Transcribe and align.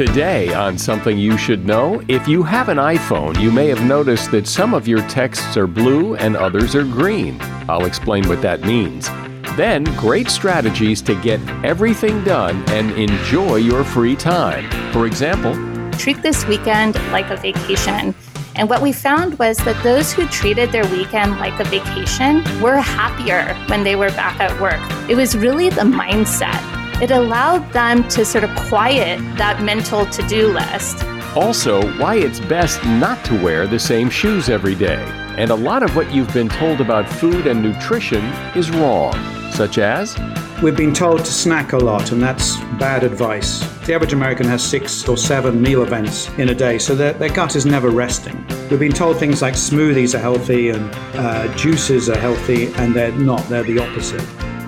Today, 0.00 0.54
on 0.54 0.78
Something 0.78 1.18
You 1.18 1.36
Should 1.36 1.66
Know, 1.66 2.02
if 2.08 2.26
you 2.26 2.42
have 2.42 2.70
an 2.70 2.78
iPhone, 2.78 3.38
you 3.38 3.50
may 3.50 3.66
have 3.66 3.84
noticed 3.84 4.30
that 4.30 4.46
some 4.46 4.72
of 4.72 4.88
your 4.88 5.06
texts 5.08 5.58
are 5.58 5.66
blue 5.66 6.14
and 6.14 6.38
others 6.38 6.74
are 6.74 6.84
green. 6.84 7.36
I'll 7.68 7.84
explain 7.84 8.26
what 8.26 8.40
that 8.40 8.62
means. 8.62 9.10
Then, 9.58 9.84
great 9.98 10.30
strategies 10.30 11.02
to 11.02 11.14
get 11.20 11.38
everything 11.62 12.24
done 12.24 12.66
and 12.70 12.92
enjoy 12.92 13.56
your 13.56 13.84
free 13.84 14.16
time. 14.16 14.70
For 14.90 15.04
example, 15.04 15.52
treat 15.98 16.22
this 16.22 16.46
weekend 16.46 16.94
like 17.12 17.28
a 17.28 17.36
vacation. 17.36 18.14
And 18.56 18.70
what 18.70 18.80
we 18.80 18.92
found 18.92 19.38
was 19.38 19.58
that 19.58 19.82
those 19.82 20.14
who 20.14 20.26
treated 20.28 20.72
their 20.72 20.86
weekend 20.86 21.32
like 21.32 21.60
a 21.60 21.64
vacation 21.64 22.42
were 22.62 22.78
happier 22.78 23.54
when 23.68 23.84
they 23.84 23.96
were 23.96 24.10
back 24.12 24.40
at 24.40 24.58
work. 24.62 24.80
It 25.10 25.14
was 25.14 25.36
really 25.36 25.68
the 25.68 25.82
mindset 25.82 26.79
it 27.02 27.10
allowed 27.10 27.72
them 27.72 28.06
to 28.08 28.24
sort 28.24 28.44
of 28.44 28.50
quiet 28.68 29.18
that 29.36 29.62
mental 29.62 30.06
to 30.06 30.22
do 30.28 30.48
list. 30.52 31.04
Also, 31.34 31.80
why 31.98 32.16
it's 32.16 32.40
best 32.40 32.82
not 32.84 33.24
to 33.24 33.42
wear 33.42 33.66
the 33.66 33.78
same 33.78 34.10
shoes 34.10 34.48
every 34.48 34.74
day. 34.74 35.02
And 35.38 35.50
a 35.50 35.54
lot 35.54 35.82
of 35.82 35.96
what 35.96 36.12
you've 36.12 36.32
been 36.34 36.48
told 36.48 36.80
about 36.80 37.08
food 37.08 37.46
and 37.46 37.62
nutrition 37.62 38.24
is 38.54 38.70
wrong, 38.70 39.14
such 39.52 39.78
as 39.78 40.16
We've 40.62 40.76
been 40.76 40.92
told 40.92 41.20
to 41.20 41.32
snack 41.32 41.72
a 41.72 41.78
lot, 41.78 42.12
and 42.12 42.22
that's 42.22 42.58
bad 42.78 43.02
advice. 43.02 43.60
The 43.86 43.94
average 43.94 44.12
American 44.12 44.46
has 44.48 44.62
six 44.62 45.08
or 45.08 45.16
seven 45.16 45.62
meal 45.62 45.82
events 45.82 46.28
in 46.36 46.50
a 46.50 46.54
day, 46.54 46.78
so 46.78 46.94
their, 46.94 47.14
their 47.14 47.30
gut 47.30 47.56
is 47.56 47.64
never 47.64 47.88
resting. 47.88 48.36
We've 48.68 48.78
been 48.78 48.92
told 48.92 49.16
things 49.16 49.40
like 49.40 49.54
smoothies 49.54 50.14
are 50.14 50.18
healthy 50.18 50.68
and 50.68 50.94
uh, 51.14 51.48
juices 51.56 52.10
are 52.10 52.18
healthy, 52.18 52.66
and 52.74 52.94
they're 52.94 53.12
not, 53.12 53.48
they're 53.48 53.62
the 53.62 53.78
opposite. 53.78 54.20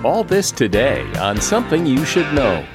All 0.03 0.25
this 0.25 0.51
today 0.51 1.01
on 1.13 1.39
Something 1.39 1.85
You 1.85 2.03
Should 2.03 2.33
Know. 2.33 2.65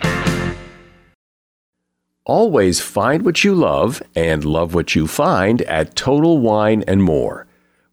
Always 2.24 2.80
find 2.80 3.22
what 3.22 3.44
you 3.44 3.54
love 3.54 4.02
and 4.16 4.46
love 4.46 4.72
what 4.72 4.94
you 4.94 5.06
find 5.06 5.60
at 5.62 5.94
Total 5.94 6.38
Wine 6.38 6.82
and 6.88 7.02
More. 7.02 7.46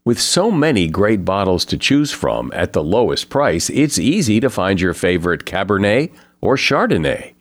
With 0.06 0.18
so 0.18 0.50
many 0.50 0.88
great 0.88 1.26
bottles 1.26 1.66
to 1.66 1.76
choose 1.76 2.12
from 2.12 2.50
at 2.54 2.72
the 2.72 2.82
lowest 2.82 3.28
price, 3.28 3.68
it's 3.68 3.98
easy 3.98 4.40
to 4.40 4.48
find 4.48 4.80
your 4.80 4.94
favorite 4.94 5.44
Cabernet 5.44 6.14
or 6.40 6.56
Chardonnay. 6.56 7.34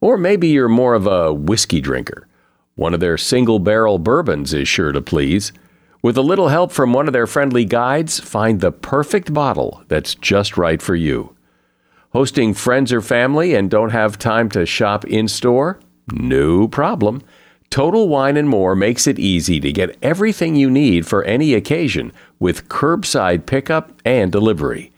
Or 0.00 0.16
maybe 0.16 0.48
you're 0.48 0.68
more 0.68 0.94
of 0.94 1.06
a 1.06 1.30
whiskey 1.30 1.82
drinker. 1.82 2.26
One 2.74 2.94
of 2.94 3.00
their 3.00 3.18
single 3.18 3.58
barrel 3.58 3.98
bourbons 3.98 4.54
is 4.54 4.66
sure 4.66 4.92
to 4.92 5.02
please. 5.02 5.52
With 6.00 6.16
a 6.16 6.22
little 6.22 6.48
help 6.48 6.72
from 6.72 6.94
one 6.94 7.06
of 7.06 7.12
their 7.12 7.26
friendly 7.26 7.66
guides, 7.66 8.18
find 8.18 8.62
the 8.62 8.72
perfect 8.72 9.34
bottle 9.34 9.82
that's 9.88 10.14
just 10.14 10.56
right 10.56 10.80
for 10.80 10.94
you. 10.94 11.33
Hosting 12.14 12.54
friends 12.54 12.92
or 12.92 13.00
family 13.00 13.54
and 13.54 13.70
don't 13.70 13.90
have 13.90 14.18
time 14.18 14.48
to 14.50 14.64
shop 14.64 15.04
in 15.04 15.28
store? 15.28 15.80
No 16.12 16.68
problem. 16.68 17.22
Total 17.70 18.08
Wine 18.08 18.36
and 18.36 18.48
More 18.48 18.76
makes 18.76 19.06
it 19.06 19.18
easy 19.18 19.58
to 19.58 19.72
get 19.72 19.98
everything 20.00 20.54
you 20.54 20.70
need 20.70 21.06
for 21.06 21.24
any 21.24 21.54
occasion 21.54 22.12
with 22.38 22.68
curbside 22.68 23.46
pickup 23.46 23.92
and 24.04 24.30
delivery. 24.30 24.92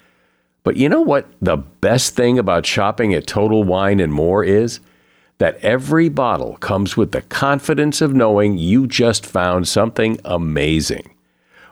But 0.63 0.77
you 0.77 0.89
know 0.89 1.01
what 1.01 1.27
the 1.41 1.57
best 1.57 2.15
thing 2.15 2.39
about 2.39 2.67
shopping 2.67 3.15
at 3.15 3.27
Total 3.27 3.65
Wine 3.65 3.99
and 3.99 4.13
More 4.13 4.45
is? 4.45 4.81
that 5.39 5.57
every 5.57 6.09
bottle 6.09 6.57
comes 6.57 6.97
with 6.97 7.13
the 7.13 7.23
confidence 7.23 8.01
of 8.01 8.15
knowing 8.15 8.57
you 8.57 8.87
just 8.87 9.27
found 9.27 9.69
something 9.69 10.19
amazing. 10.25 11.16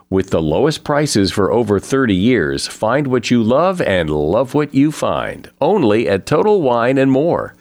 With 0.09 0.29
the 0.29 0.41
lowest 0.41 0.83
prices 0.83 1.31
for 1.31 1.51
over 1.51 1.79
30 1.79 2.13
years, 2.13 2.67
find 2.67 3.07
what 3.07 3.31
you 3.31 3.41
love 3.41 3.81
and 3.81 4.09
love 4.09 4.53
what 4.53 4.73
you 4.73 4.91
find. 4.91 5.49
Only 5.59 6.07
at 6.07 6.27
Total 6.27 6.61
Wine 6.61 6.99
and 6.99 7.11
More. 7.11 7.55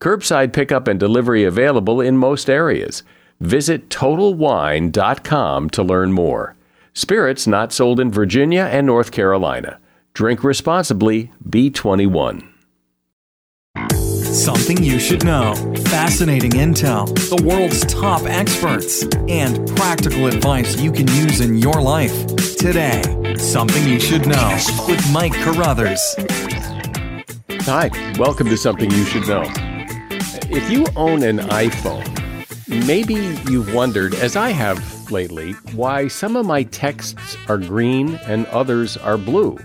Curbside 0.00 0.52
pickup 0.52 0.86
and 0.86 1.00
delivery 1.00 1.42
available 1.42 2.00
in 2.00 2.16
most 2.16 2.48
areas. 2.48 3.02
Visit 3.40 3.88
TotalWine.com 3.90 5.70
to 5.70 5.82
learn 5.82 6.12
more. 6.12 6.54
Spirits 6.92 7.46
not 7.46 7.72
sold 7.72 7.98
in 7.98 8.12
Virginia 8.12 8.68
and 8.70 8.86
North 8.86 9.10
Carolina. 9.10 9.78
Drink 10.14 10.44
responsibly, 10.44 11.32
B21. 11.48 12.49
Something 14.32 14.80
you 14.80 15.00
should 15.00 15.24
know. 15.24 15.56
Fascinating 15.86 16.52
intel, 16.52 17.08
the 17.28 17.44
world's 17.44 17.84
top 17.86 18.22
experts, 18.26 19.02
and 19.28 19.68
practical 19.76 20.28
advice 20.28 20.80
you 20.80 20.92
can 20.92 21.08
use 21.08 21.40
in 21.40 21.58
your 21.58 21.82
life. 21.82 22.26
Today, 22.56 23.02
Something 23.36 23.88
You 23.88 23.98
Should 23.98 24.28
Know 24.28 24.56
with 24.86 25.04
Mike 25.12 25.34
Carruthers. 25.34 26.00
Hi, 27.62 27.90
welcome 28.20 28.48
to 28.50 28.56
Something 28.56 28.92
You 28.92 29.04
Should 29.04 29.26
Know. 29.26 29.42
If 30.48 30.70
you 30.70 30.86
own 30.94 31.24
an 31.24 31.38
iPhone, 31.38 32.06
maybe 32.86 33.14
you've 33.50 33.74
wondered, 33.74 34.14
as 34.14 34.36
I 34.36 34.50
have 34.50 35.10
lately, 35.10 35.54
why 35.74 36.06
some 36.06 36.36
of 36.36 36.46
my 36.46 36.62
texts 36.62 37.36
are 37.48 37.58
green 37.58 38.14
and 38.26 38.46
others 38.46 38.96
are 38.96 39.18
blue. 39.18 39.58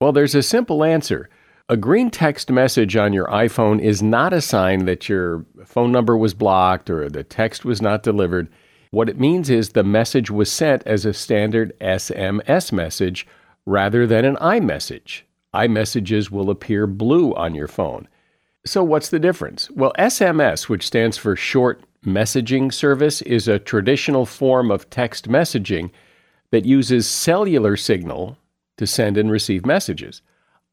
Well, 0.00 0.10
there's 0.10 0.34
a 0.34 0.42
simple 0.42 0.82
answer. 0.82 1.30
A 1.70 1.76
green 1.76 2.10
text 2.10 2.50
message 2.50 2.96
on 2.96 3.12
your 3.12 3.26
iPhone 3.26 3.80
is 3.80 4.02
not 4.02 4.32
a 4.32 4.40
sign 4.40 4.86
that 4.86 5.08
your 5.08 5.46
phone 5.64 5.92
number 5.92 6.16
was 6.16 6.34
blocked 6.34 6.90
or 6.90 7.08
the 7.08 7.22
text 7.22 7.64
was 7.64 7.80
not 7.80 8.02
delivered. 8.02 8.48
What 8.90 9.08
it 9.08 9.20
means 9.20 9.48
is 9.48 9.68
the 9.68 9.84
message 9.84 10.32
was 10.32 10.50
sent 10.50 10.82
as 10.84 11.04
a 11.04 11.14
standard 11.14 11.72
SMS 11.80 12.72
message 12.72 13.24
rather 13.66 14.04
than 14.04 14.24
an 14.24 14.34
iMessage. 14.38 15.22
iMessages 15.54 16.28
will 16.28 16.50
appear 16.50 16.88
blue 16.88 17.32
on 17.36 17.54
your 17.54 17.68
phone. 17.68 18.08
So, 18.66 18.82
what's 18.82 19.10
the 19.10 19.20
difference? 19.20 19.70
Well, 19.70 19.92
SMS, 19.96 20.68
which 20.68 20.84
stands 20.84 21.18
for 21.18 21.36
Short 21.36 21.84
Messaging 22.04 22.74
Service, 22.74 23.22
is 23.22 23.46
a 23.46 23.60
traditional 23.60 24.26
form 24.26 24.72
of 24.72 24.90
text 24.90 25.28
messaging 25.28 25.92
that 26.50 26.64
uses 26.64 27.08
cellular 27.08 27.76
signal 27.76 28.38
to 28.76 28.88
send 28.88 29.16
and 29.16 29.30
receive 29.30 29.64
messages 29.64 30.20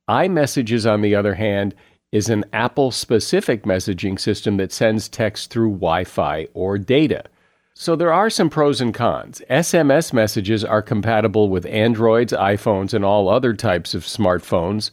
iMessages, 0.09 0.89
on 0.89 1.01
the 1.01 1.15
other 1.15 1.35
hand, 1.35 1.75
is 2.11 2.29
an 2.29 2.45
Apple 2.53 2.91
specific 2.91 3.63
messaging 3.63 4.19
system 4.19 4.57
that 4.57 4.71
sends 4.71 5.09
text 5.09 5.49
through 5.49 5.71
Wi 5.71 6.03
Fi 6.05 6.47
or 6.53 6.77
data. 6.77 7.25
So 7.73 7.95
there 7.95 8.13
are 8.13 8.29
some 8.29 8.49
pros 8.49 8.81
and 8.81 8.93
cons. 8.93 9.41
SMS 9.49 10.11
messages 10.11 10.63
are 10.63 10.81
compatible 10.81 11.49
with 11.49 11.65
Androids, 11.67 12.33
iPhones, 12.33 12.93
and 12.93 13.05
all 13.05 13.29
other 13.29 13.53
types 13.53 13.93
of 13.93 14.03
smartphones, 14.03 14.89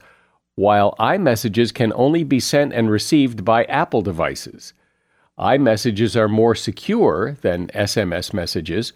while 0.57 0.95
iMessages 0.99 1.73
can 1.73 1.93
only 1.95 2.25
be 2.25 2.41
sent 2.41 2.73
and 2.73 2.91
received 2.91 3.45
by 3.45 3.65
Apple 3.65 4.03
devices. 4.03 4.75
iMessages 5.39 6.15
are 6.15 6.29
more 6.29 6.55
secure 6.55 7.39
than 7.41 7.69
SMS 7.69 8.35
messages, 8.35 8.93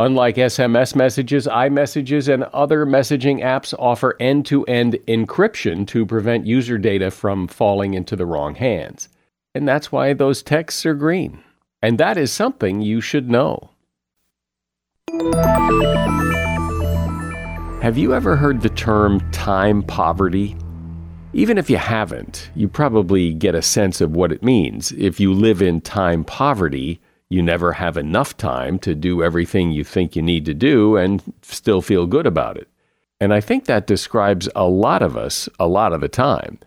Unlike 0.00 0.36
SMS 0.36 0.96
messages, 0.96 1.46
iMessages 1.46 2.32
and 2.32 2.44
other 2.44 2.86
messaging 2.86 3.42
apps 3.42 3.74
offer 3.78 4.16
end 4.18 4.46
to 4.46 4.64
end 4.64 4.94
encryption 5.06 5.86
to 5.88 6.06
prevent 6.06 6.46
user 6.46 6.78
data 6.78 7.10
from 7.10 7.46
falling 7.46 7.92
into 7.92 8.16
the 8.16 8.24
wrong 8.24 8.54
hands. 8.54 9.10
And 9.54 9.68
that's 9.68 9.92
why 9.92 10.14
those 10.14 10.42
texts 10.42 10.86
are 10.86 10.94
green. 10.94 11.44
And 11.82 11.98
that 11.98 12.16
is 12.16 12.32
something 12.32 12.80
you 12.80 13.02
should 13.02 13.28
know. 13.28 13.72
Have 17.82 17.98
you 17.98 18.14
ever 18.14 18.36
heard 18.36 18.62
the 18.62 18.72
term 18.74 19.20
time 19.32 19.82
poverty? 19.82 20.56
Even 21.34 21.58
if 21.58 21.68
you 21.68 21.76
haven't, 21.76 22.50
you 22.54 22.68
probably 22.68 23.34
get 23.34 23.54
a 23.54 23.60
sense 23.60 24.00
of 24.00 24.12
what 24.12 24.32
it 24.32 24.42
means. 24.42 24.92
If 24.92 25.20
you 25.20 25.34
live 25.34 25.60
in 25.60 25.82
time 25.82 26.24
poverty, 26.24 27.02
you 27.30 27.42
never 27.42 27.72
have 27.72 27.96
enough 27.96 28.36
time 28.36 28.78
to 28.80 28.94
do 28.94 29.22
everything 29.22 29.70
you 29.70 29.84
think 29.84 30.16
you 30.16 30.20
need 30.20 30.44
to 30.44 30.54
do 30.54 30.96
and 30.96 31.22
still 31.42 31.80
feel 31.80 32.06
good 32.06 32.26
about 32.26 32.56
it. 32.56 32.68
And 33.20 33.32
I 33.32 33.40
think 33.40 33.64
that 33.64 33.86
describes 33.86 34.48
a 34.56 34.66
lot 34.66 35.00
of 35.00 35.16
us 35.16 35.48
a 35.58 35.68
lot 35.68 35.92
of 35.92 36.00
the 36.00 36.08
time. 36.08 36.58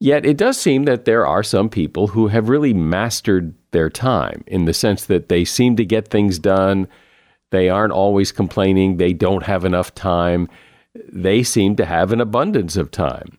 Yet 0.00 0.24
it 0.24 0.36
does 0.36 0.56
seem 0.56 0.84
that 0.84 1.04
there 1.04 1.26
are 1.26 1.42
some 1.42 1.68
people 1.68 2.08
who 2.08 2.28
have 2.28 2.48
really 2.48 2.72
mastered 2.72 3.54
their 3.72 3.90
time 3.90 4.44
in 4.46 4.64
the 4.64 4.72
sense 4.72 5.04
that 5.06 5.28
they 5.28 5.44
seem 5.44 5.74
to 5.76 5.84
get 5.84 6.08
things 6.08 6.38
done. 6.38 6.86
They 7.50 7.68
aren't 7.68 7.92
always 7.92 8.30
complaining. 8.30 8.96
They 8.96 9.12
don't 9.12 9.42
have 9.42 9.64
enough 9.64 9.94
time. 9.94 10.48
They 10.94 11.42
seem 11.42 11.74
to 11.76 11.84
have 11.84 12.12
an 12.12 12.20
abundance 12.20 12.76
of 12.76 12.92
time. 12.92 13.38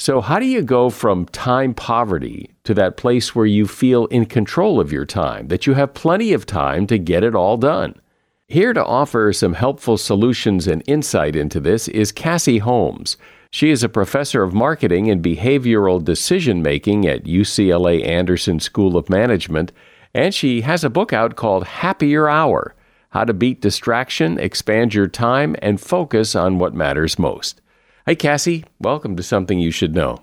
So, 0.00 0.22
how 0.22 0.38
do 0.38 0.46
you 0.46 0.62
go 0.62 0.88
from 0.88 1.26
time 1.26 1.74
poverty 1.74 2.52
to 2.64 2.72
that 2.72 2.96
place 2.96 3.34
where 3.34 3.44
you 3.44 3.66
feel 3.66 4.06
in 4.06 4.24
control 4.24 4.80
of 4.80 4.90
your 4.90 5.04
time, 5.04 5.48
that 5.48 5.66
you 5.66 5.74
have 5.74 5.92
plenty 5.92 6.32
of 6.32 6.46
time 6.46 6.86
to 6.86 6.96
get 6.96 7.22
it 7.22 7.34
all 7.34 7.58
done? 7.58 8.00
Here 8.48 8.72
to 8.72 8.82
offer 8.82 9.30
some 9.34 9.52
helpful 9.52 9.98
solutions 9.98 10.66
and 10.66 10.82
insight 10.86 11.36
into 11.36 11.60
this 11.60 11.86
is 11.86 12.12
Cassie 12.12 12.60
Holmes. 12.60 13.18
She 13.50 13.68
is 13.68 13.82
a 13.82 13.90
professor 13.90 14.42
of 14.42 14.54
marketing 14.54 15.10
and 15.10 15.22
behavioral 15.22 16.02
decision 16.02 16.62
making 16.62 17.06
at 17.06 17.24
UCLA 17.24 18.02
Anderson 18.02 18.58
School 18.58 18.96
of 18.96 19.10
Management, 19.10 19.70
and 20.14 20.34
she 20.34 20.62
has 20.62 20.82
a 20.82 20.88
book 20.88 21.12
out 21.12 21.36
called 21.36 21.64
Happier 21.64 22.26
Hour 22.26 22.74
How 23.10 23.24
to 23.24 23.34
Beat 23.34 23.60
Distraction, 23.60 24.38
Expand 24.38 24.94
Your 24.94 25.08
Time, 25.08 25.56
and 25.60 25.78
Focus 25.78 26.34
on 26.34 26.58
What 26.58 26.72
Matters 26.72 27.18
Most. 27.18 27.60
Hi, 28.06 28.14
Cassie. 28.14 28.64
Welcome 28.80 29.14
to 29.16 29.22
Something 29.22 29.58
You 29.58 29.70
Should 29.70 29.94
Know. 29.94 30.22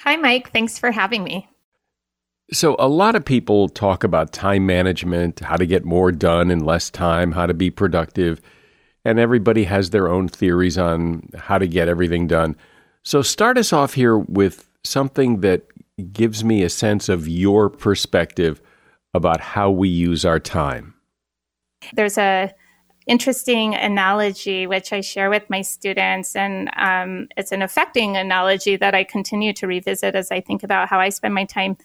Hi, 0.00 0.16
Mike. 0.16 0.50
Thanks 0.50 0.78
for 0.78 0.90
having 0.90 1.24
me. 1.24 1.46
So, 2.50 2.74
a 2.78 2.88
lot 2.88 3.14
of 3.14 3.24
people 3.26 3.68
talk 3.68 4.02
about 4.02 4.32
time 4.32 4.64
management, 4.64 5.40
how 5.40 5.56
to 5.56 5.66
get 5.66 5.84
more 5.84 6.10
done 6.10 6.50
in 6.50 6.64
less 6.64 6.88
time, 6.88 7.32
how 7.32 7.44
to 7.44 7.52
be 7.52 7.70
productive, 7.70 8.40
and 9.04 9.18
everybody 9.18 9.64
has 9.64 9.90
their 9.90 10.08
own 10.08 10.28
theories 10.28 10.78
on 10.78 11.28
how 11.36 11.58
to 11.58 11.68
get 11.68 11.88
everything 11.88 12.26
done. 12.26 12.56
So, 13.04 13.20
start 13.20 13.58
us 13.58 13.74
off 13.74 13.92
here 13.92 14.16
with 14.16 14.66
something 14.82 15.42
that 15.42 15.66
gives 16.10 16.42
me 16.42 16.62
a 16.62 16.70
sense 16.70 17.10
of 17.10 17.28
your 17.28 17.68
perspective 17.68 18.62
about 19.12 19.42
how 19.42 19.70
we 19.70 19.90
use 19.90 20.24
our 20.24 20.40
time. 20.40 20.94
There's 21.92 22.16
a 22.16 22.54
interesting 23.08 23.74
analogy 23.74 24.66
which 24.66 24.92
I 24.92 25.00
share 25.00 25.30
with 25.30 25.48
my 25.48 25.62
students, 25.62 26.36
and 26.36 26.70
um, 26.76 27.28
it's 27.36 27.50
an 27.50 27.62
affecting 27.62 28.16
analogy 28.16 28.76
that 28.76 28.94
I 28.94 29.02
continue 29.02 29.52
to 29.54 29.66
revisit 29.66 30.14
as 30.14 30.30
I 30.30 30.40
think 30.40 30.62
about 30.62 30.88
how 30.88 31.00
I 31.00 31.08
spend 31.08 31.34
my 31.34 31.44
time. 31.44 31.76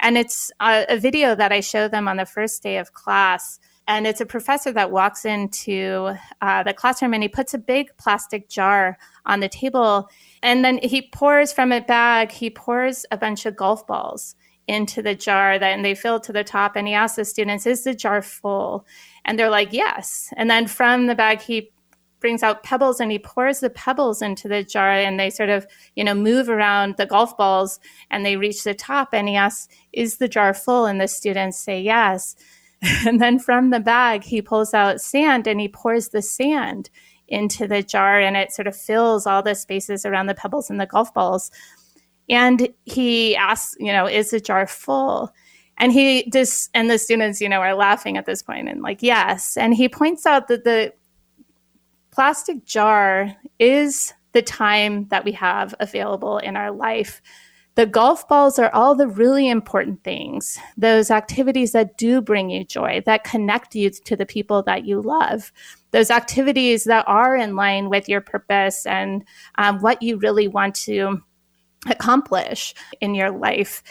And 0.00 0.18
it's 0.18 0.50
a, 0.60 0.84
a 0.88 0.98
video 0.98 1.34
that 1.34 1.52
I 1.52 1.60
show 1.60 1.88
them 1.88 2.08
on 2.08 2.16
the 2.16 2.26
first 2.26 2.62
day 2.62 2.78
of 2.78 2.92
class. 2.92 3.60
And 3.86 4.06
it's 4.06 4.20
a 4.20 4.26
professor 4.26 4.72
that 4.72 4.90
walks 4.90 5.24
into 5.24 6.14
uh, 6.40 6.62
the 6.62 6.72
classroom 6.72 7.14
and 7.14 7.22
he 7.22 7.28
puts 7.28 7.54
a 7.54 7.58
big 7.58 7.96
plastic 7.96 8.48
jar 8.48 8.98
on 9.24 9.40
the 9.40 9.48
table. 9.48 10.08
And 10.42 10.64
then 10.64 10.78
he 10.82 11.02
pours 11.02 11.52
from 11.52 11.70
a 11.70 11.80
bag, 11.80 12.32
he 12.32 12.50
pours 12.50 13.06
a 13.10 13.16
bunch 13.16 13.46
of 13.46 13.56
golf 13.56 13.86
balls 13.86 14.34
into 14.66 15.02
the 15.02 15.14
jar 15.14 15.58
that 15.58 15.72
and 15.72 15.84
they 15.84 15.94
fill 15.94 16.20
to 16.20 16.32
the 16.32 16.44
top 16.44 16.76
and 16.76 16.88
he 16.88 16.94
asks 16.94 17.16
the 17.16 17.24
students 17.24 17.66
is 17.66 17.84
the 17.84 17.94
jar 17.94 18.22
full 18.22 18.86
and 19.24 19.38
they're 19.38 19.50
like, 19.50 19.72
yes. 19.72 20.32
And 20.36 20.50
then 20.50 20.66
from 20.66 21.06
the 21.06 21.14
bag, 21.14 21.40
he 21.40 21.70
brings 22.20 22.42
out 22.42 22.62
pebbles 22.62 23.00
and 23.00 23.12
he 23.12 23.18
pours 23.18 23.60
the 23.60 23.68
pebbles 23.68 24.22
into 24.22 24.48
the 24.48 24.64
jar 24.64 24.92
and 24.92 25.20
they 25.20 25.28
sort 25.28 25.50
of, 25.50 25.66
you 25.94 26.02
know, 26.02 26.14
move 26.14 26.48
around 26.48 26.96
the 26.96 27.04
golf 27.04 27.36
balls 27.36 27.78
and 28.10 28.24
they 28.24 28.36
reach 28.36 28.64
the 28.64 28.74
top 28.74 29.10
and 29.12 29.28
he 29.28 29.36
asks, 29.36 29.68
is 29.92 30.16
the 30.16 30.28
jar 30.28 30.54
full? 30.54 30.86
And 30.86 31.00
the 31.00 31.08
students 31.08 31.58
say 31.58 31.80
yes. 31.80 32.34
And 33.06 33.20
then 33.20 33.38
from 33.38 33.70
the 33.70 33.80
bag, 33.80 34.24
he 34.24 34.42
pulls 34.42 34.74
out 34.74 35.00
sand 35.00 35.46
and 35.46 35.58
he 35.58 35.68
pours 35.68 36.08
the 36.08 36.20
sand 36.20 36.90
into 37.28 37.66
the 37.66 37.82
jar 37.82 38.20
and 38.20 38.36
it 38.36 38.52
sort 38.52 38.66
of 38.66 38.76
fills 38.76 39.26
all 39.26 39.42
the 39.42 39.54
spaces 39.54 40.04
around 40.04 40.26
the 40.26 40.34
pebbles 40.34 40.68
and 40.68 40.78
the 40.78 40.86
golf 40.86 41.12
balls. 41.14 41.50
And 42.28 42.68
he 42.84 43.36
asks, 43.36 43.76
you 43.78 43.92
know, 43.92 44.06
is 44.06 44.30
the 44.30 44.40
jar 44.40 44.66
full? 44.66 45.32
And 45.78 45.92
he 45.92 46.30
just, 46.30 46.70
and 46.72 46.88
the 46.88 46.98
students, 46.98 47.40
you 47.40 47.48
know, 47.48 47.60
are 47.60 47.74
laughing 47.74 48.16
at 48.16 48.26
this 48.26 48.42
point 48.42 48.68
and 48.68 48.80
like, 48.80 49.02
yes. 49.02 49.56
And 49.56 49.74
he 49.74 49.88
points 49.88 50.24
out 50.24 50.48
that 50.48 50.64
the 50.64 50.92
plastic 52.10 52.64
jar 52.64 53.34
is 53.58 54.14
the 54.32 54.42
time 54.42 55.08
that 55.08 55.24
we 55.24 55.32
have 55.32 55.74
available 55.80 56.38
in 56.38 56.56
our 56.56 56.70
life. 56.70 57.20
The 57.74 57.86
golf 57.86 58.28
balls 58.28 58.56
are 58.60 58.72
all 58.72 58.94
the 58.94 59.08
really 59.08 59.48
important 59.48 60.04
things, 60.04 60.60
those 60.76 61.10
activities 61.10 61.72
that 61.72 61.98
do 61.98 62.20
bring 62.20 62.50
you 62.50 62.64
joy, 62.64 63.02
that 63.04 63.24
connect 63.24 63.74
you 63.74 63.90
to 63.90 64.14
the 64.14 64.26
people 64.26 64.62
that 64.62 64.84
you 64.84 65.02
love, 65.02 65.52
those 65.90 66.08
activities 66.08 66.84
that 66.84 67.04
are 67.08 67.34
in 67.34 67.56
line 67.56 67.90
with 67.90 68.08
your 68.08 68.20
purpose 68.20 68.86
and 68.86 69.24
um, 69.56 69.80
what 69.80 70.00
you 70.02 70.18
really 70.18 70.46
want 70.46 70.76
to 70.76 71.20
accomplish 71.86 72.74
in 73.00 73.14
your 73.14 73.30
life. 73.30 73.82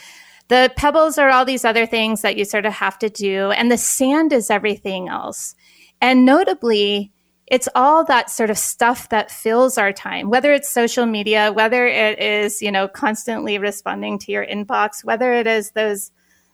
The 0.50 0.72
pebbles 0.76 1.18
are 1.18 1.30
all 1.30 1.46
these 1.46 1.66
other 1.66 1.86
things 1.86 2.22
that 2.22 2.38
you 2.38 2.46
sort 2.46 2.66
of 2.66 2.74
have 2.74 3.00
to 3.00 3.10
do, 3.10 3.52
and 3.52 3.72
the 3.72 3.78
sand 3.78 4.34
is 4.34 4.50
everything 4.50 5.08
else. 5.08 5.56
And 6.02 6.26
notably, 6.26 7.12
it's 7.48 7.70
all 7.76 8.04
that 8.06 8.30
sort 8.30 8.50
of 8.50 8.58
stuff 8.58 9.10
that 9.10 9.32
fills 9.32 9.78
our 9.78 9.94
time, 9.94 10.30
whether 10.30 10.54
it's 10.54 10.70
social 10.70 11.06
media, 11.06 11.52
whether 11.52 11.86
it 11.88 12.20
is, 12.20 12.62
you 12.62 12.72
know, 12.72 12.88
constantly 12.88 13.58
responding 13.58 14.18
to 14.20 14.32
your 14.32 14.46
inbox, 14.46 15.04
whether 15.04 15.34
it 15.34 15.48
is 15.48 15.72
those 15.72 16.12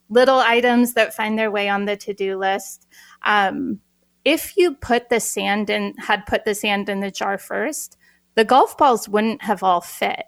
little 0.09 0.39
items 0.39 0.93
that 0.93 1.13
find 1.13 1.37
their 1.37 1.51
way 1.51 1.69
on 1.69 1.85
the 1.85 1.95
to 1.95 2.13
do 2.13 2.37
list. 2.37 2.87
Um, 3.23 3.79
if 4.25 4.57
you 4.57 4.75
put 4.75 5.09
the 5.09 5.19
sand 5.19 5.69
in, 5.69 5.93
had 5.97 6.25
put 6.25 6.45
the 6.45 6.55
sand 6.55 6.89
in 6.89 6.99
the 6.99 7.11
jar 7.11 7.37
first, 7.37 7.97
the 8.35 8.45
golf 8.45 8.77
balls 8.77 9.07
wouldn't 9.07 9.43
have 9.43 9.63
all 9.63 9.81
fit. 9.81 10.25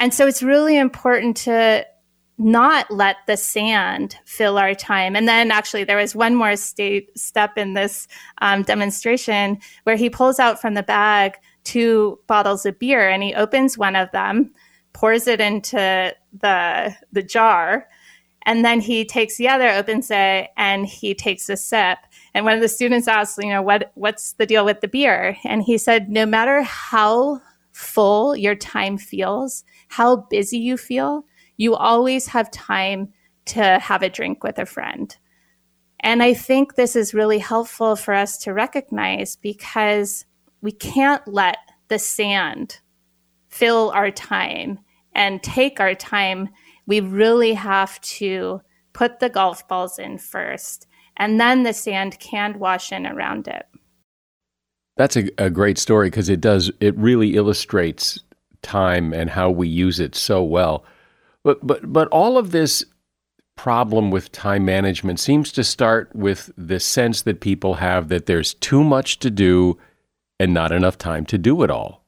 And 0.00 0.12
so 0.12 0.26
it's 0.26 0.42
really 0.42 0.76
important 0.76 1.36
to 1.38 1.86
not 2.38 2.90
let 2.90 3.16
the 3.26 3.36
sand 3.36 4.16
fill 4.24 4.56
our 4.56 4.74
time. 4.74 5.14
And 5.14 5.28
then 5.28 5.50
actually, 5.50 5.84
there 5.84 5.98
was 5.98 6.16
one 6.16 6.34
more 6.34 6.56
state, 6.56 7.16
step 7.18 7.58
in 7.58 7.74
this 7.74 8.08
um, 8.40 8.62
demonstration 8.62 9.58
where 9.84 9.96
he 9.96 10.08
pulls 10.08 10.38
out 10.38 10.58
from 10.58 10.72
the 10.72 10.82
bag 10.82 11.34
two 11.64 12.18
bottles 12.26 12.64
of 12.64 12.78
beer 12.78 13.10
and 13.10 13.22
he 13.22 13.34
opens 13.34 13.76
one 13.76 13.94
of 13.94 14.10
them, 14.12 14.52
pours 14.94 15.26
it 15.26 15.38
into 15.38 16.14
the, 16.32 16.96
the 17.12 17.22
jar, 17.22 17.86
and 18.46 18.64
then 18.64 18.80
he 18.80 19.04
takes 19.04 19.36
the 19.36 19.48
other, 19.48 19.68
opens 19.68 20.10
it, 20.10 20.48
and 20.56 20.86
he 20.86 21.14
takes 21.14 21.50
a 21.50 21.58
sip. 21.58 21.98
And 22.32 22.46
one 22.46 22.54
of 22.54 22.62
the 22.62 22.68
students 22.68 23.06
asked, 23.06 23.36
you 23.36 23.50
know, 23.50 23.60
what 23.60 23.92
what's 23.96 24.32
the 24.32 24.46
deal 24.46 24.64
with 24.64 24.80
the 24.80 24.88
beer? 24.88 25.36
And 25.44 25.62
he 25.62 25.76
said, 25.76 26.08
no 26.08 26.24
matter 26.24 26.62
how 26.62 27.42
full 27.72 28.34
your 28.34 28.54
time 28.54 28.96
feels, 28.96 29.62
how 29.90 30.14
busy 30.16 30.58
you 30.58 30.76
feel, 30.76 31.24
you 31.56 31.74
always 31.74 32.28
have 32.28 32.50
time 32.52 33.12
to 33.44 33.78
have 33.80 34.02
a 34.02 34.08
drink 34.08 34.44
with 34.44 34.56
a 34.58 34.64
friend. 34.64 35.16
And 35.98 36.22
I 36.22 36.32
think 36.32 36.76
this 36.76 36.94
is 36.94 37.12
really 37.12 37.38
helpful 37.38 37.96
for 37.96 38.14
us 38.14 38.38
to 38.38 38.54
recognize 38.54 39.34
because 39.34 40.24
we 40.62 40.70
can't 40.70 41.26
let 41.26 41.58
the 41.88 41.98
sand 41.98 42.78
fill 43.48 43.90
our 43.90 44.12
time 44.12 44.78
and 45.12 45.42
take 45.42 45.80
our 45.80 45.96
time. 45.96 46.48
We 46.86 47.00
really 47.00 47.54
have 47.54 48.00
to 48.02 48.60
put 48.92 49.18
the 49.18 49.28
golf 49.28 49.66
balls 49.66 49.98
in 49.98 50.18
first, 50.18 50.86
and 51.16 51.40
then 51.40 51.64
the 51.64 51.72
sand 51.72 52.20
can 52.20 52.60
wash 52.60 52.92
in 52.92 53.06
around 53.06 53.48
it. 53.48 53.66
That's 54.96 55.16
a, 55.16 55.28
a 55.36 55.50
great 55.50 55.78
story 55.78 56.10
because 56.10 56.28
it 56.28 56.40
does, 56.40 56.70
it 56.78 56.96
really 56.96 57.34
illustrates 57.34 58.20
time 58.62 59.12
and 59.12 59.30
how 59.30 59.50
we 59.50 59.68
use 59.68 60.00
it 60.00 60.14
so 60.14 60.42
well. 60.42 60.84
But 61.42 61.66
but 61.66 61.92
but 61.92 62.08
all 62.08 62.38
of 62.38 62.50
this 62.50 62.84
problem 63.56 64.10
with 64.10 64.32
time 64.32 64.64
management 64.64 65.20
seems 65.20 65.52
to 65.52 65.62
start 65.62 66.14
with 66.14 66.50
the 66.56 66.80
sense 66.80 67.22
that 67.22 67.40
people 67.40 67.74
have 67.74 68.08
that 68.08 68.26
there's 68.26 68.54
too 68.54 68.82
much 68.82 69.18
to 69.18 69.30
do 69.30 69.78
and 70.38 70.54
not 70.54 70.72
enough 70.72 70.96
time 70.96 71.26
to 71.26 71.36
do 71.36 71.62
it 71.62 71.70
all. 71.70 71.99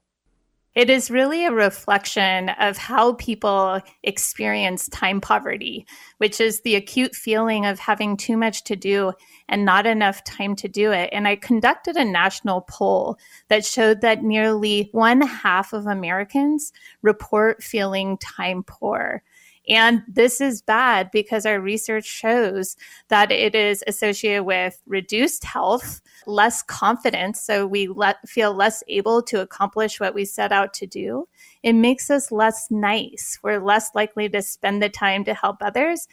It 0.75 0.89
is 0.89 1.11
really 1.11 1.45
a 1.45 1.53
reflection 1.53 2.49
of 2.49 2.79
how 2.79 3.13
people 3.15 3.81
experience 4.03 4.89
time 4.89 5.21
poverty, 5.21 5.87
which 6.17 6.41
is 6.41 6.63
the 6.63 6.77
acute 6.77 7.15
feeling 7.15 7.67
of 7.67 7.79
having 7.79 8.17
too 8.17 8.39
much 8.39 8.65
to 8.65 8.77
do 8.77 9.13
and 9.51 9.67
not 9.67 9.85
enough 9.85 10.25
time 10.25 10.57
to 10.57 10.69
do 10.69 10.91
it. 10.91 11.11
And 11.13 11.29
I 11.29 11.37
conducted 11.37 11.97
a 11.97 12.07
national 12.07 12.63
poll 12.63 13.19
that 13.49 13.67
showed 13.67 14.01
that 14.01 14.23
nearly 14.23 14.89
one 14.93 15.21
half 15.21 15.75
of 15.75 15.87
Americans 15.87 16.73
report 17.03 17.63
feeling 17.63 18.17
time 18.17 18.63
poor. 18.63 19.23
And 19.69 20.03
this 20.09 20.41
is 20.41 20.61
bad 20.61 21.11
because 21.13 21.47
our 21.47 21.61
research 21.61 22.05
shows 22.05 22.77
that 23.09 23.31
it 23.31 23.55
is 23.55 23.85
associated 23.87 24.43
with 24.45 24.81
reduced 24.87 25.45
health, 25.45 26.01
less 26.27 26.63
confidence. 26.63 27.41
So 27.41 27.67
we 27.67 27.87
let, 27.87 28.29
feel 28.29 28.55
less 28.55 28.83
able 28.89 29.23
to 29.23 29.41
accomplish 29.41 30.01
what 30.01 30.15
we 30.15 30.25
set 30.25 30.51
out 30.51 30.75
to 30.75 30.87
do. 30.87 31.29
It 31.63 31.75
makes 31.75 32.11
us 32.11 32.33
less 32.33 32.69
nice. 32.71 33.39
We're 33.43 33.61
less 33.61 33.91
likely 33.95 34.29
to 34.31 34.43
spend 34.43 34.83
the 34.83 34.89
time 34.89 35.25
to 35.25 35.35
help 35.35 35.59
others. 35.61 36.09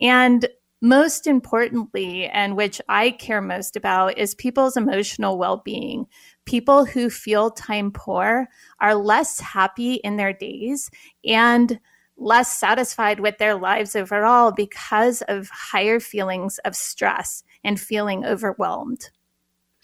And 0.00 0.48
most 0.80 1.28
importantly, 1.28 2.26
and 2.26 2.56
which 2.56 2.80
I 2.88 3.12
care 3.12 3.40
most 3.40 3.76
about, 3.76 4.18
is 4.18 4.34
people's 4.34 4.76
emotional 4.76 5.38
well 5.38 5.58
being. 5.58 6.06
People 6.44 6.84
who 6.84 7.08
feel 7.08 7.50
time 7.50 7.92
poor 7.92 8.48
are 8.80 8.96
less 8.96 9.38
happy 9.38 9.94
in 9.94 10.16
their 10.16 10.32
days 10.32 10.90
and 11.24 11.78
less 12.16 12.56
satisfied 12.56 13.20
with 13.20 13.38
their 13.38 13.54
lives 13.54 13.96
overall 13.96 14.52
because 14.52 15.22
of 15.22 15.48
higher 15.48 16.00
feelings 16.00 16.58
of 16.58 16.76
stress 16.76 17.42
and 17.64 17.80
feeling 17.80 18.24
overwhelmed. 18.24 19.10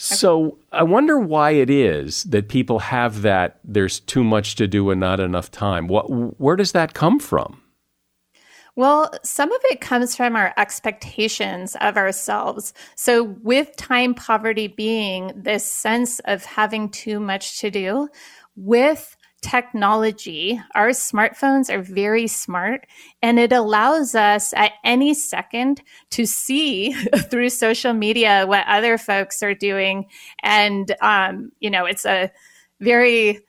So 0.01 0.59
I 0.71 0.85
wonder 0.85 1.19
why 1.19 1.53
it 1.53 1.71
is 1.71 2.23
that 2.25 2.49
people 2.49 2.79
have 2.79 3.23
that 3.23 3.59
there's 3.65 3.99
too 3.99 4.23
much 4.23 4.55
to 4.57 4.69
do 4.69 4.91
and 4.91 5.01
not 5.01 5.19
enough 5.19 5.51
time. 5.51 5.89
What 5.89 6.05
where 6.39 6.55
does 6.55 6.73
that 6.73 6.95
come 6.95 7.19
from? 7.19 7.61
Well, 8.77 9.11
some 9.25 9.51
of 9.51 9.61
it 9.65 9.81
comes 9.81 10.15
from 10.15 10.37
our 10.37 10.55
expectations 10.57 11.77
of 11.81 11.97
ourselves. 11.97 12.73
So, 12.95 13.25
with 13.25 13.75
time 13.75 14.15
poverty 14.15 14.69
being 14.69 15.33
this 15.35 15.65
sense 15.65 16.21
of 16.27 16.45
having 16.45 16.91
too 16.91 17.19
much 17.19 17.59
to 17.59 17.73
do, 17.73 18.09
with 18.55 19.17
technology, 19.43 20.61
our 20.75 20.89
smartphones 20.89 21.73
are 21.73 21.83
very 21.83 22.27
smart 22.27 22.87
and 23.23 23.39
it 23.39 23.53
allows 23.53 24.15
us 24.15 24.53
at 24.55 24.73
any 24.85 25.15
second 25.15 25.83
to 26.11 26.27
see 26.27 26.93
through 27.31 27.51
social 27.51 27.93
media 27.93 28.45
what 28.47 28.67
other 28.67 28.99
folks 28.99 29.43
are 29.43 29.55
doing. 29.55 30.07
And, 30.43 30.95
um, 31.01 31.53
you 31.61 31.71
know, 31.71 31.85
it's 31.85 32.05
a 32.05 32.31
very 32.81 33.41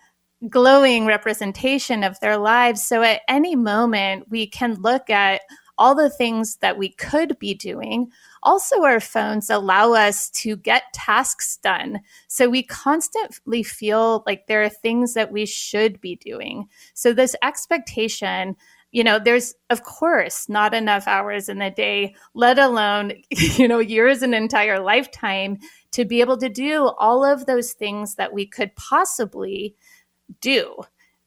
glowing 0.47 1.05
representation 1.05 2.03
of 2.03 2.19
their 2.19 2.37
lives. 2.37 2.83
So 2.83 3.01
at 3.01 3.21
any 3.27 3.55
moment, 3.55 4.29
we 4.29 4.47
can 4.47 4.75
look 4.75 5.09
at 5.09 5.41
all 5.77 5.95
the 5.95 6.09
things 6.09 6.57
that 6.57 6.77
we 6.77 6.89
could 6.89 7.39
be 7.39 7.53
doing. 7.53 8.11
Also, 8.43 8.83
our 8.83 8.99
phones 8.99 9.49
allow 9.49 9.93
us 9.93 10.29
to 10.29 10.55
get 10.55 10.83
tasks 10.93 11.57
done. 11.57 11.99
So 12.27 12.49
we 12.49 12.63
constantly 12.63 13.63
feel 13.63 14.23
like 14.25 14.47
there 14.47 14.63
are 14.63 14.69
things 14.69 15.13
that 15.13 15.31
we 15.31 15.45
should 15.45 15.99
be 15.99 16.15
doing. 16.15 16.67
So, 16.93 17.13
this 17.13 17.35
expectation 17.43 18.55
you 18.91 19.03
know 19.03 19.19
there's 19.19 19.53
of 19.69 19.83
course 19.83 20.49
not 20.49 20.73
enough 20.73 21.07
hours 21.07 21.47
in 21.47 21.59
the 21.59 21.69
day 21.69 22.15
let 22.33 22.57
alone 22.57 23.13
you 23.29 23.67
know 23.67 23.79
years 23.79 24.21
an 24.21 24.33
entire 24.33 24.79
lifetime 24.79 25.57
to 25.91 26.05
be 26.05 26.21
able 26.21 26.37
to 26.37 26.49
do 26.49 26.87
all 26.97 27.23
of 27.23 27.45
those 27.45 27.73
things 27.73 28.15
that 28.15 28.33
we 28.33 28.45
could 28.45 28.75
possibly 28.75 29.75
do 30.41 30.75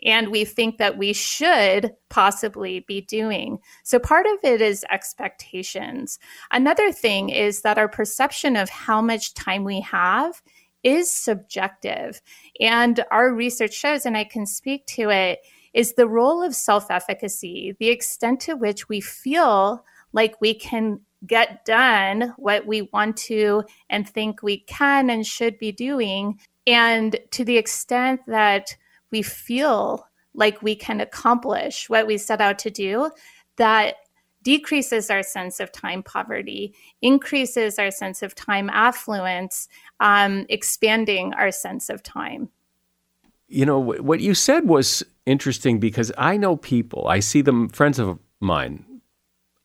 and 0.05 0.29
we 0.29 0.45
think 0.45 0.79
that 0.79 0.99
we 0.99 1.13
should 1.13 1.95
possibly 2.09 2.81
be 2.81 3.01
doing. 3.03 3.59
So 3.85 3.99
part 3.99 4.27
of 4.27 4.39
it 4.43 4.61
is 4.61 4.85
expectations. 4.91 6.19
Another 6.51 6.93
thing 6.93 7.29
is 7.31 7.63
that 7.63 7.79
our 7.79 7.89
perception 7.89 8.57
of 8.57 8.69
how 8.69 9.01
much 9.01 9.35
time 9.35 9.65
we 9.65 9.81
have 9.81 10.43
is 10.83 11.11
subjective. 11.11 12.21
And 12.61 13.05
our 13.11 13.33
research 13.33 13.75
shows, 13.75 14.05
and 14.05 14.17
I 14.17 14.25
can 14.25 14.47
speak 14.47 14.87
to 14.87 15.11
it, 15.11 15.41
is 15.75 15.95
the 15.95 16.09
role 16.09 16.43
of 16.43 16.55
self 16.55 16.91
efficacy, 16.91 17.77
the 17.79 17.89
extent 17.89 18.41
to 18.41 18.55
which 18.55 18.89
we 18.89 19.01
feel 19.01 19.85
like 20.13 20.41
we 20.41 20.55
can 20.55 21.01
get 21.27 21.65
done 21.65 22.35
what 22.37 22.67
we 22.67 22.83
want 22.93 23.17
to 23.17 23.63
and 23.89 24.09
think 24.09 24.43
we 24.43 24.59
can 24.59 25.09
and 25.09 25.27
should 25.27 25.57
be 25.59 25.73
doing. 25.73 26.39
And 26.67 27.17
to 27.31 27.45
the 27.45 27.57
extent 27.57 28.21
that 28.27 28.77
we 29.13 29.23
feel 29.23 30.09
like 30.35 30.63
we 30.63 30.75
can 30.75 31.01
accomplish 31.01 31.89
what 31.89 32.07
we 32.07 32.19
set 32.19 32.41
out 32.41 32.59
to 32.61 32.71
do, 32.71 33.11
that 33.57 33.97
decreases 34.43 35.11
our 35.11 35.23
sense 35.23 35.61
of 35.61 35.71
time 35.71 36.03
poverty, 36.03 36.75
increases 37.01 37.79
our 37.79 37.91
sense 37.91 38.23
of 38.23 38.35
time 38.35 38.69
affluence, 38.71 39.69
um, 40.01 40.47
expanding 40.49 41.33
our 41.35 41.53
sense 41.53 41.89
of 41.89 42.03
time. 42.03 42.49
You 43.49 43.67
know, 43.67 43.79
what 43.79 44.21
you 44.21 44.35
said 44.35 44.67
was 44.67 45.05
interesting 45.27 45.79
because 45.79 46.11
I 46.17 46.37
know 46.37 46.57
people, 46.57 47.07
I 47.07 47.21
see 47.21 47.43
them, 47.43 47.69
friends 47.69 47.99
of 47.99 48.19
mine 48.41 48.85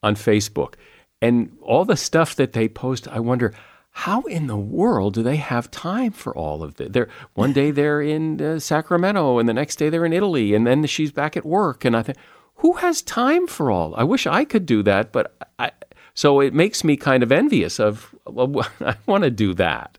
on 0.03 0.15
Facebook, 0.15 0.75
and 1.21 1.57
all 1.61 1.85
the 1.85 1.97
stuff 1.97 2.35
that 2.35 2.53
they 2.53 2.67
post, 2.67 3.07
I 3.07 3.19
wonder, 3.19 3.53
how 3.97 4.21
in 4.21 4.45
the 4.45 4.55
world 4.55 5.15
do 5.15 5.23
they 5.23 5.37
have 5.37 5.71
time 5.71 6.11
for 6.11 6.31
all 6.37 6.61
of 6.61 6.75
this? 6.75 6.89
They're, 6.91 7.09
one 7.33 7.51
day 7.51 7.71
they're 7.71 7.99
in 7.99 8.39
uh, 8.39 8.59
Sacramento, 8.59 9.39
and 9.39 9.49
the 9.49 9.55
next 9.55 9.77
day 9.77 9.89
they're 9.89 10.05
in 10.05 10.13
Italy, 10.13 10.53
and 10.53 10.67
then 10.67 10.85
she's 10.85 11.11
back 11.11 11.35
at 11.35 11.43
work. 11.43 11.83
And 11.83 11.97
I 11.97 12.03
think, 12.03 12.19
who 12.57 12.73
has 12.73 13.01
time 13.01 13.47
for 13.47 13.71
all? 13.71 13.95
I 13.95 14.03
wish 14.03 14.27
I 14.27 14.45
could 14.45 14.67
do 14.67 14.83
that, 14.83 15.11
but 15.11 15.35
I, 15.57 15.71
so 16.13 16.39
it 16.41 16.53
makes 16.53 16.83
me 16.83 16.95
kind 16.95 17.23
of 17.23 17.31
envious 17.31 17.79
of. 17.79 18.13
Well, 18.27 18.67
I 18.81 18.97
want 19.07 19.23
to 19.23 19.31
do 19.31 19.55
that. 19.55 19.97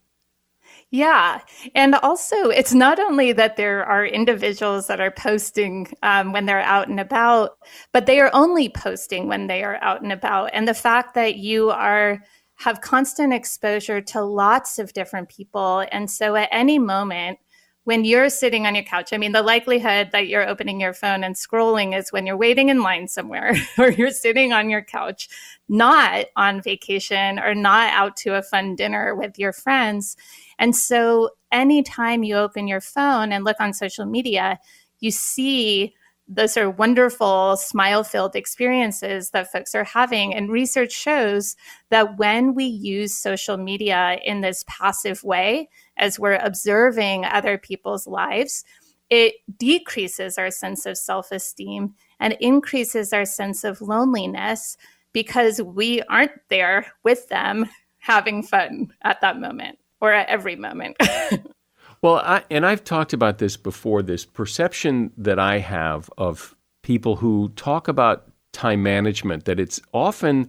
Yeah. 0.91 1.41
And 1.75 1.97
also, 1.97 2.51
it's 2.51 2.73
not 2.73 3.01
only 3.01 3.33
that 3.33 3.57
there 3.57 3.85
are 3.85 4.07
individuals 4.07 4.87
that 4.87 5.01
are 5.01 5.11
posting 5.11 5.89
um, 6.05 6.33
when 6.33 6.47
they're 6.47 6.61
out 6.61 6.87
and 6.87 7.01
about, 7.01 7.59
but 7.93 8.07
they 8.07 8.21
are 8.21 8.31
only 8.33 8.69
posting 8.69 9.27
when 9.27 9.49
they 9.49 9.65
are 9.65 9.77
out 9.83 10.03
and 10.03 10.13
about. 10.13 10.51
And 10.55 10.69
the 10.69 10.73
fact 10.73 11.15
that 11.15 11.35
you 11.35 11.71
are 11.71 12.23
have 12.59 12.81
constant 12.81 13.33
exposure 13.33 14.01
to 14.01 14.23
lots 14.23 14.79
of 14.79 14.93
different 14.93 15.29
people. 15.29 15.87
And 15.93 16.11
so 16.11 16.35
at 16.35 16.49
any 16.51 16.79
moment, 16.79 17.39
when 17.85 18.05
you're 18.05 18.29
sitting 18.29 18.67
on 18.67 18.75
your 18.75 18.85
couch, 18.85 19.13
I 19.13 19.17
mean, 19.17 19.33
the 19.33 19.43
likelihood 19.43 20.11
that 20.13 20.29
you're 20.29 20.47
opening 20.47 20.81
your 20.81 20.93
phone 20.93 21.25
and 21.25 21.37
scrolling 21.37 21.97
is 21.97 22.13
when 22.13 22.27
you're 22.27 22.37
waiting 22.37 22.69
in 22.69 22.83
line 22.83 23.09
somewhere 23.09 23.55
or 23.79 23.91
you're 23.91 24.11
sitting 24.11 24.53
on 24.53 24.69
your 24.69 24.83
couch, 24.83 25.29
not 25.69 26.27
on 26.37 26.61
vacation 26.61 27.39
or 27.39 27.55
not 27.55 27.93
out 27.95 28.17
to 28.17 28.35
a 28.35 28.43
fun 28.43 28.75
dinner 28.75 29.15
with 29.15 29.39
your 29.39 29.53
friends. 29.53 30.17
And 30.59 30.77
so 30.77 31.31
anytime 31.53 32.25
you 32.25 32.37
open 32.37 32.69
your 32.69 32.83
phone 32.83 33.33
and 33.33 33.45
look 33.45 33.57
on 33.61 33.73
social 33.73 34.05
media, 34.05 34.59
you 35.01 35.13
see 35.13 35.95
those 36.29 36.57
are 36.59 36.69
wonderful 36.69 37.57
smile 37.57 38.05
filled 38.05 38.37
experiences 38.37 39.31
that 39.31 39.51
folks 39.51 39.75
are 39.75 39.85
having. 39.85 40.35
And 40.35 40.51
research 40.51 40.93
shows 40.93 41.57
that 41.89 42.19
when 42.19 42.55
we 42.55 42.65
use 42.65 43.15
social 43.15 43.57
media 43.57 44.19
in 44.25 44.43
this 44.43 44.65
passive 44.69 45.25
way, 45.25 45.71
as 45.97 46.19
we're 46.19 46.37
observing 46.37 47.25
other 47.25 47.57
people's 47.57 48.07
lives, 48.07 48.63
it 49.09 49.37
decreases 49.57 50.37
our 50.37 50.51
sense 50.51 50.85
of 50.85 50.99
self 50.99 51.33
esteem 51.33 51.95
and 52.21 52.37
increases 52.41 53.13
our 53.15 53.25
sense 53.25 53.65
of 53.65 53.81
loneliness 53.81 54.77
because 55.13 55.63
we 55.63 56.03
aren't 56.03 56.33
there 56.51 56.93
with 57.05 57.27
them 57.29 57.67
having 58.01 58.43
fun 58.43 58.93
at 59.03 59.21
that 59.23 59.41
moment 59.41 59.79
or 60.01 60.13
at 60.13 60.29
every 60.29 60.57
moment. 60.57 60.97
Well, 62.01 62.17
I, 62.17 62.45
and 62.51 62.65
I've 62.65 62.85
talked 62.85 63.13
about 63.13 63.39
this 63.39 63.57
before 63.57 64.03
this 64.03 64.25
perception 64.25 65.13
that 65.17 65.39
I 65.39 65.59
have 65.59 66.09
of 66.17 66.55
people 66.83 67.17
who 67.17 67.51
talk 67.57 67.89
about 67.89 68.31
time 68.53 68.83
management 68.83 69.45
that 69.45 69.61
it's 69.61 69.81
often 69.93 70.49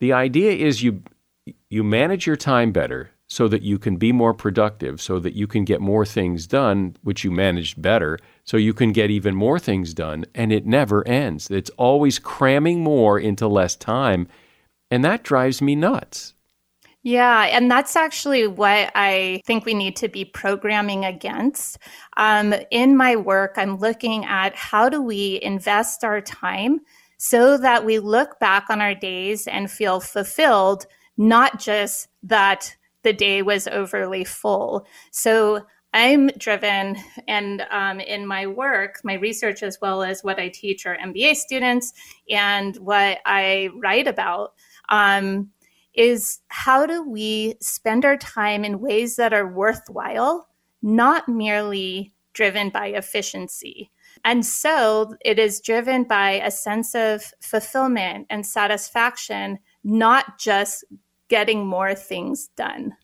the 0.00 0.12
idea 0.12 0.52
is 0.52 0.82
you 0.82 1.02
you 1.70 1.84
manage 1.84 2.26
your 2.26 2.36
time 2.36 2.72
better 2.72 3.10
so 3.28 3.46
that 3.48 3.62
you 3.62 3.78
can 3.78 3.96
be 3.96 4.12
more 4.12 4.34
productive 4.34 5.00
so 5.00 5.18
that 5.20 5.34
you 5.34 5.46
can 5.46 5.64
get 5.64 5.80
more 5.80 6.04
things 6.04 6.46
done 6.46 6.96
which 7.02 7.24
you 7.24 7.30
managed 7.30 7.80
better 7.80 8.18
so 8.44 8.56
you 8.56 8.74
can 8.74 8.92
get 8.92 9.10
even 9.10 9.34
more 9.34 9.58
things 9.58 9.94
done 9.94 10.24
and 10.34 10.52
it 10.52 10.66
never 10.66 11.06
ends. 11.06 11.50
It's 11.50 11.70
always 11.70 12.18
cramming 12.18 12.82
more 12.82 13.18
into 13.18 13.46
less 13.46 13.76
time 13.76 14.26
and 14.90 15.04
that 15.04 15.22
drives 15.22 15.62
me 15.62 15.76
nuts 15.76 16.34
yeah, 17.06 17.42
and 17.42 17.70
that's 17.70 17.94
actually 17.94 18.48
what 18.48 18.90
I 18.96 19.40
think 19.46 19.64
we 19.64 19.74
need 19.74 19.94
to 19.94 20.08
be 20.08 20.24
programming 20.24 21.04
against. 21.04 21.78
Um, 22.16 22.52
in 22.72 22.96
my 22.96 23.14
work, 23.14 23.54
I'm 23.58 23.76
looking 23.76 24.24
at 24.24 24.56
how 24.56 24.88
do 24.88 25.00
we 25.00 25.38
invest 25.40 26.02
our 26.02 26.20
time 26.20 26.80
so 27.16 27.58
that 27.58 27.84
we 27.84 28.00
look 28.00 28.40
back 28.40 28.64
on 28.70 28.80
our 28.80 28.92
days 28.92 29.46
and 29.46 29.70
feel 29.70 30.00
fulfilled, 30.00 30.86
not 31.16 31.60
just 31.60 32.08
that 32.24 32.74
the 33.04 33.12
day 33.12 33.40
was 33.40 33.68
overly 33.68 34.24
full. 34.24 34.84
So 35.12 35.64
I'm 35.94 36.26
driven, 36.36 36.96
and 37.28 37.64
um, 37.70 38.00
in 38.00 38.26
my 38.26 38.48
work, 38.48 38.98
my 39.04 39.14
research, 39.14 39.62
as 39.62 39.78
well 39.80 40.02
as 40.02 40.24
what 40.24 40.40
I 40.40 40.48
teach 40.48 40.86
our 40.86 40.96
MBA 40.96 41.36
students 41.36 41.92
and 42.28 42.74
what 42.78 43.18
I 43.24 43.70
write 43.76 44.08
about. 44.08 44.54
Um, 44.88 45.50
is 45.96 46.40
how 46.48 46.86
do 46.86 47.02
we 47.02 47.54
spend 47.60 48.04
our 48.04 48.16
time 48.16 48.64
in 48.64 48.80
ways 48.80 49.16
that 49.16 49.32
are 49.32 49.46
worthwhile, 49.46 50.48
not 50.82 51.28
merely 51.28 52.12
driven 52.34 52.68
by 52.68 52.88
efficiency. 52.88 53.90
And 54.24 54.44
so 54.44 55.14
it 55.24 55.38
is 55.38 55.60
driven 55.60 56.04
by 56.04 56.32
a 56.32 56.50
sense 56.50 56.94
of 56.94 57.32
fulfillment 57.40 58.26
and 58.28 58.46
satisfaction, 58.46 59.58
not 59.82 60.38
just 60.38 60.84
getting 61.28 61.66
more 61.66 61.94
things 61.94 62.48
done. 62.56 62.94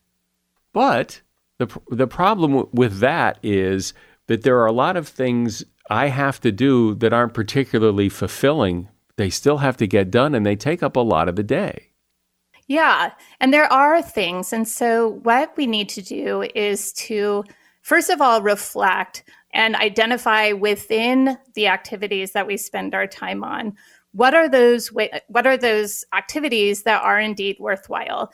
But 0.73 1.23
the, 1.59 1.69
the 1.91 2.07
problem 2.07 2.67
with 2.73 2.99
that 2.99 3.39
is 3.43 3.95
that 4.27 4.43
there 4.43 4.59
are 4.61 4.67
a 4.67 4.73
lot 4.73 4.97
of 4.97 5.09
things 5.09 5.65
I 5.91 6.09
have 6.09 6.41
to 6.43 6.53
do 6.53 6.95
that 6.97 7.13
aren't 7.13 7.35
particularly 7.35 8.09
fulfilling. 8.09 8.89
They 9.17 9.31
still 9.31 9.59
have 9.59 9.77
to 9.79 9.87
get 9.87 10.11
done 10.11 10.35
and 10.35 10.45
they 10.45 10.57
take 10.57 10.83
up 10.83 10.97
a 10.97 11.01
lot 11.01 11.29
of 11.29 11.37
the 11.37 11.43
day. 11.43 11.92
Yeah. 12.73 13.13
And 13.39 13.53
there 13.53 13.71
are 13.71 14.01
things. 14.01 14.51
And 14.51 14.67
so, 14.67 15.09
what 15.25 15.55
we 15.59 15.67
need 15.67 15.91
to 15.91 16.01
do 16.01 16.49
is 16.55 16.91
to, 17.05 17.45
first 17.83 18.09
of 18.09 18.23
all, 18.23 18.41
reflect 18.41 19.25
and 19.53 19.77
identify 19.77 20.53
within 20.53 21.37
the 21.53 21.67
activities 21.67 22.33
that 22.33 22.47
we 22.47 22.57
spend 22.57 22.95
our 22.95 23.07
time 23.07 23.45
on 23.45 23.77
what 24.13 24.33
are 24.33 24.49
those 24.49 24.89
what 24.89 25.47
are 25.47 25.59
those 25.59 26.03
activities 26.15 26.85
that 26.85 27.03
are 27.03 27.21
indeed 27.21 27.57
worthwhile 27.61 28.33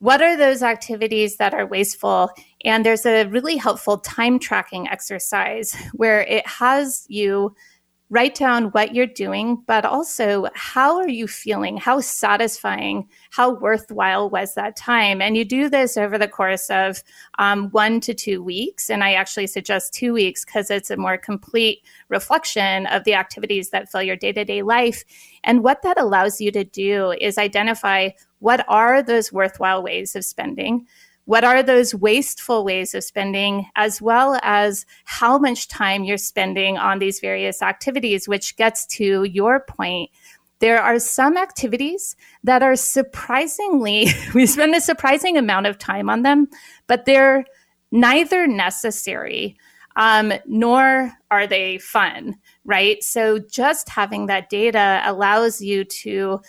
what 0.00 0.20
are 0.20 0.36
those 0.36 0.62
activities 0.62 1.36
that 1.36 1.54
are 1.54 1.66
wasteful 1.66 2.30
and 2.64 2.84
there's 2.84 3.06
a 3.06 3.24
really 3.26 3.56
helpful 3.56 3.98
time 3.98 4.38
tracking 4.38 4.88
exercise 4.88 5.74
where 5.94 6.22
it 6.22 6.46
has 6.46 7.06
you 7.08 7.54
write 8.12 8.34
down 8.34 8.64
what 8.72 8.94
you're 8.94 9.06
doing, 9.06 9.56
but 9.66 9.86
also 9.86 10.46
how 10.52 10.98
are 10.98 11.08
you 11.08 11.26
feeling? 11.26 11.78
How 11.78 11.98
satisfying, 12.00 13.08
how 13.30 13.54
worthwhile 13.54 14.28
was 14.28 14.54
that 14.54 14.76
time? 14.76 15.22
And 15.22 15.34
you 15.34 15.46
do 15.46 15.70
this 15.70 15.96
over 15.96 16.18
the 16.18 16.28
course 16.28 16.68
of 16.68 17.02
um, 17.38 17.70
one 17.70 18.00
to 18.00 18.12
two 18.12 18.42
weeks. 18.42 18.90
And 18.90 19.02
I 19.02 19.14
actually 19.14 19.46
suggest 19.46 19.94
two 19.94 20.12
weeks 20.12 20.44
because 20.44 20.70
it's 20.70 20.90
a 20.90 20.96
more 20.98 21.16
complete 21.16 21.86
reflection 22.10 22.84
of 22.88 23.04
the 23.04 23.14
activities 23.14 23.70
that 23.70 23.90
fill 23.90 24.02
your 24.02 24.16
day 24.16 24.32
to 24.32 24.44
day 24.44 24.60
life. 24.60 25.04
And 25.42 25.64
what 25.64 25.80
that 25.80 25.98
allows 25.98 26.38
you 26.38 26.52
to 26.52 26.64
do 26.64 27.12
is 27.18 27.38
identify 27.38 28.10
what 28.40 28.62
are 28.68 29.02
those 29.02 29.32
worthwhile 29.32 29.82
ways 29.82 30.14
of 30.14 30.26
spending 30.26 30.86
what 31.24 31.44
are 31.44 31.62
those 31.62 31.94
wasteful 31.94 32.64
ways 32.64 32.94
of 32.94 33.04
spending, 33.04 33.66
as 33.76 34.02
well 34.02 34.38
as 34.42 34.84
how 35.04 35.38
much 35.38 35.68
time 35.68 36.04
you're 36.04 36.16
spending 36.16 36.78
on 36.78 36.98
these 36.98 37.20
various 37.20 37.62
activities, 37.62 38.26
which 38.26 38.56
gets 38.56 38.86
to 38.86 39.24
your 39.24 39.60
point. 39.60 40.10
There 40.58 40.80
are 40.80 40.98
some 40.98 41.36
activities 41.36 42.16
that 42.44 42.62
are 42.62 42.76
surprisingly, 42.76 44.08
we 44.34 44.46
spend 44.46 44.74
a 44.74 44.80
surprising 44.80 45.36
amount 45.36 45.66
of 45.66 45.78
time 45.78 46.10
on 46.10 46.22
them, 46.22 46.48
but 46.86 47.04
they're 47.04 47.44
neither 47.90 48.46
necessary 48.46 49.56
um, 49.96 50.32
nor 50.46 51.12
are 51.30 51.46
they 51.46 51.78
fun, 51.78 52.36
right? 52.64 53.02
So 53.02 53.38
just 53.38 53.88
having 53.88 54.26
that 54.26 54.48
data 54.48 55.02
allows 55.04 55.60
you 55.60 55.84
to 55.84 56.40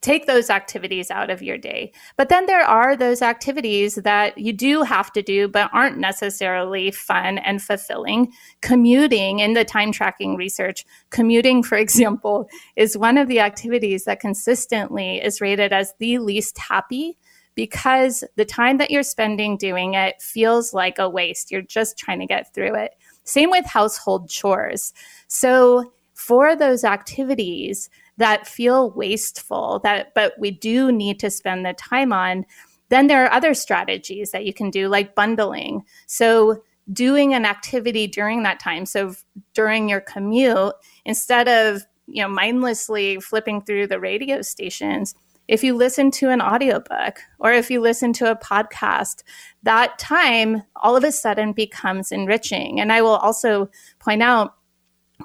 take 0.00 0.26
those 0.26 0.48
activities 0.48 1.10
out 1.10 1.30
of 1.30 1.42
your 1.42 1.58
day. 1.58 1.92
But 2.16 2.28
then 2.28 2.46
there 2.46 2.64
are 2.64 2.96
those 2.96 3.20
activities 3.20 3.96
that 3.96 4.38
you 4.38 4.52
do 4.52 4.82
have 4.82 5.12
to 5.12 5.22
do, 5.22 5.48
but 5.48 5.70
aren't 5.72 5.98
necessarily 5.98 6.90
fun 6.90 7.38
and 7.38 7.60
fulfilling. 7.60 8.32
Commuting 8.60 9.40
in 9.40 9.54
the 9.54 9.64
time 9.64 9.90
tracking 9.90 10.36
research, 10.36 10.84
commuting, 11.10 11.62
for 11.62 11.76
example, 11.78 12.48
is 12.76 12.96
one 12.96 13.18
of 13.18 13.28
the 13.28 13.40
activities 13.40 14.04
that 14.04 14.20
consistently 14.20 15.18
is 15.18 15.40
rated 15.40 15.72
as 15.72 15.94
the 15.98 16.18
least 16.18 16.58
happy 16.58 17.18
because 17.56 18.22
the 18.36 18.44
time 18.44 18.78
that 18.78 18.90
you're 18.90 19.02
spending 19.02 19.56
doing 19.56 19.94
it 19.94 20.22
feels 20.22 20.72
like 20.72 21.00
a 21.00 21.10
waste. 21.10 21.50
You're 21.50 21.60
just 21.60 21.98
trying 21.98 22.20
to 22.20 22.26
get 22.26 22.54
through 22.54 22.76
it. 22.76 22.92
Same 23.24 23.50
with 23.50 23.66
household 23.66 24.30
chores. 24.30 24.92
So 25.26 25.92
for 26.14 26.54
those 26.54 26.84
activities, 26.84 27.90
that 28.18 28.46
feel 28.46 28.90
wasteful 28.90 29.80
that 29.82 30.12
but 30.14 30.34
we 30.38 30.50
do 30.50 30.92
need 30.92 31.18
to 31.18 31.30
spend 31.30 31.64
the 31.64 31.72
time 31.72 32.12
on 32.12 32.44
then 32.88 33.06
there 33.06 33.24
are 33.24 33.32
other 33.32 33.54
strategies 33.54 34.30
that 34.30 34.44
you 34.44 34.52
can 34.52 34.70
do 34.70 34.88
like 34.88 35.14
bundling. 35.14 35.84
So 36.06 36.62
doing 36.92 37.34
an 37.34 37.44
activity 37.44 38.06
during 38.06 38.42
that 38.42 38.58
time 38.58 38.86
so 38.86 39.14
during 39.52 39.90
your 39.90 40.00
commute 40.00 40.72
instead 41.04 41.46
of 41.46 41.82
you 42.06 42.22
know 42.22 42.28
mindlessly 42.28 43.20
flipping 43.20 43.60
through 43.60 43.86
the 43.86 44.00
radio 44.00 44.40
stations 44.40 45.14
if 45.48 45.62
you 45.62 45.76
listen 45.76 46.10
to 46.10 46.30
an 46.30 46.40
audiobook 46.40 47.18
or 47.40 47.52
if 47.52 47.70
you 47.70 47.78
listen 47.78 48.14
to 48.14 48.30
a 48.30 48.36
podcast 48.36 49.22
that 49.64 49.98
time 49.98 50.62
all 50.76 50.96
of 50.96 51.04
a 51.04 51.12
sudden 51.12 51.52
becomes 51.52 52.10
enriching. 52.10 52.80
And 52.80 52.90
i 52.90 53.02
will 53.02 53.16
also 53.16 53.68
point 53.98 54.22
out 54.22 54.54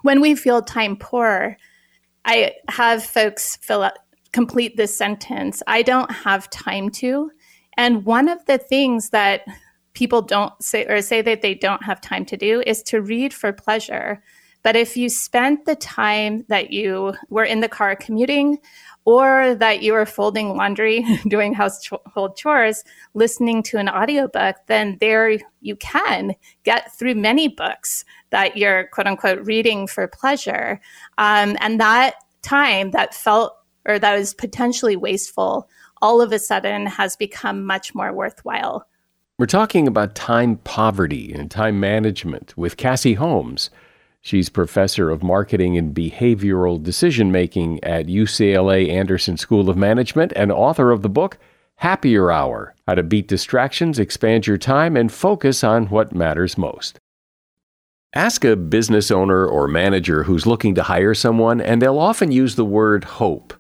when 0.02 0.20
we 0.20 0.36
feel 0.36 0.62
time 0.62 0.98
poor 0.98 1.56
I 2.26 2.54
have 2.70 3.04
folks 3.04 3.58
fill 3.58 3.84
out 3.84 3.98
complete 4.32 4.76
this 4.76 4.98
sentence. 4.98 5.62
I 5.68 5.84
don't 5.84 6.12
have 6.12 6.50
time 6.50 6.90
to. 6.90 7.32
And 7.78 8.04
one 8.04 8.28
of 8.28 8.44
the 8.46 8.58
things 8.58 9.12
that 9.12 9.42
people 9.94 10.22
don't 10.22 10.54
say 10.62 10.86
or 10.86 11.02
say 11.02 11.22
that 11.22 11.42
they 11.42 11.54
don't 11.54 11.84
have 11.84 12.02
time 12.02 12.26
to 12.26 12.38
do 12.38 12.64
is 12.66 12.82
to 12.84 13.02
read 13.02 13.34
for 13.34 13.54
pleasure. 13.54 14.24
But 14.64 14.76
if 14.76 14.98
you 14.98 15.10
spent 15.10 15.66
the 15.66 15.76
time 15.76 16.46
that 16.48 16.72
you 16.72 17.14
were 17.30 17.44
in 17.44 17.60
the 17.60 17.70
car 17.70 17.96
commuting 17.96 18.58
or 19.06 19.56
that 19.56 19.82
you 19.82 19.94
are 19.94 20.06
folding 20.06 20.56
laundry, 20.56 21.06
doing 21.28 21.54
household 21.54 22.36
chores, 22.38 22.84
listening 23.14 23.64
to 23.64 23.78
an 23.78 23.90
audiobook, 23.90 24.56
then 24.68 24.98
there 25.00 25.38
you 25.62 25.76
can 25.76 26.34
get 26.64 26.94
through 26.98 27.16
many 27.16 27.48
books 27.48 28.06
that 28.30 28.58
you're 28.58 28.88
quote 28.88 29.08
unquote 29.08 29.46
reading 29.46 29.88
for 29.88 30.08
pleasure. 30.08 30.80
Um, 31.18 31.58
and 31.60 31.80
that 31.80 32.16
time 32.42 32.92
that 32.92 33.14
felt 33.14 33.58
or 33.86 34.00
that 34.00 34.18
was 34.18 34.34
potentially 34.34 34.96
wasteful 34.96 35.70
all 36.02 36.22
of 36.22 36.34
a 36.34 36.40
sudden 36.40 36.86
has 36.86 37.16
become 37.16 37.66
much 37.66 37.96
more 37.96 38.12
worthwhile. 38.12 38.86
We're 39.40 39.46
talking 39.46 39.88
about 39.88 40.16
time 40.16 40.58
poverty 40.58 41.34
and 41.34 41.50
time 41.50 41.80
management 41.80 42.56
with 42.58 42.78
Cassie 42.78 43.16
Holmes. 43.16 43.70
She's 44.26 44.48
professor 44.48 45.10
of 45.10 45.22
marketing 45.22 45.78
and 45.78 45.94
behavioral 45.94 46.82
decision 46.82 47.30
making 47.30 47.84
at 47.84 48.08
UCLA 48.08 48.90
Anderson 48.90 49.36
School 49.36 49.70
of 49.70 49.76
Management 49.76 50.32
and 50.38 50.50
author 50.50 50.92
of 50.92 51.02
the 51.02 51.10
book 51.10 51.38
Happier 51.76 52.32
Hour 52.32 52.74
How 52.88 52.96
to 52.96 53.04
Beat 53.04 53.28
Distractions, 53.28 54.00
Expand 54.00 54.48
Your 54.48 54.58
Time, 54.58 54.96
and 54.96 55.12
Focus 55.12 55.62
on 55.62 55.88
What 55.88 56.16
Matters 56.16 56.58
Most. 56.58 57.02
Ask 58.16 58.46
a 58.46 58.56
business 58.56 59.12
owner 59.12 59.46
or 59.46 59.68
manager 59.68 60.24
who's 60.24 60.48
looking 60.48 60.74
to 60.76 60.84
hire 60.84 61.14
someone, 61.14 61.60
and 61.60 61.82
they'll 61.82 62.00
often 62.00 62.32
use 62.32 62.56
the 62.56 62.64
word 62.64 63.04
hope, 63.04 63.54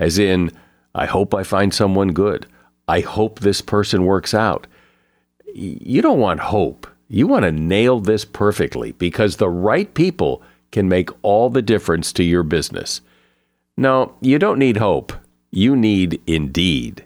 as 0.00 0.18
in, 0.18 0.50
I 0.96 1.06
hope 1.06 1.32
I 1.32 1.44
find 1.44 1.72
someone 1.72 2.08
good. 2.08 2.48
I 2.88 3.02
hope 3.02 3.38
this 3.38 3.60
person 3.60 4.04
works 4.04 4.34
out. 4.34 4.66
You 5.54 6.02
don't 6.02 6.18
want 6.18 6.40
hope. 6.40 6.88
You 7.14 7.26
want 7.26 7.42
to 7.42 7.52
nail 7.52 8.00
this 8.00 8.24
perfectly 8.24 8.92
because 8.92 9.36
the 9.36 9.50
right 9.50 9.92
people 9.92 10.42
can 10.70 10.88
make 10.88 11.10
all 11.20 11.50
the 11.50 11.60
difference 11.60 12.10
to 12.14 12.24
your 12.24 12.42
business. 12.42 13.02
No, 13.76 14.14
you 14.22 14.38
don't 14.38 14.58
need 14.58 14.78
hope. 14.78 15.12
You 15.50 15.76
need 15.76 16.22
Indeed. 16.26 17.04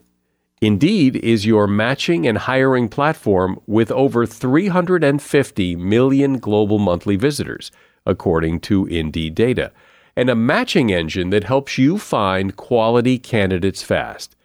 Indeed 0.60 1.16
is 1.16 1.44
your 1.44 1.66
matching 1.66 2.24
and 2.24 2.38
hiring 2.38 2.88
platform 2.88 3.58
with 3.66 3.90
over 3.90 4.26
350 4.26 5.74
million 5.74 6.38
global 6.38 6.78
monthly 6.78 7.16
visitors, 7.16 7.72
according 8.06 8.60
to 8.60 8.86
Indeed 8.86 9.34
data, 9.34 9.72
and 10.14 10.30
a 10.30 10.36
matching 10.36 10.92
engine 10.92 11.30
that 11.30 11.42
helps 11.42 11.78
you 11.78 11.98
find 11.98 12.54
quality 12.54 13.18
candidates 13.18 13.82
fast. 13.82 14.36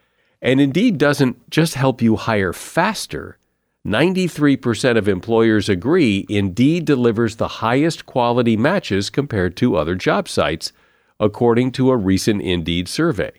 And 0.41 0.59
Indeed 0.59 0.97
doesn't 0.97 1.51
just 1.51 1.75
help 1.75 2.01
you 2.01 2.15
hire 2.15 2.51
faster 2.51 3.37
93% 3.85 4.97
of 4.97 5.07
employers 5.07 5.67
agree 5.67 6.25
Indeed 6.29 6.85
delivers 6.85 7.35
the 7.35 7.47
highest 7.47 8.05
quality 8.05 8.55
matches 8.55 9.09
compared 9.09 9.57
to 9.57 9.75
other 9.75 9.95
job 9.95 10.29
sites, 10.29 10.71
according 11.19 11.71
to 11.73 11.89
a 11.89 11.97
recent 11.97 12.41
Indeed 12.43 12.87
survey. 12.87 13.31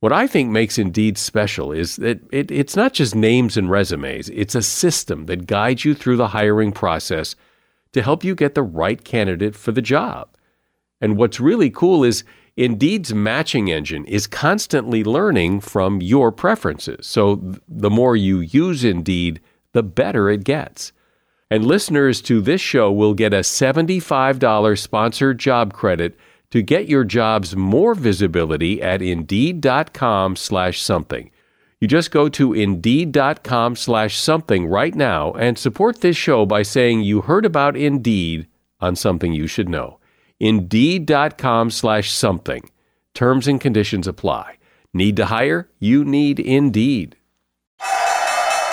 What 0.00 0.12
I 0.12 0.26
think 0.26 0.50
makes 0.50 0.78
Indeed 0.78 1.16
special 1.16 1.72
is 1.72 1.96
that 1.96 2.20
it, 2.32 2.50
it's 2.50 2.76
not 2.76 2.92
just 2.92 3.14
names 3.14 3.56
and 3.56 3.70
resumes, 3.70 4.28
it's 4.30 4.54
a 4.54 4.62
system 4.62 5.26
that 5.26 5.46
guides 5.46 5.84
you 5.84 5.94
through 5.94 6.16
the 6.16 6.28
hiring 6.28 6.72
process 6.72 7.36
to 7.92 8.02
help 8.02 8.24
you 8.24 8.34
get 8.34 8.54
the 8.54 8.62
right 8.62 9.02
candidate 9.02 9.54
for 9.54 9.72
the 9.72 9.82
job. 9.82 10.28
And 11.00 11.16
what's 11.16 11.40
really 11.40 11.70
cool 11.70 12.02
is 12.02 12.24
Indeed's 12.56 13.14
matching 13.14 13.70
engine 13.70 14.04
is 14.06 14.26
constantly 14.26 15.04
learning 15.04 15.60
from 15.60 16.02
your 16.02 16.32
preferences. 16.32 17.06
So 17.06 17.36
the 17.68 17.90
more 17.90 18.16
you 18.16 18.40
use 18.40 18.82
Indeed, 18.82 19.40
the 19.72 19.82
better 19.82 20.28
it 20.30 20.44
gets. 20.44 20.92
And 21.50 21.64
listeners 21.64 22.20
to 22.22 22.40
this 22.40 22.60
show 22.60 22.92
will 22.92 23.14
get 23.14 23.32
a 23.32 23.38
$75 23.38 24.78
sponsored 24.78 25.38
job 25.38 25.72
credit 25.72 26.18
to 26.50 26.62
get 26.62 26.88
your 26.88 27.04
jobs 27.04 27.56
more 27.56 27.94
visibility 27.94 28.82
at 28.82 29.02
indeed.com 29.02 30.36
slash 30.36 30.80
something. 30.80 31.30
You 31.80 31.86
just 31.86 32.10
go 32.10 32.28
to 32.30 32.52
indeed.com 32.52 33.76
slash 33.76 34.18
something 34.18 34.66
right 34.66 34.94
now 34.94 35.32
and 35.32 35.56
support 35.56 36.00
this 36.00 36.16
show 36.16 36.44
by 36.44 36.62
saying 36.62 37.02
you 37.02 37.20
heard 37.22 37.44
about 37.44 37.76
Indeed 37.76 38.48
on 38.80 38.96
something 38.96 39.32
you 39.32 39.46
should 39.46 39.68
know. 39.68 39.98
Indeed.com 40.40 41.70
slash 41.70 42.10
something. 42.10 42.68
Terms 43.14 43.46
and 43.46 43.60
conditions 43.60 44.08
apply. 44.08 44.58
Need 44.92 45.16
to 45.16 45.26
hire? 45.26 45.68
You 45.78 46.04
need 46.04 46.40
Indeed. 46.40 47.16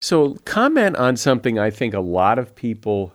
So, 0.00 0.34
comment 0.44 0.96
on 0.96 1.16
something 1.16 1.58
I 1.58 1.70
think 1.70 1.92
a 1.92 2.00
lot 2.00 2.38
of 2.38 2.54
people 2.54 3.12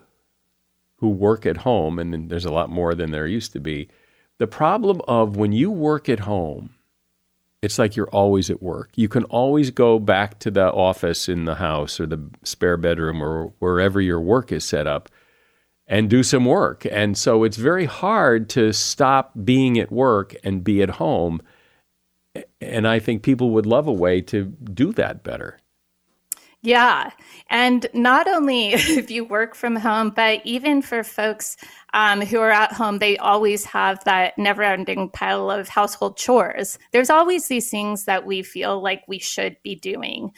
who 0.97 1.09
work 1.09 1.45
at 1.45 1.57
home, 1.57 1.99
and 1.99 2.29
there's 2.29 2.45
a 2.45 2.51
lot 2.51 2.69
more 2.69 2.93
than 2.93 3.11
there 3.11 3.27
used 3.27 3.53
to 3.53 3.59
be, 3.59 3.89
the 4.37 4.47
problem 4.47 5.01
of 5.07 5.37
when 5.37 5.51
you 5.51 5.71
work 5.71 6.09
at 6.09 6.21
home, 6.21 6.71
it's 7.61 7.79
like 7.79 7.95
you're 7.95 8.09
always 8.09 8.49
at 8.49 8.61
work. 8.61 8.89
You 8.95 9.07
can 9.07 9.23
always 9.25 9.71
go 9.71 9.97
back 9.97 10.39
to 10.39 10.51
the 10.51 10.71
office 10.71 11.29
in 11.29 11.45
the 11.45 11.55
house 11.55 11.97
or 11.99 12.05
the 12.05 12.29
spare 12.43 12.75
bedroom 12.75 13.23
or 13.23 13.53
wherever 13.59 14.01
your 14.01 14.19
work 14.19 14.51
is 14.51 14.65
set 14.65 14.85
up 14.85 15.09
and 15.87 16.09
do 16.09 16.23
some 16.23 16.43
work. 16.43 16.85
And 16.91 17.17
so 17.17 17.45
it's 17.45 17.55
very 17.55 17.85
hard 17.85 18.49
to 18.49 18.73
stop 18.73 19.31
being 19.45 19.79
at 19.79 19.93
work 19.93 20.35
and 20.43 20.63
be 20.63 20.81
at 20.81 20.89
home. 20.91 21.41
And 22.59 22.85
I 22.85 22.99
think 22.99 23.23
people 23.23 23.51
would 23.51 23.65
love 23.65 23.87
a 23.87 23.93
way 23.93 24.19
to 24.21 24.43
do 24.45 24.91
that 24.93 25.23
better. 25.23 25.59
Yeah. 26.63 27.12
And 27.49 27.86
not 27.93 28.28
only 28.28 28.69
if 28.73 29.12
you 29.12 29.26
work 29.26 29.54
from 29.54 29.76
home, 29.76 30.12
but 30.15 30.41
even 30.45 30.82
for 30.82 31.04
folks 31.04 31.58
um, 31.93 32.21
who 32.21 32.39
are 32.39 32.52
at 32.52 32.71
home, 32.71 32.99
they 32.99 33.17
always 33.17 33.65
have 33.65 34.04
that 34.06 34.38
never 34.38 34.63
ending 34.63 35.10
pile 35.10 35.52
of 35.52 35.67
household 35.67 36.17
chores. 36.17 36.80
There's 36.91 37.10
always 37.10 37.47
these 37.49 37.69
things 37.69 38.06
that 38.06 38.26
we 38.26 38.41
feel 38.41 38.82
like 38.82 39.04
we 39.08 39.19
should 39.19 39.58
be 39.62 39.76
doing. 39.76 40.32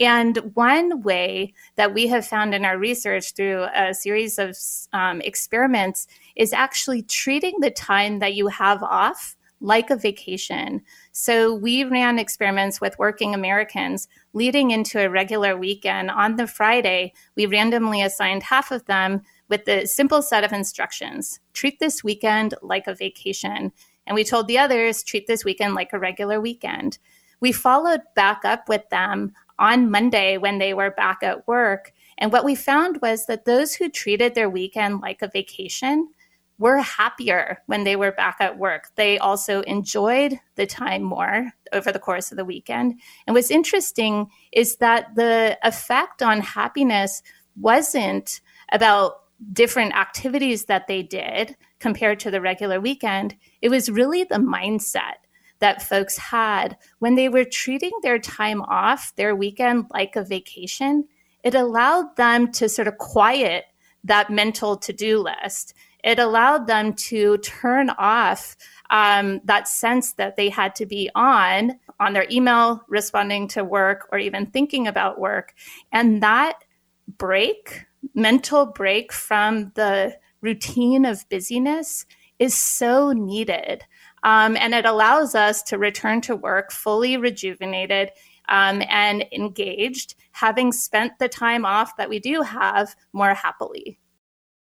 And 0.00 0.38
one 0.54 1.02
way 1.02 1.52
that 1.76 1.94
we 1.94 2.06
have 2.08 2.26
found 2.26 2.54
in 2.54 2.64
our 2.64 2.78
research 2.78 3.34
through 3.34 3.66
a 3.74 3.94
series 3.94 4.38
of 4.38 4.56
um, 4.92 5.20
experiments 5.20 6.08
is 6.34 6.52
actually 6.52 7.02
treating 7.02 7.60
the 7.60 7.70
time 7.70 8.18
that 8.18 8.34
you 8.34 8.48
have 8.48 8.82
off 8.82 9.36
like 9.60 9.90
a 9.90 9.96
vacation. 9.96 10.82
So 11.12 11.54
we 11.54 11.84
ran 11.84 12.18
experiments 12.18 12.80
with 12.80 12.98
working 12.98 13.34
Americans 13.34 14.08
leading 14.32 14.70
into 14.70 14.98
a 15.00 15.10
regular 15.10 15.56
weekend. 15.56 16.10
On 16.10 16.36
the 16.36 16.46
Friday, 16.46 17.12
we 17.36 17.46
randomly 17.46 18.02
assigned 18.02 18.42
half 18.42 18.70
of 18.70 18.86
them 18.86 19.22
with 19.48 19.64
the 19.66 19.86
simple 19.86 20.22
set 20.22 20.44
of 20.44 20.52
instructions 20.52 21.40
treat 21.52 21.78
this 21.78 22.02
weekend 22.02 22.54
like 22.62 22.86
a 22.86 22.94
vacation. 22.94 23.72
And 24.06 24.14
we 24.14 24.24
told 24.24 24.48
the 24.48 24.58
others, 24.58 25.02
treat 25.02 25.26
this 25.26 25.44
weekend 25.44 25.74
like 25.74 25.92
a 25.92 25.98
regular 25.98 26.40
weekend. 26.40 26.98
We 27.40 27.52
followed 27.52 28.00
back 28.14 28.44
up 28.44 28.68
with 28.68 28.88
them 28.90 29.32
on 29.58 29.90
Monday 29.90 30.38
when 30.38 30.58
they 30.58 30.72
were 30.72 30.90
back 30.90 31.22
at 31.22 31.46
work. 31.46 31.92
And 32.16 32.32
what 32.32 32.44
we 32.44 32.54
found 32.54 33.00
was 33.02 33.26
that 33.26 33.44
those 33.44 33.74
who 33.74 33.88
treated 33.88 34.34
their 34.34 34.48
weekend 34.48 35.00
like 35.00 35.20
a 35.22 35.28
vacation 35.28 36.08
were 36.60 36.78
happier 36.78 37.62
when 37.66 37.84
they 37.84 37.96
were 37.96 38.12
back 38.12 38.36
at 38.38 38.58
work. 38.58 38.90
They 38.94 39.18
also 39.18 39.62
enjoyed 39.62 40.38
the 40.56 40.66
time 40.66 41.02
more 41.02 41.52
over 41.72 41.90
the 41.90 41.98
course 41.98 42.30
of 42.30 42.36
the 42.36 42.44
weekend. 42.44 43.00
And 43.26 43.34
what's 43.34 43.50
interesting 43.50 44.30
is 44.52 44.76
that 44.76 45.14
the 45.16 45.58
effect 45.64 46.22
on 46.22 46.40
happiness 46.40 47.22
wasn't 47.56 48.42
about 48.70 49.22
different 49.54 49.96
activities 49.96 50.66
that 50.66 50.86
they 50.86 51.02
did 51.02 51.56
compared 51.78 52.20
to 52.20 52.30
the 52.30 52.42
regular 52.42 52.78
weekend. 52.78 53.36
It 53.62 53.70
was 53.70 53.88
really 53.88 54.24
the 54.24 54.34
mindset 54.34 55.16
that 55.60 55.80
folks 55.80 56.18
had 56.18 56.76
when 56.98 57.14
they 57.14 57.30
were 57.30 57.44
treating 57.44 57.92
their 58.02 58.18
time 58.18 58.60
off, 58.62 59.14
their 59.16 59.34
weekend, 59.34 59.86
like 59.90 60.14
a 60.14 60.24
vacation. 60.24 61.04
It 61.42 61.54
allowed 61.54 62.16
them 62.16 62.52
to 62.52 62.68
sort 62.68 62.86
of 62.86 62.98
quiet 62.98 63.64
that 64.04 64.28
mental 64.28 64.76
to 64.76 64.92
do 64.92 65.18
list 65.18 65.74
it 66.04 66.18
allowed 66.18 66.66
them 66.66 66.94
to 66.94 67.38
turn 67.38 67.90
off 67.90 68.56
um, 68.90 69.40
that 69.44 69.68
sense 69.68 70.14
that 70.14 70.36
they 70.36 70.48
had 70.48 70.74
to 70.76 70.86
be 70.86 71.10
on 71.14 71.78
on 72.00 72.12
their 72.12 72.26
email 72.30 72.82
responding 72.88 73.46
to 73.48 73.62
work 73.62 74.08
or 74.10 74.18
even 74.18 74.46
thinking 74.46 74.86
about 74.86 75.20
work. 75.20 75.54
And 75.92 76.22
that 76.22 76.64
break 77.18 77.86
mental 78.14 78.66
break 78.66 79.12
from 79.12 79.72
the 79.74 80.16
routine 80.40 81.04
of 81.04 81.28
busyness 81.28 82.06
is 82.38 82.54
so 82.54 83.12
needed. 83.12 83.84
Um, 84.22 84.56
and 84.56 84.74
it 84.74 84.86
allows 84.86 85.34
us 85.34 85.62
to 85.64 85.78
return 85.78 86.20
to 86.22 86.34
work 86.36 86.72
fully 86.72 87.16
rejuvenated 87.16 88.10
um, 88.48 88.82
and 88.88 89.24
engaged 89.32 90.14
having 90.32 90.72
spent 90.72 91.18
the 91.18 91.28
time 91.28 91.64
off 91.64 91.96
that 91.96 92.08
we 92.08 92.18
do 92.18 92.42
have 92.42 92.96
more 93.12 93.34
happily 93.34 93.99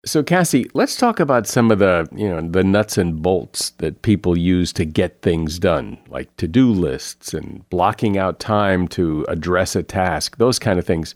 so 0.05 0.23
Cassie, 0.23 0.69
let's 0.75 0.97
talk 0.97 1.21
about 1.21 1.47
some 1.47 1.71
of 1.71 1.79
the, 1.79 2.09
you 2.13 2.29
know, 2.29 2.41
the 2.41 2.65
nuts 2.65 2.99
and 2.99 3.23
bolts 3.23 3.71
that 3.79 4.03
people 4.03 4.37
use 4.37 4.73
to 4.73 4.85
get 4.85 5.23
things 5.23 5.61
done, 5.61 5.99
like 6.09 6.37
to-do 6.37 6.71
lists 6.71 7.33
and 7.33 7.69
blocking 7.71 8.19
out 8.19 8.41
time 8.41 8.89
to 8.89 9.25
address 9.29 9.77
a 9.77 9.83
task, 9.83 10.39
those 10.39 10.59
kind 10.59 10.79
of 10.79 10.85
things. 10.85 11.15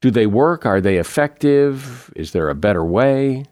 Do 0.00 0.10
they 0.10 0.26
work? 0.26 0.64
Are 0.64 0.80
they 0.80 0.96
effective? 0.96 2.10
Is 2.16 2.32
there 2.32 2.48
a 2.48 2.54
better 2.54 2.84
way? 2.84 3.44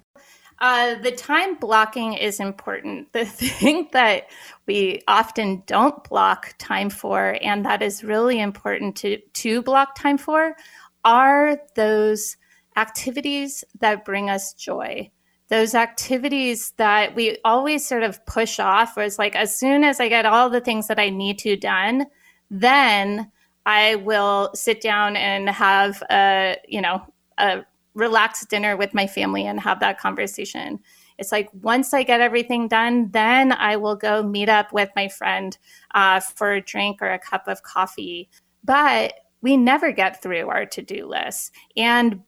Uh, 0.59 0.95
the 1.03 1.11
time 1.13 1.57
blocking 1.57 2.15
is 2.15 2.41
important. 2.41 3.09
The 3.13 3.27
thing 3.27 3.89
that 3.93 4.31
we 4.67 5.03
often 5.07 5.65
don't 5.67 6.03
block 6.05 6.55
time 6.59 6.89
for, 6.89 7.37
and 7.43 7.65
that 7.67 7.83
is 7.83 8.05
really 8.05 8.41
important 8.41 8.97
to, 8.97 9.19
to 9.19 9.61
block 9.61 9.97
time 9.97 10.17
for, 10.17 10.57
are 11.05 11.59
those 11.75 12.37
activities 12.77 13.65
that 13.81 14.05
bring 14.05 14.31
us 14.31 14.55
joy. 14.55 15.11
Those 15.49 15.75
activities 15.75 16.73
that 16.79 17.15
we 17.15 17.39
always 17.45 17.87
sort 17.87 18.03
of 18.03 18.25
push 18.27 18.59
off 18.59 18.97
where 18.97 19.05
it's 19.05 19.19
like 19.19 19.37
as 19.37 19.55
soon 19.55 19.85
as 19.85 20.01
i 20.01 20.09
get 20.09 20.25
all 20.25 20.49
the 20.49 20.63
things 20.63 20.89
that 20.89 20.99
i 20.99 21.11
need 21.11 21.39
to 21.41 21.57
done 21.57 22.07
then 22.51 23.31
i 23.67 23.97
will 23.97 24.51
sit 24.55 24.81
down 24.81 25.15
and 25.15 25.51
have 25.51 26.03
a 26.11 26.57
you 26.67 26.81
know 26.81 27.03
a 27.37 27.63
relaxed 27.95 28.49
dinner 28.49 28.79
with 28.79 28.95
my 28.95 29.07
family 29.07 29.45
and 29.45 29.61
have 29.61 29.81
that 29.81 29.99
conversation. 29.99 30.81
It's 31.19 31.31
like 31.31 31.51
once 31.61 31.93
i 31.93 32.03
get 32.03 32.23
everything 32.23 32.67
done 32.67 33.11
then 33.13 33.53
i 33.53 33.77
will 33.77 33.97
go 33.97 34.23
meet 34.23 34.49
up 34.49 34.73
with 34.73 34.89
my 34.97 35.09
friend 35.09 35.59
uh, 35.95 36.21
for 36.21 36.53
a 36.53 36.63
drink 36.63 37.03
or 37.03 37.11
a 37.11 37.19
cup 37.19 37.47
of 37.47 37.63
coffee. 37.63 38.31
But 38.65 39.13
we 39.43 39.57
never 39.57 39.93
get 39.93 40.23
through 40.23 40.49
our 40.49 40.65
to-do 40.65 41.07
list. 41.07 41.53
And 41.77 42.23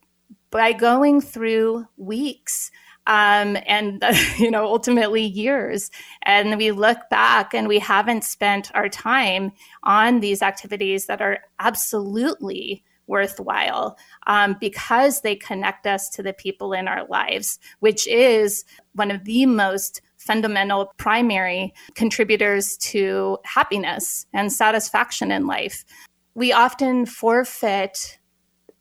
by 0.54 0.72
going 0.72 1.20
through 1.20 1.84
weeks 1.96 2.70
um, 3.08 3.58
and 3.66 4.02
you 4.38 4.50
know 4.50 4.64
ultimately 4.64 5.22
years. 5.22 5.90
And 6.22 6.56
we 6.56 6.70
look 6.70 6.98
back 7.10 7.52
and 7.52 7.66
we 7.66 7.80
haven't 7.80 8.22
spent 8.22 8.70
our 8.72 8.88
time 8.88 9.50
on 9.82 10.20
these 10.20 10.42
activities 10.42 11.06
that 11.06 11.20
are 11.20 11.40
absolutely 11.58 12.84
worthwhile 13.08 13.98
um, 14.28 14.56
because 14.60 15.20
they 15.20 15.34
connect 15.34 15.86
us 15.86 16.08
to 16.08 16.22
the 16.22 16.32
people 16.32 16.72
in 16.72 16.88
our 16.88 17.04
lives 17.08 17.58
which 17.80 18.06
is 18.06 18.64
one 18.94 19.10
of 19.10 19.24
the 19.24 19.44
most 19.44 20.00
fundamental 20.16 20.90
primary 20.96 21.74
contributors 21.94 22.78
to 22.78 23.36
happiness 23.44 24.24
and 24.32 24.50
satisfaction 24.50 25.30
in 25.30 25.46
life. 25.46 25.84
We 26.34 26.50
often 26.50 27.04
forfeit 27.04 28.18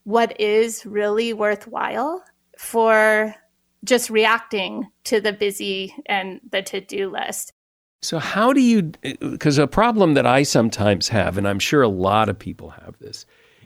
what 0.03 0.39
is 0.39 0.85
really 0.85 1.33
worthwhile 1.33 2.23
for 2.57 3.35
just 3.83 4.09
reacting 4.09 4.89
to 5.05 5.19
the 5.19 5.33
busy 5.33 5.95
and 6.05 6.39
the 6.51 6.61
to 6.61 6.81
do 6.81 7.09
list. 7.09 7.53
So, 8.01 8.19
how 8.19 8.51
do 8.51 8.61
you, 8.61 8.91
because 9.19 9.57
a 9.57 9.67
problem 9.67 10.13
that 10.15 10.25
I 10.25 10.43
sometimes 10.43 11.07
have, 11.09 11.37
and 11.37 11.47
I'm 11.47 11.59
sure 11.59 11.81
a 11.81 11.87
lot 11.87 12.27
of 12.27 12.37
people 12.37 12.71
have 12.71 12.97
this, 12.99 13.25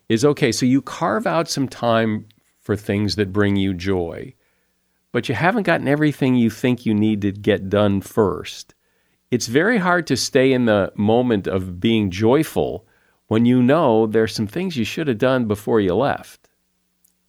is 0.09 0.23
okay, 0.23 0.51
so 0.51 0.65
you 0.65 0.81
carve 0.81 1.25
out 1.27 1.49
some 1.49 1.67
time 1.67 2.27
for 2.59 2.75
things 2.75 3.15
that 3.15 3.33
bring 3.33 3.55
you 3.55 3.73
joy, 3.73 4.33
but 5.11 5.27
you 5.27 5.35
haven't 5.35 5.63
gotten 5.63 5.87
everything 5.87 6.35
you 6.35 6.49
think 6.49 6.85
you 6.85 6.93
need 6.93 7.21
to 7.21 7.31
get 7.31 7.69
done 7.69 8.01
first. 8.01 8.75
It's 9.31 9.47
very 9.47 9.77
hard 9.77 10.07
to 10.07 10.15
stay 10.15 10.53
in 10.53 10.65
the 10.65 10.93
moment 10.95 11.47
of 11.47 11.79
being 11.79 12.11
joyful 12.11 12.86
when 13.27 13.45
you 13.45 13.61
know 13.61 14.07
there's 14.07 14.33
some 14.33 14.47
things 14.47 14.77
you 14.77 14.85
should 14.85 15.07
have 15.07 15.17
done 15.17 15.45
before 15.45 15.79
you 15.79 15.93
left? 15.95 16.49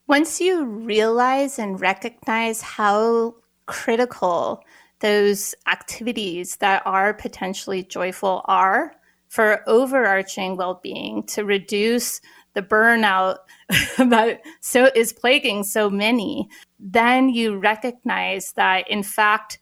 Once 0.06 0.40
you 0.40 0.64
realize 0.64 1.58
and 1.58 1.80
recognize 1.80 2.62
how 2.62 3.34
critical 3.66 4.62
those 5.00 5.54
activities 5.66 6.56
that 6.56 6.82
are 6.86 7.14
potentially 7.14 7.82
joyful 7.82 8.42
are 8.46 8.94
for 9.28 9.62
overarching 9.66 10.56
well-being 10.56 11.22
to 11.24 11.44
reduce 11.44 12.20
the 12.54 12.62
burnout 12.62 13.36
that 13.98 14.40
so 14.60 14.90
is 14.96 15.12
plaguing 15.12 15.62
so 15.62 15.90
many 15.90 16.48
then 16.80 17.28
you 17.28 17.56
recognize 17.56 18.52
that 18.52 18.88
in 18.90 19.02
fact 19.02 19.58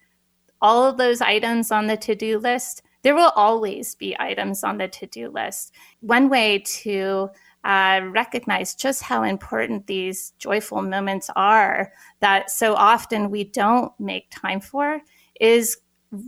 all 0.62 0.84
of 0.84 0.96
those 0.96 1.20
items 1.20 1.70
on 1.70 1.88
the 1.88 1.96
to-do 1.96 2.38
list 2.38 2.82
there 3.02 3.14
will 3.14 3.32
always 3.36 3.94
be 3.94 4.16
items 4.18 4.64
on 4.64 4.78
the 4.78 4.88
to 4.88 5.06
do 5.06 5.28
list. 5.28 5.72
One 6.00 6.28
way 6.28 6.60
to 6.82 7.30
uh, 7.64 8.00
recognize 8.12 8.74
just 8.74 9.02
how 9.02 9.24
important 9.24 9.86
these 9.86 10.32
joyful 10.38 10.82
moments 10.82 11.28
are 11.34 11.92
that 12.20 12.50
so 12.50 12.74
often 12.74 13.30
we 13.30 13.42
don't 13.42 13.92
make 13.98 14.30
time 14.30 14.60
for 14.60 15.00
is 15.40 15.78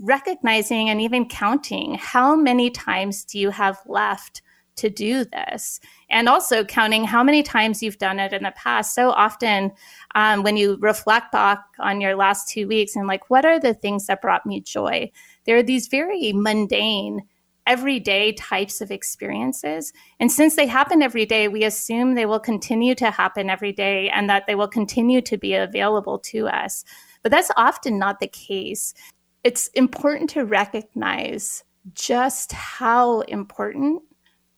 recognizing 0.02 0.90
and 0.90 1.00
even 1.00 1.28
counting 1.28 1.94
how 1.94 2.34
many 2.34 2.70
times 2.70 3.24
do 3.24 3.38
you 3.38 3.50
have 3.50 3.78
left 3.86 4.42
to 4.78 4.88
do 4.88 5.24
this? 5.24 5.80
And 6.08 6.28
also 6.28 6.64
counting 6.64 7.04
how 7.04 7.22
many 7.22 7.42
times 7.42 7.82
you've 7.82 7.98
done 7.98 8.18
it 8.18 8.32
in 8.32 8.44
the 8.44 8.52
past. 8.52 8.94
So 8.94 9.10
often 9.10 9.72
um, 10.14 10.42
when 10.42 10.56
you 10.56 10.76
reflect 10.80 11.32
back 11.32 11.60
on 11.78 12.00
your 12.00 12.16
last 12.16 12.48
two 12.48 12.66
weeks 12.66 12.96
and 12.96 13.06
like 13.06 13.28
what 13.28 13.44
are 13.44 13.60
the 13.60 13.74
things 13.74 14.06
that 14.06 14.22
brought 14.22 14.46
me 14.46 14.60
joy 14.60 15.10
there 15.44 15.56
are 15.56 15.62
these 15.62 15.88
very 15.88 16.32
mundane 16.32 17.22
everyday 17.66 18.32
types 18.32 18.80
of 18.80 18.90
experiences. 18.90 19.92
And 20.18 20.32
since 20.32 20.56
they 20.56 20.66
happen 20.66 21.02
every 21.02 21.26
day, 21.26 21.48
we 21.48 21.64
assume 21.64 22.14
they 22.14 22.24
will 22.24 22.40
continue 22.40 22.94
to 22.94 23.10
happen 23.10 23.50
every 23.50 23.72
day 23.72 24.08
and 24.08 24.28
that 24.30 24.46
they 24.46 24.54
will 24.54 24.68
continue 24.68 25.20
to 25.20 25.36
be 25.36 25.54
available 25.54 26.18
to 26.20 26.48
us. 26.48 26.82
But 27.22 27.30
that's 27.30 27.50
often 27.56 27.98
not 27.98 28.20
the 28.20 28.26
case. 28.26 28.94
It's 29.44 29.68
important 29.68 30.30
to 30.30 30.46
recognize 30.46 31.62
just 31.92 32.52
how 32.52 33.20
important 33.22 34.02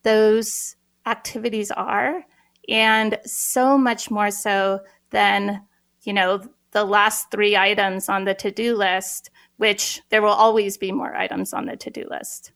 those 0.04 0.76
activities 1.04 1.72
are 1.72 2.24
and 2.68 3.18
so 3.24 3.76
much 3.76 4.10
more 4.10 4.30
so 4.30 4.80
than, 5.10 5.62
you 6.04 6.12
know, 6.12 6.42
the 6.70 6.84
last 6.84 7.30
three 7.32 7.56
items 7.56 8.08
on 8.08 8.24
the 8.24 8.34
to-do 8.34 8.76
list, 8.76 9.30
which 9.60 10.00
there 10.08 10.22
will 10.22 10.30
always 10.30 10.78
be 10.78 10.90
more 10.90 11.14
items 11.14 11.52
on 11.52 11.66
the 11.66 11.76
to-do 11.76 12.06
list. 12.08 12.50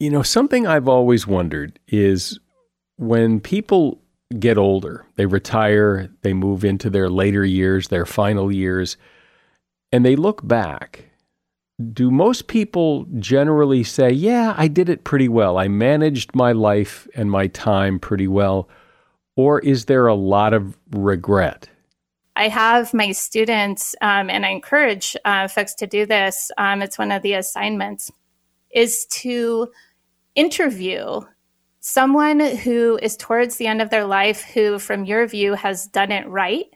You 0.00 0.10
know, 0.10 0.24
something 0.24 0.66
I've 0.66 0.88
always 0.88 1.28
wondered 1.28 1.78
is 1.86 2.40
when 2.96 3.38
people 3.38 4.00
get 4.40 4.58
older, 4.58 5.06
they 5.14 5.26
retire, 5.26 6.10
they 6.22 6.32
move 6.32 6.64
into 6.64 6.90
their 6.90 7.08
later 7.08 7.44
years, 7.44 7.86
their 7.86 8.04
final 8.04 8.50
years, 8.50 8.96
and 9.92 10.04
they 10.04 10.16
look 10.16 10.44
back. 10.44 11.04
Do 11.92 12.10
most 12.10 12.48
people 12.48 13.06
generally 13.20 13.84
say, 13.84 14.10
Yeah, 14.10 14.56
I 14.56 14.66
did 14.66 14.88
it 14.88 15.04
pretty 15.04 15.28
well. 15.28 15.56
I 15.56 15.68
managed 15.68 16.34
my 16.34 16.50
life 16.50 17.06
and 17.14 17.30
my 17.30 17.46
time 17.46 18.00
pretty 18.00 18.26
well? 18.26 18.68
Or 19.36 19.60
is 19.60 19.84
there 19.84 20.08
a 20.08 20.14
lot 20.14 20.52
of 20.52 20.76
regret? 20.90 21.68
I 22.34 22.48
have 22.48 22.94
my 22.94 23.12
students, 23.12 23.94
um, 24.00 24.30
and 24.30 24.46
I 24.46 24.50
encourage 24.50 25.16
uh, 25.24 25.48
folks 25.48 25.74
to 25.74 25.86
do 25.86 26.06
this. 26.06 26.50
Um, 26.56 26.82
it's 26.82 26.98
one 26.98 27.12
of 27.12 27.22
the 27.22 27.34
assignments, 27.34 28.10
is 28.70 29.06
to 29.10 29.68
interview 30.34 31.20
someone 31.80 32.40
who 32.40 32.98
is 33.02 33.16
towards 33.16 33.56
the 33.56 33.66
end 33.66 33.82
of 33.82 33.90
their 33.90 34.06
life 34.06 34.42
who, 34.42 34.78
from 34.78 35.04
your 35.04 35.26
view, 35.26 35.54
has 35.54 35.86
done 35.88 36.12
it 36.12 36.26
right 36.28 36.66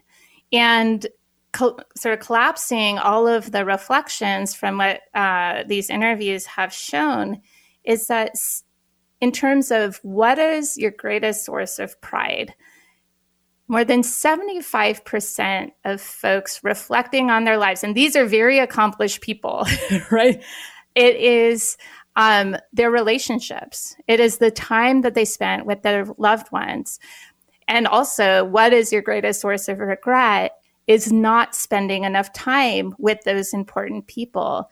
and 0.51 1.07
co- 1.53 1.79
sort 1.95 2.19
of 2.19 2.25
collapsing 2.25 2.97
all 2.99 3.27
of 3.27 3.51
the 3.51 3.65
reflections 3.65 4.53
from 4.53 4.77
what 4.77 5.01
uh, 5.13 5.63
these 5.65 5.89
interviews 5.89 6.45
have 6.45 6.73
shown 6.73 7.41
is 7.83 8.07
that 8.07 8.35
in 9.21 9.31
terms 9.31 9.71
of 9.71 9.99
what 10.03 10.37
is 10.37 10.77
your 10.77 10.91
greatest 10.91 11.45
source 11.45 11.79
of 11.79 11.99
pride 12.01 12.53
more 13.67 13.83
than 13.83 14.01
75% 14.01 15.71
of 15.83 15.99
folks 15.99 16.63
reflecting 16.63 17.29
on 17.29 17.43
their 17.43 17.57
lives 17.57 17.83
and 17.83 17.95
these 17.95 18.15
are 18.15 18.25
very 18.25 18.59
accomplished 18.59 19.21
people 19.21 19.65
right 20.11 20.43
it 20.95 21.15
is 21.15 21.77
um, 22.17 22.57
their 22.73 22.89
relationships. 22.89 23.95
It 24.07 24.19
is 24.19 24.39
the 24.39 24.51
time 24.51 25.01
that 25.01 25.13
they 25.13 25.23
spent 25.23 25.67
with 25.67 25.83
their 25.83 26.05
loved 26.17 26.51
ones. 26.51 26.99
And 27.67 27.85
also, 27.87 28.43
what 28.43 28.73
is 28.73 28.91
your 28.91 29.03
greatest 29.03 29.39
source 29.39 29.69
of 29.69 29.79
regret 29.79 30.53
is 30.87 31.11
not 31.11 31.53
spending 31.53 32.05
enough 32.05 32.33
time 32.33 32.95
with 32.97 33.21
those 33.21 33.53
important 33.53 34.07
people. 34.07 34.69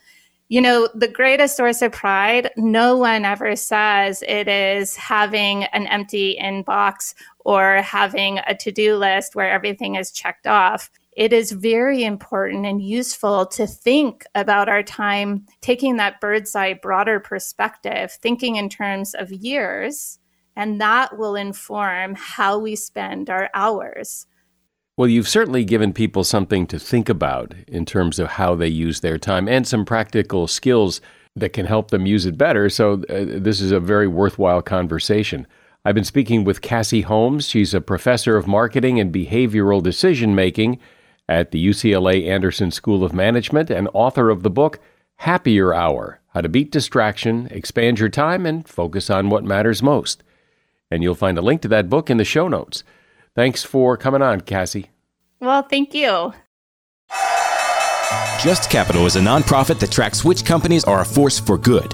You 0.48 0.62
know, 0.62 0.90
the 0.96 1.08
greatest 1.08 1.58
source 1.58 1.82
of 1.82 1.92
pride, 1.92 2.50
no 2.58 2.98
one 2.98 3.26
ever 3.26 3.56
says 3.56 4.24
it 4.28 4.48
is 4.48 4.96
having 4.96 5.66
an 5.66 5.88
empty 5.88 6.38
inbox 6.42 7.14
or 7.46 7.78
having 7.78 8.40
a 8.40 8.56
to 8.56 8.72
do 8.72 8.98
list 8.98 9.36
where 9.36 9.50
everything 9.50 9.96
is 9.96 10.12
checked 10.12 10.48
off 10.48 10.90
it 11.16 11.32
is 11.32 11.52
very 11.52 12.04
important 12.04 12.66
and 12.66 12.82
useful 12.82 13.46
to 13.46 13.66
think 13.66 14.26
about 14.36 14.68
our 14.68 14.84
time, 14.84 15.46
taking 15.62 15.96
that 15.96 16.20
bird's 16.20 16.54
eye, 16.56 16.74
broader 16.74 17.22
perspective, 17.22 18.12
thinking 18.22 18.58
in 18.58 18.68
terms 18.68 19.14
of 19.16 19.32
years, 19.32 20.20
and 20.58 20.80
that 20.82 21.18
will 21.18 21.36
inform 21.36 22.16
how 22.16 22.60
we 22.60 22.76
spend 22.76 23.30
our 23.30 23.50
hours. 23.54 24.28
Well, 24.98 25.08
you've 25.08 25.28
certainly 25.28 25.64
given 25.64 25.94
people 25.94 26.24
something 26.24 26.68
to 26.68 26.80
think 26.80 27.08
about 27.08 27.54
in 27.68 27.86
terms 27.86 28.20
of 28.20 28.28
how 28.28 28.56
they 28.56 28.68
use 28.68 29.00
their 29.00 29.18
time 29.18 29.48
and 29.48 29.66
some 29.66 29.86
practical 29.86 30.48
skills 30.48 31.00
that 31.36 31.54
can 31.54 31.66
help 31.66 31.92
them 31.92 32.06
use 32.06 32.26
it 32.26 32.38
better. 32.38 32.70
So, 32.70 33.04
uh, 33.10 33.26
this 33.26 33.60
is 33.60 33.72
a 33.72 33.80
very 33.80 34.08
worthwhile 34.08 34.62
conversation. 34.62 35.48
I've 35.88 35.94
been 35.94 36.04
speaking 36.04 36.44
with 36.44 36.64
Cassie 36.64 37.02
Holmes. 37.02 37.48
She's 37.48 37.76
a 37.76 37.80
professor 37.80 38.38
of 38.38 38.48
marketing 38.48 39.00
and 39.00 39.14
behavioral 39.14 39.84
decision 39.84 40.34
making 40.34 40.80
at 41.30 41.52
the 41.52 41.64
UCLA 41.64 42.28
Anderson 42.28 42.72
School 42.72 43.04
of 43.04 43.14
Management 43.14 43.70
and 43.70 43.88
author 43.94 44.32
of 44.32 44.42
the 44.42 44.50
book 44.50 44.80
Happier 45.18 45.76
Hour 45.76 46.22
How 46.30 46.42
to 46.42 46.50
Beat 46.50 46.72
Distraction, 46.72 47.48
Expand 47.52 48.00
Your 48.00 48.10
Time, 48.10 48.48
and 48.48 48.68
Focus 48.68 49.12
on 49.12 49.30
What 49.30 49.44
Matters 49.44 49.84
Most. 49.84 50.24
And 50.90 51.04
you'll 51.04 51.14
find 51.14 51.38
a 51.38 51.44
link 51.44 51.62
to 51.62 51.68
that 51.68 51.88
book 51.88 52.10
in 52.10 52.18
the 52.18 52.26
show 52.26 52.48
notes. 52.48 52.84
Thanks 53.36 53.64
for 53.64 53.96
coming 53.96 54.24
on, 54.24 54.42
Cassie. 54.42 54.90
Well, 55.40 55.62
thank 55.62 55.94
you. 55.94 56.34
Just 58.42 58.72
Capital 58.72 59.06
is 59.06 59.18
a 59.18 59.22
nonprofit 59.22 59.80
that 59.80 59.92
tracks 59.92 60.26
which 60.26 60.46
companies 60.46 60.84
are 60.84 61.02
a 61.02 61.06
force 61.06 61.40
for 61.40 61.60
good. 61.60 61.94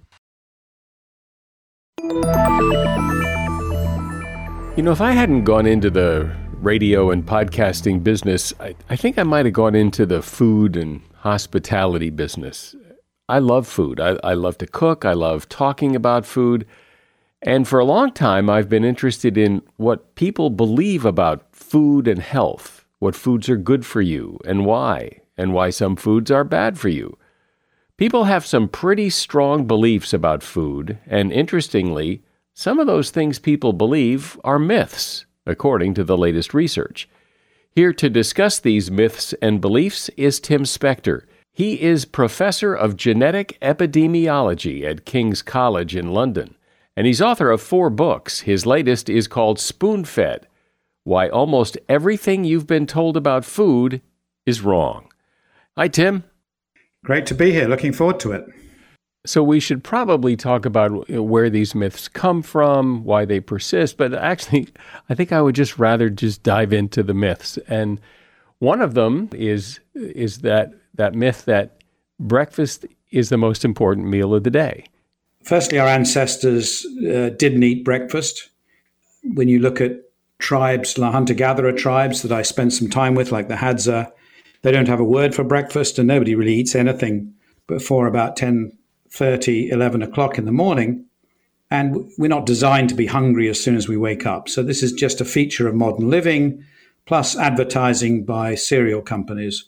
You 4.75 4.83
know, 4.83 4.91
if 4.91 4.99
I 4.99 5.11
hadn't 5.11 5.45
gone 5.45 5.65
into 5.65 5.89
the 5.89 6.29
radio 6.55 7.09
and 7.09 7.25
podcasting 7.25 8.03
business, 8.03 8.53
I, 8.59 8.75
I 8.89 8.97
think 8.97 9.17
I 9.17 9.23
might 9.23 9.45
have 9.45 9.53
gone 9.53 9.75
into 9.75 10.05
the 10.05 10.21
food 10.21 10.75
and 10.75 11.01
hospitality 11.19 12.09
business. 12.09 12.75
I 13.29 13.39
love 13.39 13.65
food. 13.65 14.01
I, 14.01 14.17
I 14.25 14.33
love 14.33 14.57
to 14.57 14.67
cook. 14.67 15.05
I 15.05 15.13
love 15.13 15.47
talking 15.47 15.95
about 15.95 16.25
food. 16.25 16.65
And 17.43 17.65
for 17.65 17.79
a 17.79 17.85
long 17.85 18.11
time, 18.11 18.49
I've 18.49 18.67
been 18.67 18.83
interested 18.83 19.37
in 19.37 19.61
what 19.77 20.15
people 20.15 20.49
believe 20.49 21.05
about 21.05 21.45
food 21.55 22.09
and 22.09 22.19
health. 22.19 22.85
what 23.01 23.15
foods 23.15 23.49
are 23.49 23.57
good 23.57 23.83
for 23.83 23.99
you 23.99 24.39
and 24.45 24.63
why, 24.63 25.09
and 25.35 25.53
why 25.53 25.71
some 25.71 25.95
foods 25.95 26.29
are 26.29 26.43
bad 26.43 26.77
for 26.77 26.87
you. 26.87 27.17
People 27.97 28.23
have 28.23 28.45
some 28.45 28.67
pretty 28.67 29.09
strong 29.09 29.67
beliefs 29.67 30.13
about 30.13 30.43
food, 30.43 30.97
and 31.05 31.31
interestingly, 31.31 32.23
some 32.53 32.79
of 32.79 32.87
those 32.87 33.11
things 33.11 33.39
people 33.39 33.73
believe 33.73 34.39
are 34.43 34.59
myths, 34.59 35.25
according 35.45 35.93
to 35.93 36.03
the 36.03 36.17
latest 36.17 36.53
research. 36.53 37.07
Here 37.69 37.93
to 37.93 38.09
discuss 38.09 38.59
these 38.59 38.91
myths 38.91 39.33
and 39.41 39.61
beliefs 39.61 40.09
is 40.17 40.39
Tim 40.39 40.63
Spector. 40.63 41.23
He 41.53 41.81
is 41.81 42.05
professor 42.05 42.73
of 42.73 42.97
genetic 42.97 43.57
epidemiology 43.61 44.83
at 44.83 45.05
King's 45.05 45.41
College 45.41 45.95
in 45.95 46.11
London, 46.11 46.55
and 46.95 47.07
he's 47.07 47.21
author 47.21 47.51
of 47.51 47.61
four 47.61 47.89
books. 47.89 48.41
His 48.41 48.65
latest 48.65 49.09
is 49.09 49.27
called 49.27 49.59
Spoon 49.59 50.05
Fed 50.05 50.47
Why 51.03 51.29
Almost 51.29 51.77
Everything 51.87 52.43
You've 52.43 52.67
Been 52.67 52.87
Told 52.87 53.15
About 53.15 53.45
Food 53.45 54.01
is 54.45 54.61
Wrong. 54.61 55.11
Hi, 55.77 55.87
Tim. 55.87 56.25
Great 57.03 57.25
to 57.27 57.35
be 57.35 57.51
here. 57.51 57.67
Looking 57.67 57.93
forward 57.93 58.19
to 58.21 58.31
it. 58.31 58.45
So, 59.23 59.43
we 59.43 59.59
should 59.59 59.83
probably 59.83 60.35
talk 60.35 60.65
about 60.65 61.07
where 61.09 61.49
these 61.49 61.75
myths 61.75 62.07
come 62.07 62.41
from, 62.41 63.03
why 63.03 63.23
they 63.25 63.39
persist, 63.39 63.97
but 63.97 64.15
actually, 64.15 64.69
I 65.09 65.15
think 65.15 65.31
I 65.31 65.41
would 65.41 65.53
just 65.53 65.77
rather 65.77 66.09
just 66.09 66.41
dive 66.41 66.73
into 66.73 67.03
the 67.03 67.13
myths. 67.13 67.57
And 67.67 67.99
one 68.57 68.81
of 68.81 68.95
them 68.95 69.29
is, 69.31 69.79
is 69.93 70.39
that, 70.39 70.73
that 70.95 71.13
myth 71.13 71.45
that 71.45 71.83
breakfast 72.19 72.87
is 73.11 73.29
the 73.29 73.37
most 73.37 73.63
important 73.63 74.07
meal 74.07 74.33
of 74.33 74.43
the 74.43 74.49
day. 74.49 74.85
Firstly, 75.43 75.77
our 75.77 75.87
ancestors 75.87 76.85
uh, 77.01 77.29
didn't 77.37 77.63
eat 77.63 77.85
breakfast. 77.85 78.49
When 79.23 79.47
you 79.47 79.59
look 79.59 79.81
at 79.81 79.97
tribes, 80.39 80.95
hunter 80.95 81.33
gatherer 81.33 81.73
tribes 81.73 82.23
that 82.23 82.31
I 82.31 82.41
spent 82.41 82.73
some 82.73 82.89
time 82.89 83.13
with, 83.13 83.31
like 83.31 83.47
the 83.47 83.55
Hadza, 83.55 84.11
they 84.61 84.71
don't 84.71 84.87
have 84.87 84.99
a 84.99 85.05
word 85.05 85.33
for 85.33 85.43
breakfast 85.43 85.97
and 85.97 86.07
nobody 86.07 86.35
really 86.35 86.55
eats 86.55 86.75
anything 86.75 87.33
before 87.67 88.07
about 88.07 88.35
10 88.35 88.77
30, 89.11 89.69
11 89.69 90.01
o'clock 90.01 90.37
in 90.37 90.45
the 90.45 90.51
morning. 90.51 91.05
And 91.69 92.09
we're 92.17 92.27
not 92.27 92.45
designed 92.45 92.89
to 92.89 92.95
be 92.95 93.05
hungry 93.05 93.49
as 93.49 93.61
soon 93.61 93.75
as 93.75 93.87
we 93.87 93.97
wake 93.97 94.25
up. 94.25 94.49
So 94.49 94.63
this 94.63 94.81
is 94.81 94.91
just 94.93 95.21
a 95.21 95.25
feature 95.25 95.67
of 95.67 95.75
modern 95.75 96.09
living, 96.09 96.63
plus 97.05 97.37
advertising 97.37 98.23
by 98.23 98.55
cereal 98.55 99.01
companies. 99.01 99.65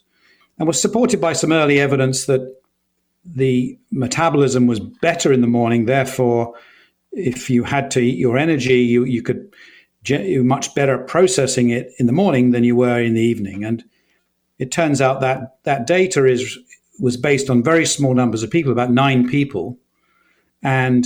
And 0.58 0.68
was 0.68 0.82
supported 0.82 1.20
by 1.20 1.34
some 1.34 1.52
early 1.52 1.80
evidence 1.80 2.26
that 2.26 2.56
the 3.26 3.78
metabolism 3.92 4.68
was 4.68 4.80
better 4.80 5.32
in 5.32 5.42
the 5.42 5.48
morning. 5.48 5.86
Therefore, 5.86 6.54
if 7.12 7.50
you 7.50 7.64
had 7.64 7.90
to 7.92 8.02
eat 8.02 8.18
your 8.18 8.38
energy, 8.38 8.80
you, 8.80 9.06
you 9.06 9.22
could 9.22 9.54
you 10.06 10.44
much 10.44 10.76
better 10.76 10.98
processing 10.98 11.70
it 11.70 11.94
in 11.98 12.08
the 12.08 12.12
morning 12.12 12.52
than 12.52 12.66
you 12.66 12.76
were 12.76 13.02
in 13.02 13.14
the 13.14 13.22
evening. 13.22 13.64
And 13.64 13.84
it 14.64 14.72
turns 14.72 15.02
out 15.02 15.20
that 15.20 15.58
that 15.64 15.86
data 15.86 16.26
is 16.26 16.58
was 16.98 17.18
based 17.18 17.50
on 17.50 17.62
very 17.62 17.86
small 17.86 18.14
numbers 18.14 18.44
of 18.44 18.50
people, 18.50 18.72
about 18.72 18.92
nine 18.92 19.28
people, 19.28 19.78
and 20.62 21.06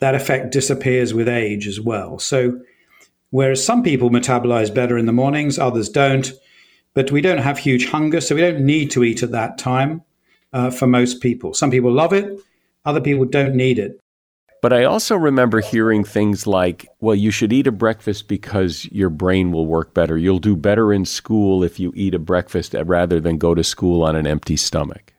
that 0.00 0.14
effect 0.14 0.52
disappears 0.52 1.14
with 1.14 1.26
age 1.26 1.66
as 1.66 1.80
well. 1.80 2.18
So, 2.18 2.60
whereas 3.30 3.64
some 3.64 3.82
people 3.82 4.10
metabolize 4.10 4.74
better 4.74 4.98
in 4.98 5.06
the 5.06 5.14
mornings, 5.14 5.58
others 5.58 5.88
don't, 5.88 6.30
but 6.92 7.10
we 7.10 7.22
don't 7.22 7.38
have 7.38 7.56
huge 7.56 7.86
hunger, 7.86 8.20
so 8.20 8.34
we 8.34 8.42
don't 8.42 8.66
need 8.66 8.90
to 8.90 9.02
eat 9.02 9.22
at 9.22 9.30
that 9.30 9.56
time 9.56 10.02
uh, 10.52 10.70
for 10.70 10.86
most 10.86 11.22
people. 11.22 11.54
Some 11.54 11.70
people 11.70 11.92
love 11.92 12.12
it, 12.12 12.38
other 12.84 13.00
people 13.00 13.24
don't 13.24 13.54
need 13.54 13.78
it. 13.78 13.99
But 14.62 14.72
I 14.74 14.84
also 14.84 15.16
remember 15.16 15.60
hearing 15.60 16.04
things 16.04 16.46
like, 16.46 16.86
well, 17.00 17.14
you 17.14 17.30
should 17.30 17.52
eat 17.52 17.66
a 17.66 17.72
breakfast 17.72 18.28
because 18.28 18.84
your 18.92 19.08
brain 19.08 19.52
will 19.52 19.66
work 19.66 19.94
better. 19.94 20.18
You'll 20.18 20.38
do 20.38 20.54
better 20.54 20.92
in 20.92 21.06
school 21.06 21.64
if 21.64 21.80
you 21.80 21.92
eat 21.96 22.14
a 22.14 22.18
breakfast 22.18 22.74
uh, 22.74 22.84
rather 22.84 23.20
than 23.20 23.38
go 23.38 23.54
to 23.54 23.64
school 23.64 24.02
on 24.02 24.16
an 24.16 24.26
empty 24.26 24.56
stomach. 24.56 25.14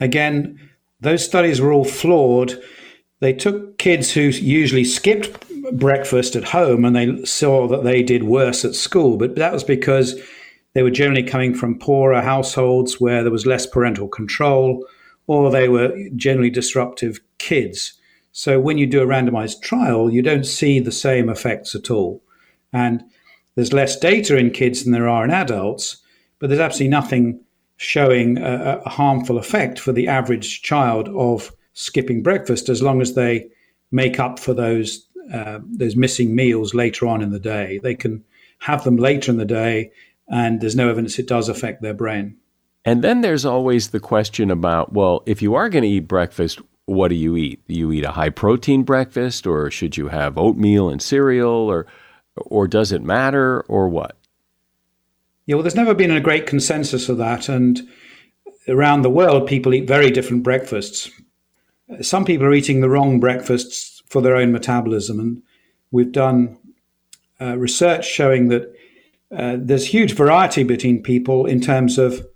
Again, 0.00 0.58
those 1.00 1.24
studies 1.24 1.60
were 1.60 1.72
all 1.72 1.84
flawed. 1.84 2.58
They 3.20 3.34
took 3.34 3.76
kids 3.78 4.12
who 4.12 4.22
usually 4.22 4.84
skipped 4.84 5.44
breakfast 5.72 6.34
at 6.34 6.44
home 6.44 6.84
and 6.84 6.96
they 6.96 7.24
saw 7.24 7.68
that 7.68 7.84
they 7.84 8.02
did 8.02 8.24
worse 8.24 8.64
at 8.64 8.74
school, 8.74 9.16
but 9.18 9.36
that 9.36 9.52
was 9.52 9.64
because 9.64 10.18
they 10.72 10.82
were 10.82 10.90
generally 10.90 11.22
coming 11.22 11.54
from 11.54 11.78
poorer 11.78 12.22
households 12.22 13.00
where 13.00 13.22
there 13.22 13.32
was 13.32 13.46
less 13.46 13.66
parental 13.66 14.08
control 14.08 14.86
or 15.26 15.50
they 15.50 15.68
were 15.68 15.96
generally 16.16 16.50
disruptive 16.50 17.20
kids. 17.38 17.94
So 18.36 18.58
when 18.58 18.78
you 18.78 18.86
do 18.88 19.00
a 19.00 19.06
randomized 19.06 19.62
trial, 19.62 20.10
you 20.10 20.20
don't 20.20 20.44
see 20.44 20.80
the 20.80 20.90
same 20.90 21.28
effects 21.28 21.76
at 21.76 21.88
all. 21.88 22.20
And 22.72 23.04
there's 23.54 23.72
less 23.72 23.96
data 23.96 24.36
in 24.36 24.50
kids 24.50 24.82
than 24.82 24.92
there 24.92 25.08
are 25.08 25.24
in 25.24 25.30
adults, 25.30 25.98
but 26.40 26.48
there's 26.48 26.60
absolutely 26.60 26.90
nothing 26.90 27.40
showing 27.76 28.38
a, 28.38 28.82
a 28.84 28.88
harmful 28.88 29.38
effect 29.38 29.78
for 29.78 29.92
the 29.92 30.08
average 30.08 30.62
child 30.62 31.08
of 31.10 31.52
skipping 31.74 32.24
breakfast 32.24 32.68
as 32.68 32.82
long 32.82 33.00
as 33.00 33.14
they 33.14 33.48
make 33.92 34.18
up 34.18 34.40
for 34.40 34.52
those 34.52 35.06
uh, 35.32 35.60
those 35.62 35.94
missing 35.94 36.34
meals 36.34 36.74
later 36.74 37.06
on 37.06 37.22
in 37.22 37.30
the 37.30 37.38
day. 37.38 37.78
They 37.84 37.94
can 37.94 38.24
have 38.58 38.82
them 38.82 38.96
later 38.96 39.30
in 39.30 39.38
the 39.38 39.44
day, 39.44 39.92
and 40.28 40.60
there's 40.60 40.76
no 40.76 40.90
evidence 40.90 41.20
it 41.20 41.28
does 41.28 41.48
affect 41.48 41.82
their 41.82 41.94
brain. 41.94 42.36
And 42.84 43.02
then 43.02 43.20
there's 43.20 43.44
always 43.44 43.90
the 43.90 44.00
question 44.00 44.50
about 44.50 44.92
well, 44.92 45.22
if 45.24 45.40
you 45.40 45.54
are 45.54 45.68
going 45.68 45.84
to 45.84 45.88
eat 45.88 46.08
breakfast, 46.08 46.60
what 46.86 47.08
do 47.08 47.14
you 47.14 47.36
eat? 47.36 47.62
You 47.66 47.92
eat 47.92 48.04
a 48.04 48.12
high 48.12 48.30
protein 48.30 48.82
breakfast, 48.82 49.46
or 49.46 49.70
should 49.70 49.96
you 49.96 50.08
have 50.08 50.38
oatmeal 50.38 50.88
and 50.88 51.00
cereal, 51.00 51.48
or 51.48 51.86
or 52.36 52.66
does 52.68 52.92
it 52.92 53.02
matter, 53.02 53.62
or 53.62 53.88
what? 53.88 54.16
Yeah, 55.46 55.56
well, 55.56 55.62
there's 55.62 55.74
never 55.74 55.94
been 55.94 56.10
a 56.10 56.20
great 56.20 56.46
consensus 56.46 57.08
of 57.08 57.18
that. 57.18 57.48
And 57.48 57.86
around 58.66 59.02
the 59.02 59.10
world, 59.10 59.46
people 59.46 59.74
eat 59.74 59.86
very 59.86 60.10
different 60.10 60.42
breakfasts. 60.42 61.10
Some 62.00 62.24
people 62.24 62.46
are 62.46 62.54
eating 62.54 62.80
the 62.80 62.88
wrong 62.88 63.20
breakfasts 63.20 64.02
for 64.08 64.22
their 64.22 64.36
own 64.36 64.52
metabolism. 64.52 65.20
And 65.20 65.42
we've 65.90 66.12
done 66.12 66.58
uh, 67.40 67.58
research 67.58 68.06
showing 68.06 68.48
that 68.48 68.74
uh, 69.36 69.56
there's 69.58 69.86
huge 69.86 70.14
variety 70.14 70.64
between 70.64 71.02
people 71.02 71.44
in 71.46 71.60
terms 71.60 71.98
of 71.98 72.26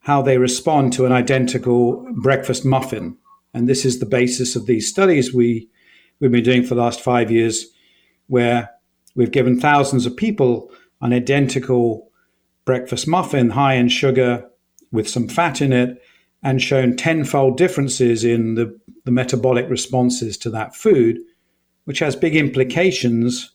how 0.00 0.22
they 0.22 0.38
respond 0.38 0.92
to 0.94 1.04
an 1.04 1.12
identical 1.12 2.06
breakfast 2.14 2.64
muffin. 2.64 3.16
And 3.58 3.68
this 3.68 3.84
is 3.84 3.98
the 3.98 4.06
basis 4.06 4.54
of 4.54 4.66
these 4.66 4.88
studies 4.88 5.34
we, 5.34 5.68
we've 6.20 6.30
been 6.30 6.44
doing 6.44 6.62
for 6.62 6.76
the 6.76 6.80
last 6.80 7.00
five 7.00 7.28
years, 7.28 7.66
where 8.28 8.70
we've 9.16 9.32
given 9.32 9.58
thousands 9.58 10.06
of 10.06 10.16
people 10.16 10.70
an 11.00 11.12
identical 11.12 12.08
breakfast 12.64 13.08
muffin 13.08 13.50
high 13.50 13.74
in 13.74 13.88
sugar 13.88 14.48
with 14.92 15.08
some 15.08 15.26
fat 15.26 15.60
in 15.60 15.72
it 15.72 16.00
and 16.40 16.62
shown 16.62 16.94
tenfold 16.94 17.56
differences 17.56 18.22
in 18.22 18.54
the, 18.54 18.78
the 19.04 19.10
metabolic 19.10 19.68
responses 19.68 20.38
to 20.38 20.50
that 20.50 20.76
food, 20.76 21.18
which 21.84 21.98
has 21.98 22.14
big 22.14 22.36
implications 22.36 23.50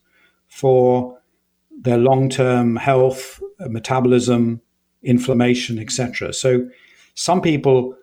for 0.49 1.17
their 1.79 1.97
long 1.97 2.27
term 2.27 2.75
health, 2.75 3.41
metabolism, 3.59 4.59
inflammation, 5.01 5.79
etc. 5.79 6.33
So, 6.33 6.67
some 7.15 7.41
people, 7.41 7.95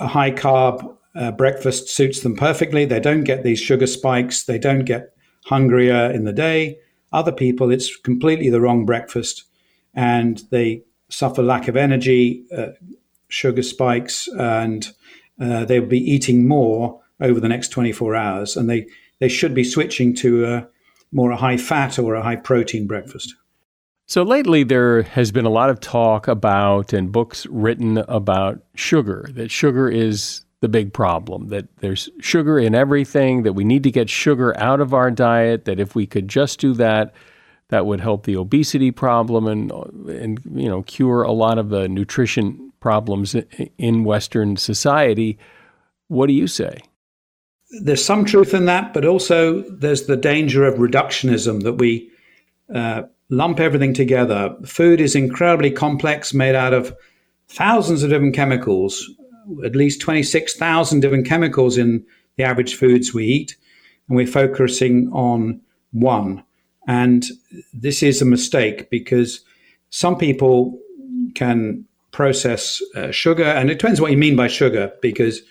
a 0.00 0.06
high 0.06 0.30
carb 0.30 0.96
uh, 1.14 1.32
breakfast 1.32 1.88
suits 1.88 2.20
them 2.20 2.36
perfectly. 2.36 2.84
They 2.84 3.00
don't 3.00 3.24
get 3.24 3.42
these 3.42 3.60
sugar 3.60 3.86
spikes, 3.86 4.44
they 4.44 4.58
don't 4.58 4.84
get 4.84 5.14
hungrier 5.46 6.10
in 6.10 6.24
the 6.24 6.32
day. 6.32 6.78
Other 7.12 7.32
people, 7.32 7.70
it's 7.70 7.96
completely 7.96 8.50
the 8.50 8.60
wrong 8.60 8.84
breakfast 8.84 9.44
and 9.94 10.42
they 10.50 10.82
suffer 11.08 11.42
lack 11.42 11.68
of 11.68 11.76
energy, 11.76 12.44
uh, 12.56 12.68
sugar 13.28 13.62
spikes, 13.62 14.28
and 14.38 14.88
uh, 15.40 15.64
they'll 15.64 15.86
be 15.86 15.98
eating 15.98 16.46
more 16.46 17.00
over 17.20 17.40
the 17.40 17.48
next 17.48 17.68
24 17.68 18.14
hours. 18.14 18.56
And 18.56 18.68
they, 18.68 18.86
they 19.20 19.28
should 19.28 19.54
be 19.54 19.64
switching 19.64 20.14
to 20.16 20.44
a 20.46 20.68
more 21.12 21.30
a 21.30 21.36
high 21.36 21.56
fat 21.56 21.98
or 21.98 22.14
a 22.14 22.22
high 22.22 22.36
protein 22.36 22.86
breakfast. 22.86 23.34
So 24.08 24.22
lately, 24.22 24.62
there 24.62 25.02
has 25.02 25.32
been 25.32 25.46
a 25.46 25.50
lot 25.50 25.68
of 25.68 25.80
talk 25.80 26.28
about 26.28 26.92
and 26.92 27.10
books 27.10 27.44
written 27.46 27.98
about 27.98 28.60
sugar, 28.76 29.26
that 29.30 29.50
sugar 29.50 29.88
is 29.88 30.42
the 30.60 30.68
big 30.68 30.92
problem, 30.92 31.48
that 31.48 31.66
there's 31.78 32.08
sugar 32.20 32.58
in 32.58 32.74
everything, 32.74 33.42
that 33.42 33.54
we 33.54 33.64
need 33.64 33.82
to 33.82 33.90
get 33.90 34.08
sugar 34.08 34.56
out 34.58 34.80
of 34.80 34.94
our 34.94 35.10
diet, 35.10 35.64
that 35.64 35.80
if 35.80 35.96
we 35.96 36.06
could 36.06 36.28
just 36.28 36.60
do 36.60 36.72
that, 36.74 37.14
that 37.68 37.84
would 37.84 38.00
help 38.00 38.24
the 38.24 38.36
obesity 38.36 38.92
problem 38.92 39.48
and 39.48 39.72
and 40.08 40.40
you 40.54 40.68
know 40.68 40.82
cure 40.82 41.22
a 41.22 41.32
lot 41.32 41.58
of 41.58 41.70
the 41.70 41.88
nutrition 41.88 42.72
problems 42.78 43.34
in 43.76 44.04
Western 44.04 44.56
society. 44.56 45.36
What 46.06 46.28
do 46.28 46.32
you 46.32 46.46
say? 46.46 46.78
There's 47.82 48.04
some 48.04 48.24
truth 48.24 48.54
in 48.54 48.66
that, 48.66 48.94
but 48.94 49.04
also 49.04 49.62
there's 49.62 50.06
the 50.06 50.16
danger 50.16 50.64
of 50.64 50.78
reductionism 50.78 51.64
that 51.64 51.74
we 51.74 52.08
uh, 52.72 53.02
lump 53.28 53.60
everything 53.60 53.94
together. 53.94 54.54
Food 54.64 55.00
is 55.00 55.14
incredibly 55.14 55.70
complex, 55.70 56.32
made 56.32 56.54
out 56.54 56.72
of 56.72 56.94
thousands 57.48 58.02
of 58.02 58.10
different 58.10 58.34
chemicals, 58.34 59.08
at 59.64 59.76
least 59.76 60.00
26,000 60.00 61.00
different 61.00 61.26
chemicals 61.26 61.78
in 61.78 62.04
the 62.36 62.44
average 62.44 62.74
foods 62.74 63.14
we 63.14 63.24
eat, 63.24 63.56
and 64.08 64.16
we're 64.16 64.26
focusing 64.26 65.10
on 65.12 65.60
one. 65.92 66.42
And 66.86 67.24
this 67.72 68.02
is 68.02 68.22
a 68.22 68.26
mistake 68.26 68.90
because 68.90 69.40
some 69.90 70.16
people 70.16 70.78
can 71.34 71.84
process 72.12 72.80
uh, 72.94 73.10
sugar, 73.10 73.44
and 73.44 73.70
it 73.70 73.78
depends 73.78 74.00
what 74.00 74.10
you 74.10 74.18
mean 74.18 74.36
by 74.36 74.48
sugar, 74.48 74.92
because 75.02 75.42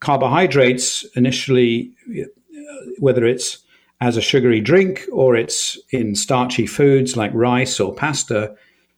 carbohydrates 0.00 1.04
initially, 1.14 1.92
uh, 2.18 2.24
whether 2.98 3.24
it's 3.24 3.58
as 4.00 4.16
a 4.16 4.22
sugary 4.22 4.60
drink 4.60 5.06
or 5.12 5.36
it's 5.36 5.78
in 5.90 6.14
starchy 6.14 6.66
foods 6.66 7.16
like 7.16 7.32
rice 7.34 7.78
or 7.78 7.94
pasta, 7.94 8.54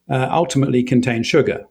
uh, 0.08 0.28
ultimately 0.30 0.82
contain 0.82 1.22
sugar. 1.22 1.64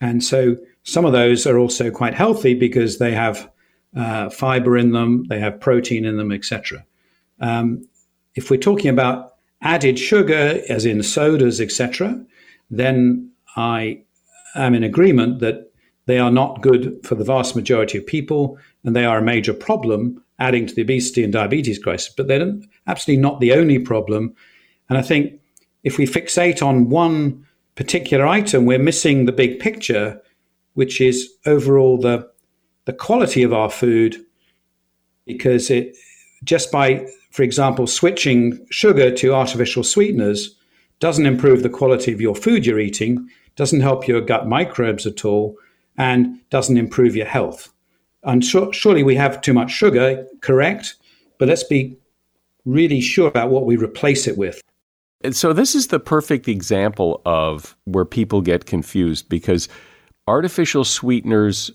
And 0.00 0.22
so 0.22 0.56
some 0.82 1.04
of 1.04 1.12
those 1.12 1.46
are 1.46 1.58
also 1.58 1.90
quite 1.90 2.14
healthy 2.14 2.54
because 2.54 2.98
they 2.98 3.12
have 3.12 3.50
uh, 3.96 4.30
fiber 4.30 4.76
in 4.76 4.92
them, 4.92 5.24
they 5.28 5.40
have 5.40 5.60
protein 5.60 6.04
in 6.04 6.16
them, 6.16 6.32
etc. 6.32 6.84
Um, 7.40 7.86
if 8.34 8.50
we're 8.50 8.58
talking 8.58 8.90
about 8.90 9.34
added 9.62 9.98
sugar, 9.98 10.62
as 10.68 10.84
in 10.84 11.02
sodas, 11.02 11.60
etc., 11.60 12.24
then 12.70 13.30
I 13.56 14.02
am 14.54 14.74
in 14.74 14.84
agreement 14.84 15.40
that 15.40 15.72
they 16.06 16.18
are 16.18 16.30
not 16.30 16.62
good 16.62 17.00
for 17.04 17.14
the 17.14 17.24
vast 17.24 17.56
majority 17.56 17.98
of 17.98 18.06
people, 18.06 18.58
and 18.84 18.94
they 18.94 19.04
are 19.04 19.18
a 19.18 19.22
major 19.22 19.52
problem, 19.52 20.22
adding 20.38 20.66
to 20.66 20.74
the 20.74 20.82
obesity 20.82 21.24
and 21.24 21.32
diabetes 21.32 21.78
crisis. 21.78 22.12
But 22.16 22.28
they're 22.28 22.52
absolutely 22.86 23.22
not 23.22 23.40
the 23.40 23.52
only 23.52 23.78
problem. 23.78 24.34
And 24.88 24.98
I 24.98 25.02
think 25.02 25.40
if 25.84 25.98
we 25.98 26.06
fixate 26.06 26.62
on 26.62 26.88
one 26.88 27.46
particular 27.74 28.26
item, 28.26 28.64
we're 28.64 28.78
missing 28.78 29.24
the 29.24 29.32
big 29.32 29.60
picture, 29.60 30.20
which 30.74 31.00
is 31.00 31.28
overall 31.46 31.98
the 31.98 32.28
the 32.84 32.92
quality 32.94 33.42
of 33.42 33.52
our 33.52 33.68
food, 33.68 34.16
because 35.26 35.68
it 35.70 35.94
just 36.42 36.72
by, 36.72 37.06
for 37.30 37.42
example, 37.42 37.86
switching 37.86 38.66
sugar 38.70 39.10
to 39.10 39.34
artificial 39.34 39.84
sweeteners 39.84 40.56
doesn't 40.98 41.26
improve 41.26 41.62
the 41.62 41.68
quality 41.68 42.12
of 42.12 42.20
your 42.20 42.34
food 42.34 42.64
you're 42.64 42.80
eating, 42.80 43.28
doesn't 43.56 43.80
help 43.80 44.08
your 44.08 44.20
gut 44.20 44.48
microbes 44.48 45.06
at 45.06 45.24
all, 45.24 45.56
and 45.98 46.38
doesn't 46.50 46.78
improve 46.78 47.14
your 47.14 47.26
health. 47.26 47.72
And 48.24 48.44
surely 48.44 49.02
we 49.02 49.14
have 49.14 49.40
too 49.40 49.54
much 49.54 49.70
sugar, 49.70 50.26
correct? 50.40 50.96
But 51.38 51.48
let's 51.48 51.64
be 51.64 51.96
really 52.64 53.00
sure 53.00 53.28
about 53.28 53.50
what 53.50 53.64
we 53.64 53.76
replace 53.76 54.26
it 54.26 54.36
with. 54.36 54.60
And 55.22 55.34
so 55.34 55.52
this 55.52 55.74
is 55.74 55.88
the 55.88 55.98
perfect 55.98 56.48
example 56.48 57.22
of 57.24 57.76
where 57.84 58.04
people 58.04 58.40
get 58.40 58.66
confused 58.66 59.28
because 59.28 59.68
artificial 60.26 60.84
sweeteners 60.84 61.70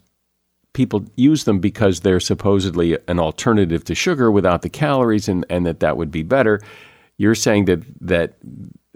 people 0.73 1.05
use 1.15 1.43
them 1.43 1.59
because 1.59 1.99
they're 1.99 2.19
supposedly 2.19 2.97
an 3.07 3.19
alternative 3.19 3.83
to 3.85 3.95
sugar 3.95 4.31
without 4.31 4.63
the 4.63 4.69
calories 4.69 5.29
and, 5.29 5.45
and 5.49 5.65
that 5.65 5.79
that 5.79 5.97
would 5.97 6.11
be 6.11 6.23
better. 6.23 6.59
You're 7.17 7.35
saying 7.35 7.65
that 7.65 7.83
that 8.01 8.33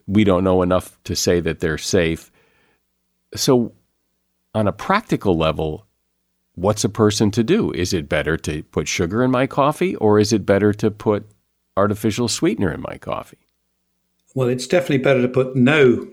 we 0.08 0.24
don't 0.24 0.44
know 0.44 0.62
enough 0.62 0.98
to 1.04 1.16
say 1.16 1.40
that 1.42 1.60
they're 1.60 1.78
safe. 1.78 2.32
So 3.36 3.74
on 4.56 4.68
a 4.68 4.72
practical 4.72 5.38
level, 5.38 5.86
what's 6.58 6.84
a 6.84 6.90
person 6.90 7.32
to 7.32 7.44
do? 7.44 7.72
Is 7.72 7.94
it 7.94 8.10
better 8.10 8.36
to 8.38 8.64
put 8.64 8.88
sugar 8.88 9.24
in 9.24 9.32
my 9.32 9.48
coffee 9.48 9.96
or 9.96 10.20
is 10.20 10.34
it 10.34 10.46
better 10.46 10.74
to 10.74 10.92
put 10.92 11.26
artificial 11.76 12.28
sweetener 12.28 12.72
in 12.72 12.82
my 12.82 12.98
coffee? 12.98 13.38
Well, 14.36 14.50
it's 14.50 14.68
definitely 14.68 15.00
better 15.00 15.22
to 15.22 15.28
put 15.30 15.56
no 15.56 16.08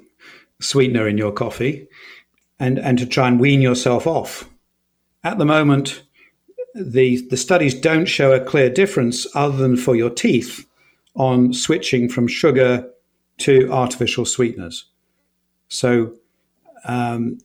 sweetener 0.60 1.08
in 1.08 1.18
your 1.18 1.32
coffee 1.32 1.88
and, 2.58 2.78
and 2.78 2.98
to 2.98 3.06
try 3.06 3.28
and 3.28 3.40
wean 3.40 3.60
yourself 3.60 4.06
off 4.06 4.48
at 5.24 5.38
the 5.38 5.46
moment, 5.46 6.02
the, 6.74 7.26
the 7.30 7.36
studies 7.36 7.74
don't 7.74 8.04
show 8.04 8.32
a 8.32 8.44
clear 8.44 8.68
difference 8.68 9.26
other 9.34 9.56
than 9.56 9.76
for 9.76 9.96
your 9.96 10.10
teeth 10.10 10.66
on 11.16 11.52
switching 11.52 12.08
from 12.08 12.28
sugar 12.28 12.88
to 13.38 13.72
artificial 13.72 14.26
sweeteners. 14.26 14.84
So, 15.68 16.14
um, 16.84 17.38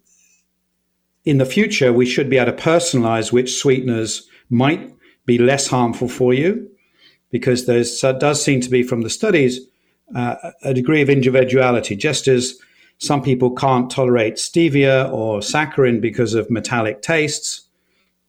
in 1.30 1.38
the 1.38 1.45
future, 1.45 1.93
we 1.93 2.07
should 2.07 2.30
be 2.30 2.38
able 2.38 2.51
to 2.51 2.63
personalize 2.63 3.32
which 3.32 3.59
sweeteners 3.61 4.27
might 4.49 4.91
be 5.27 5.38
less 5.38 5.67
harmful 5.67 6.09
for 6.09 6.34
you, 6.34 6.67
because 7.30 7.67
there 7.67 7.84
does 8.13 8.43
seem 8.43 8.61
to 8.61 8.69
be, 8.69 8.82
from 8.82 9.01
the 9.01 9.09
studies, 9.11 9.59
uh, 10.15 10.36
a 10.63 10.73
degree 10.73 11.03
of 11.03 11.09
individuality. 11.09 11.95
Just 11.95 12.27
as 12.27 12.57
some 12.97 13.21
people 13.21 13.51
can't 13.51 13.91
tolerate 13.91 14.38
stevia 14.38 15.11
or 15.13 15.39
saccharin 15.39 16.01
because 16.01 16.34
of 16.34 16.49
metallic 16.49 17.03
tastes, 17.03 17.67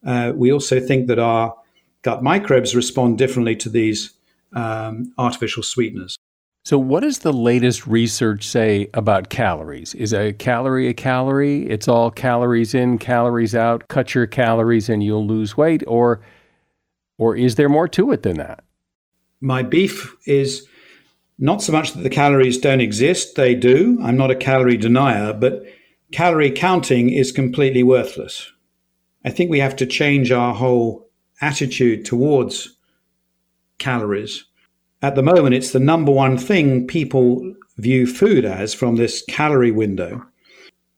uh, 0.04 0.32
we 0.36 0.52
also 0.52 0.78
think 0.78 1.06
that 1.06 1.18
our 1.18 1.56
gut 2.02 2.22
microbes 2.22 2.76
respond 2.76 3.16
differently 3.16 3.56
to 3.56 3.70
these 3.70 4.12
um, 4.52 5.10
artificial 5.16 5.62
sweeteners. 5.62 6.18
So, 6.62 6.78
what 6.78 7.00
does 7.00 7.20
the 7.20 7.32
latest 7.32 7.86
research 7.86 8.46
say 8.46 8.88
about 8.92 9.30
calories? 9.30 9.94
Is 9.94 10.12
a 10.12 10.34
calorie 10.34 10.88
a 10.88 10.94
calorie? 10.94 11.68
It's 11.68 11.88
all 11.88 12.10
calories 12.10 12.74
in, 12.74 12.98
calories 12.98 13.54
out. 13.54 13.88
Cut 13.88 14.14
your 14.14 14.26
calories 14.26 14.88
and 14.88 15.02
you'll 15.02 15.26
lose 15.26 15.56
weight, 15.56 15.82
or 15.86 16.20
or 17.18 17.34
is 17.34 17.54
there 17.54 17.68
more 17.68 17.88
to 17.88 18.12
it 18.12 18.22
than 18.22 18.36
that? 18.36 18.62
My 19.40 19.62
beef 19.62 20.14
is 20.26 20.66
not 21.38 21.62
so 21.62 21.72
much 21.72 21.94
that 21.94 22.02
the 22.02 22.10
calories 22.10 22.58
don't 22.58 22.82
exist; 22.82 23.36
they 23.36 23.54
do. 23.54 23.98
I'm 24.02 24.18
not 24.18 24.30
a 24.30 24.36
calorie 24.36 24.76
denier, 24.76 25.32
but 25.32 25.64
calorie 26.12 26.50
counting 26.50 27.08
is 27.08 27.32
completely 27.32 27.82
worthless. 27.82 28.52
I 29.24 29.30
think 29.30 29.50
we 29.50 29.60
have 29.60 29.76
to 29.76 29.86
change 29.86 30.30
our 30.30 30.54
whole 30.54 31.08
attitude 31.40 32.04
towards 32.04 32.76
calories. 33.78 34.44
At 35.02 35.14
the 35.14 35.22
moment, 35.22 35.54
it's 35.54 35.72
the 35.72 35.80
number 35.80 36.12
one 36.12 36.36
thing 36.36 36.86
people 36.86 37.54
view 37.78 38.06
food 38.06 38.44
as 38.44 38.74
from 38.74 38.96
this 38.96 39.24
calorie 39.28 39.70
window, 39.70 40.24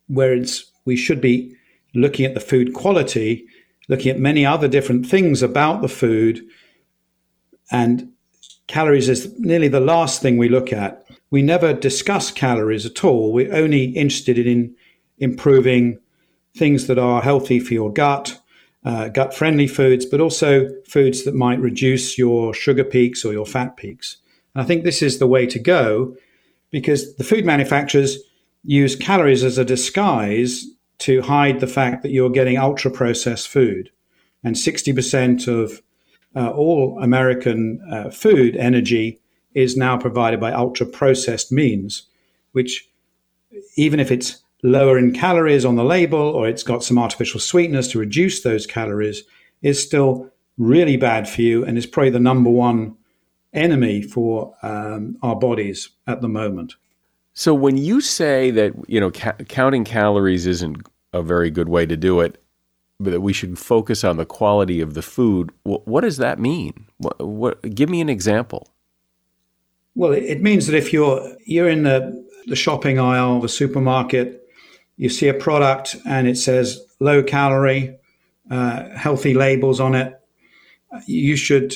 whereas 0.08 0.64
we 0.84 0.96
should 0.96 1.20
be 1.20 1.54
looking 1.94 2.26
at 2.26 2.34
the 2.34 2.40
food 2.40 2.74
quality, 2.74 3.46
looking 3.88 4.10
at 4.10 4.18
many 4.18 4.44
other 4.44 4.66
different 4.66 5.06
things 5.06 5.42
about 5.42 5.82
the 5.82 5.88
food, 5.88 6.44
and 7.70 8.10
calories 8.66 9.08
is 9.08 9.32
nearly 9.38 9.68
the 9.68 9.80
last 9.80 10.20
thing 10.20 10.36
we 10.36 10.48
look 10.48 10.72
at. 10.72 11.04
We 11.30 11.42
never 11.42 11.72
discuss 11.72 12.30
calories 12.30 12.84
at 12.84 13.04
all. 13.04 13.32
We're 13.32 13.54
only 13.54 13.84
interested 13.84 14.38
in 14.38 14.74
improving 15.18 15.98
things 16.56 16.86
that 16.88 16.98
are 16.98 17.22
healthy 17.22 17.60
for 17.60 17.72
your 17.72 17.92
gut, 17.92 18.40
uh, 18.84 19.08
gut 19.08 19.34
friendly 19.34 19.66
foods, 19.66 20.04
but 20.04 20.20
also 20.20 20.68
foods 20.88 21.24
that 21.24 21.34
might 21.34 21.60
reduce 21.60 22.18
your 22.18 22.52
sugar 22.52 22.84
peaks 22.84 23.24
or 23.24 23.32
your 23.32 23.46
fat 23.46 23.76
peaks. 23.76 24.16
And 24.54 24.62
I 24.62 24.66
think 24.66 24.84
this 24.84 25.02
is 25.02 25.18
the 25.18 25.26
way 25.26 25.46
to 25.46 25.58
go 25.58 26.16
because 26.70 27.14
the 27.16 27.24
food 27.24 27.44
manufacturers 27.44 28.18
use 28.64 28.96
calories 28.96 29.44
as 29.44 29.58
a 29.58 29.64
disguise 29.64 30.66
to 30.98 31.22
hide 31.22 31.60
the 31.60 31.66
fact 31.66 32.02
that 32.02 32.10
you're 32.10 32.30
getting 32.30 32.56
ultra 32.56 32.90
processed 32.90 33.48
food. 33.48 33.90
And 34.44 34.56
60% 34.56 35.48
of 35.48 35.82
uh, 36.34 36.50
all 36.50 36.98
American 37.00 37.80
uh, 37.90 38.10
food 38.10 38.56
energy 38.56 39.20
is 39.54 39.76
now 39.76 39.98
provided 39.98 40.40
by 40.40 40.52
ultra 40.52 40.86
processed 40.86 41.52
means, 41.52 42.04
which, 42.52 42.88
even 43.76 44.00
if 44.00 44.10
it's 44.10 44.41
lower 44.62 44.98
in 44.98 45.12
calories 45.12 45.64
on 45.64 45.76
the 45.76 45.84
label 45.84 46.20
or 46.20 46.48
it's 46.48 46.62
got 46.62 46.84
some 46.84 46.98
artificial 46.98 47.40
sweetness 47.40 47.88
to 47.88 47.98
reduce 47.98 48.42
those 48.42 48.66
calories 48.66 49.24
is 49.60 49.82
still 49.82 50.30
really 50.56 50.96
bad 50.96 51.28
for 51.28 51.42
you 51.42 51.64
and 51.64 51.76
is 51.76 51.86
probably 51.86 52.10
the 52.10 52.20
number 52.20 52.50
one 52.50 52.96
enemy 53.52 54.02
for 54.02 54.54
um, 54.62 55.16
our 55.22 55.36
bodies 55.36 55.90
at 56.06 56.20
the 56.20 56.28
moment. 56.28 56.74
So 57.34 57.54
when 57.54 57.76
you 57.76 58.00
say 58.00 58.50
that 58.50 58.72
you 58.88 59.00
know 59.00 59.10
ca- 59.10 59.36
counting 59.48 59.84
calories 59.84 60.46
isn't 60.46 60.86
a 61.12 61.22
very 61.22 61.50
good 61.50 61.68
way 61.68 61.86
to 61.86 61.96
do 61.96 62.20
it, 62.20 62.42
but 63.00 63.10
that 63.10 63.20
we 63.20 63.32
should 63.32 63.58
focus 63.58 64.04
on 64.04 64.16
the 64.16 64.26
quality 64.26 64.80
of 64.80 64.94
the 64.94 65.02
food, 65.02 65.50
wh- 65.64 65.86
what 65.86 66.02
does 66.02 66.18
that 66.18 66.38
mean? 66.38 66.86
What, 66.98 67.20
what, 67.20 67.74
give 67.74 67.88
me 67.90 68.00
an 68.00 68.08
example. 68.08 68.68
Well, 69.94 70.12
it 70.12 70.40
means 70.40 70.66
that 70.66 70.76
if 70.76 70.92
you're 70.92 71.36
you're 71.44 71.68
in 71.68 71.82
the 71.82 72.26
the 72.46 72.56
shopping 72.56 72.98
aisle, 72.98 73.40
the 73.40 73.48
supermarket, 73.48 74.41
you 74.96 75.08
see 75.08 75.28
a 75.28 75.34
product 75.34 75.96
and 76.06 76.28
it 76.28 76.36
says 76.36 76.80
low 77.00 77.22
calorie, 77.22 77.96
uh, 78.50 78.88
healthy 78.90 79.34
labels 79.34 79.80
on 79.80 79.94
it, 79.94 80.20
you 81.06 81.36
should 81.36 81.74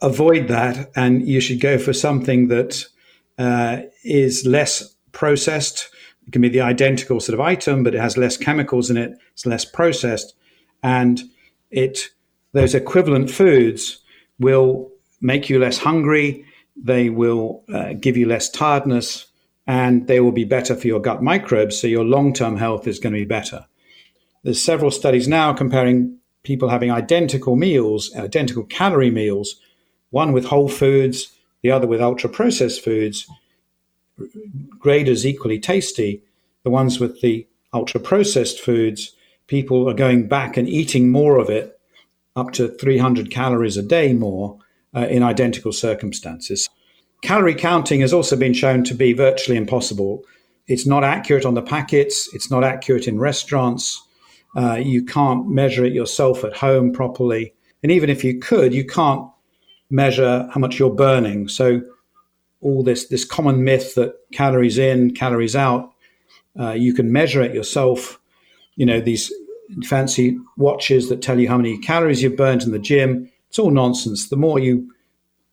avoid 0.00 0.48
that 0.48 0.90
and 0.96 1.26
you 1.26 1.40
should 1.40 1.60
go 1.60 1.78
for 1.78 1.92
something 1.92 2.48
that 2.48 2.84
uh, 3.38 3.82
is 4.04 4.46
less 4.46 4.94
processed. 5.12 5.90
It 6.26 6.32
can 6.32 6.42
be 6.42 6.48
the 6.48 6.60
identical 6.60 7.20
sort 7.20 7.34
of 7.34 7.40
item, 7.40 7.84
but 7.84 7.94
it 7.94 8.00
has 8.00 8.16
less 8.16 8.36
chemicals 8.36 8.90
in 8.90 8.96
it. 8.96 9.18
It's 9.32 9.46
less 9.46 9.64
processed, 9.64 10.34
and 10.82 11.22
it 11.70 12.10
those 12.52 12.74
equivalent 12.74 13.30
foods 13.30 14.00
will 14.38 14.90
make 15.20 15.48
you 15.48 15.58
less 15.58 15.78
hungry. 15.78 16.44
They 16.76 17.08
will 17.08 17.64
uh, 17.72 17.94
give 17.94 18.16
you 18.16 18.26
less 18.26 18.50
tiredness 18.50 19.27
and 19.68 20.06
they 20.06 20.18
will 20.18 20.32
be 20.32 20.44
better 20.44 20.74
for 20.74 20.86
your 20.86 20.98
gut 20.98 21.22
microbes. 21.22 21.78
So 21.78 21.86
your 21.86 22.04
long 22.04 22.32
term 22.32 22.56
health 22.56 22.88
is 22.88 22.98
going 22.98 23.12
to 23.12 23.20
be 23.20 23.26
better. 23.26 23.66
There's 24.42 24.62
several 24.62 24.90
studies 24.90 25.28
now 25.28 25.52
comparing 25.52 26.18
people 26.42 26.70
having 26.70 26.90
identical 26.90 27.54
meals, 27.54 28.14
identical 28.16 28.64
calorie 28.64 29.10
meals, 29.10 29.60
one 30.10 30.32
with 30.32 30.46
whole 30.46 30.68
foods, 30.68 31.36
the 31.62 31.70
other 31.70 31.86
with 31.86 32.00
ultra 32.00 32.30
processed 32.30 32.82
foods, 32.82 33.28
graded 34.78 35.12
as 35.12 35.26
equally 35.26 35.58
tasty, 35.58 36.22
the 36.64 36.70
ones 36.70 36.98
with 36.98 37.20
the 37.20 37.46
ultra 37.74 38.00
processed 38.00 38.60
foods, 38.60 39.12
people 39.48 39.88
are 39.88 39.94
going 39.94 40.28
back 40.28 40.56
and 40.56 40.68
eating 40.68 41.10
more 41.10 41.38
of 41.38 41.50
it, 41.50 41.78
up 42.34 42.52
to 42.52 42.68
300 42.68 43.30
calories 43.30 43.76
a 43.76 43.82
day 43.82 44.14
more 44.14 44.58
uh, 44.94 45.06
in 45.08 45.22
identical 45.22 45.72
circumstances. 45.72 46.68
Calorie 47.22 47.54
counting 47.54 48.00
has 48.00 48.12
also 48.12 48.36
been 48.36 48.54
shown 48.54 48.84
to 48.84 48.94
be 48.94 49.12
virtually 49.12 49.56
impossible. 49.56 50.24
It's 50.66 50.86
not 50.86 51.02
accurate 51.02 51.44
on 51.44 51.54
the 51.54 51.62
packets, 51.62 52.32
it's 52.34 52.50
not 52.50 52.64
accurate 52.64 53.08
in 53.08 53.18
restaurants. 53.18 54.02
Uh, 54.56 54.74
you 54.74 55.04
can't 55.04 55.48
measure 55.48 55.84
it 55.84 55.92
yourself 55.92 56.44
at 56.44 56.56
home 56.56 56.92
properly. 56.92 57.52
And 57.82 57.92
even 57.92 58.10
if 58.10 58.24
you 58.24 58.38
could, 58.38 58.72
you 58.72 58.84
can't 58.84 59.28
measure 59.90 60.48
how 60.52 60.60
much 60.60 60.78
you're 60.78 60.94
burning. 60.94 61.48
So, 61.48 61.82
all 62.60 62.82
this, 62.82 63.06
this 63.06 63.24
common 63.24 63.62
myth 63.62 63.94
that 63.94 64.14
calories 64.32 64.78
in, 64.78 65.14
calories 65.14 65.54
out, 65.54 65.92
uh, 66.58 66.72
you 66.72 66.92
can 66.92 67.12
measure 67.12 67.40
it 67.40 67.54
yourself. 67.54 68.18
You 68.74 68.84
know, 68.84 69.00
these 69.00 69.32
fancy 69.84 70.38
watches 70.56 71.08
that 71.08 71.22
tell 71.22 71.38
you 71.38 71.48
how 71.48 71.56
many 71.56 71.78
calories 71.78 72.20
you've 72.22 72.36
burned 72.36 72.62
in 72.62 72.72
the 72.72 72.78
gym. 72.80 73.30
It's 73.48 73.60
all 73.60 73.70
nonsense. 73.70 74.28
The 74.28 74.36
more 74.36 74.58
you 74.58 74.92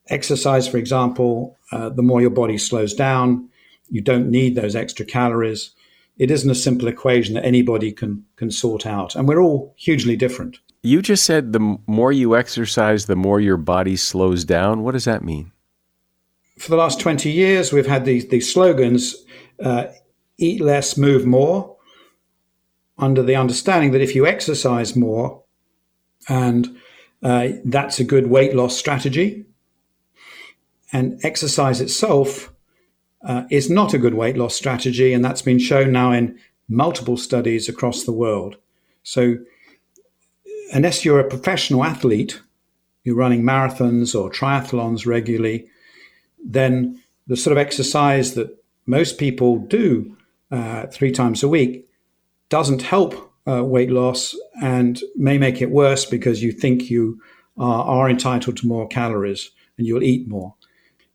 exercise, 0.07 0.67
for 0.67 0.77
example, 0.77 1.57
uh, 1.71 1.89
the 1.89 2.03
more 2.03 2.21
your 2.21 2.29
body 2.29 2.57
slows 2.57 2.93
down. 2.93 3.49
You 3.89 4.01
don't 4.01 4.29
need 4.29 4.55
those 4.55 4.75
extra 4.75 5.05
calories. 5.05 5.71
It 6.17 6.31
isn't 6.31 6.49
a 6.49 6.55
simple 6.55 6.87
equation 6.87 7.35
that 7.35 7.45
anybody 7.45 7.91
can 7.91 8.25
can 8.35 8.51
sort 8.51 8.85
out, 8.85 9.15
and 9.15 9.27
we're 9.27 9.41
all 9.41 9.73
hugely 9.77 10.15
different. 10.15 10.59
You 10.81 11.01
just 11.01 11.23
said 11.23 11.51
the 11.51 11.77
more 11.87 12.11
you 12.11 12.35
exercise, 12.35 13.05
the 13.05 13.15
more 13.15 13.39
your 13.39 13.57
body 13.57 13.95
slows 13.95 14.45
down. 14.45 14.83
What 14.83 14.91
does 14.91 15.05
that 15.05 15.23
mean? 15.23 15.51
For 16.57 16.69
the 16.69 16.77
last 16.77 16.99
twenty 16.99 17.31
years, 17.31 17.73
we've 17.73 17.87
had 17.87 18.05
these 18.05 18.27
these 18.29 18.51
slogans: 18.51 19.15
uh, 19.59 19.87
"Eat 20.37 20.61
less, 20.61 20.97
move 20.97 21.25
more," 21.25 21.75
under 22.97 23.21
the 23.21 23.35
understanding 23.35 23.91
that 23.91 24.01
if 24.01 24.15
you 24.15 24.25
exercise 24.25 24.95
more, 24.95 25.43
and 26.29 26.77
uh, 27.21 27.49
that's 27.65 27.99
a 27.99 28.05
good 28.05 28.27
weight 28.27 28.55
loss 28.55 28.77
strategy, 28.77 29.45
and 30.95 31.19
exercise 31.25 31.81
itself 31.81 32.53
uh, 33.21 33.43
is 33.51 33.69
not 33.69 33.93
a 33.93 33.97
good 33.97 34.13
weight 34.13 34.37
loss 34.37 34.55
strategy, 34.55 35.11
and 35.11 35.25
that's 35.25 35.41
been 35.41 35.59
shown 35.59 35.91
now 35.91 36.13
in 36.13 36.39
multiple 36.69 37.17
studies 37.17 37.67
across 37.67 38.05
the 38.05 38.13
world. 38.13 38.55
So, 39.03 39.39
unless 40.73 41.03
you're 41.03 41.19
a 41.19 41.29
professional 41.29 41.83
athlete, 41.83 42.41
you're 43.03 43.17
running 43.17 43.43
marathons 43.43 44.15
or 44.17 44.31
triathlons 44.31 45.05
regularly, 45.05 45.67
then 46.41 47.03
the 47.27 47.35
sort 47.35 47.51
of 47.51 47.57
exercise 47.57 48.35
that 48.35 48.57
most 48.85 49.17
people 49.17 49.57
do 49.57 50.15
uh, 50.49 50.87
three 50.87 51.11
times 51.11 51.43
a 51.43 51.49
week 51.49 51.89
doesn't 52.47 52.83
help 52.83 53.33
uh, 53.45 53.65
weight 53.65 53.91
loss 53.91 54.33
and 54.61 55.01
may 55.17 55.37
make 55.37 55.61
it 55.61 55.71
worse 55.71 56.05
because 56.05 56.41
you 56.41 56.53
think 56.53 56.89
you 56.89 57.19
are, 57.57 57.83
are 57.83 58.09
entitled 58.09 58.55
to 58.55 58.67
more 58.67 58.87
calories 58.87 59.51
and 59.77 59.85
you'll 59.85 60.01
eat 60.01 60.25
more 60.29 60.55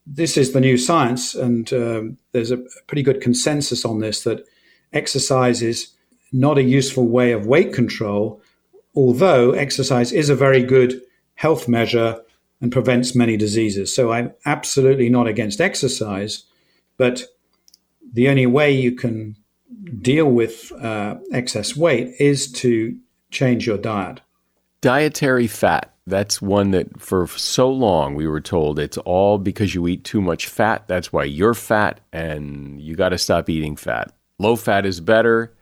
this 0.06 0.36
is 0.36 0.52
the 0.52 0.60
new 0.60 0.76
science, 0.76 1.34
and 1.34 1.72
um, 1.72 2.18
there's 2.32 2.50
a 2.50 2.62
pretty 2.86 3.02
good 3.02 3.20
consensus 3.20 3.84
on 3.84 4.00
this 4.00 4.24
that 4.24 4.44
exercise 4.92 5.62
is 5.62 5.92
not 6.32 6.58
a 6.58 6.62
useful 6.62 7.06
way 7.06 7.32
of 7.32 7.46
weight 7.46 7.72
control, 7.72 8.40
although 8.94 9.52
exercise 9.52 10.12
is 10.12 10.28
a 10.28 10.34
very 10.34 10.62
good 10.62 11.00
health 11.34 11.68
measure 11.68 12.20
and 12.60 12.72
prevents 12.72 13.14
many 13.14 13.36
diseases. 13.36 13.94
So 13.94 14.12
I'm 14.12 14.32
absolutely 14.44 15.08
not 15.08 15.26
against 15.26 15.60
exercise, 15.60 16.44
but 16.96 17.24
the 18.12 18.28
only 18.28 18.46
way 18.46 18.70
you 18.70 18.92
can 18.92 19.36
deal 20.02 20.26
with 20.26 20.72
uh, 20.72 21.16
excess 21.32 21.76
weight 21.76 22.14
is 22.18 22.50
to 22.52 22.96
change 23.30 23.66
your 23.66 23.78
diet. 23.78 24.20
Dietary 24.80 25.46
fat. 25.46 25.94
That's 26.10 26.42
one 26.42 26.72
that 26.72 27.00
for 27.00 27.26
so 27.28 27.70
long 27.70 28.14
we 28.14 28.26
were 28.26 28.40
told 28.40 28.78
it's 28.78 28.98
all 28.98 29.38
because 29.38 29.74
you 29.74 29.86
eat 29.86 30.04
too 30.04 30.20
much 30.20 30.48
fat. 30.48 30.86
That's 30.88 31.12
why 31.12 31.24
you're 31.24 31.54
fat 31.54 32.00
and 32.12 32.80
you 32.80 32.96
got 32.96 33.10
to 33.10 33.18
stop 33.18 33.48
eating 33.48 33.76
fat. 33.76 34.12
Low 34.38 34.56
fat 34.56 34.84
is 34.84 35.00
better. 35.00 35.54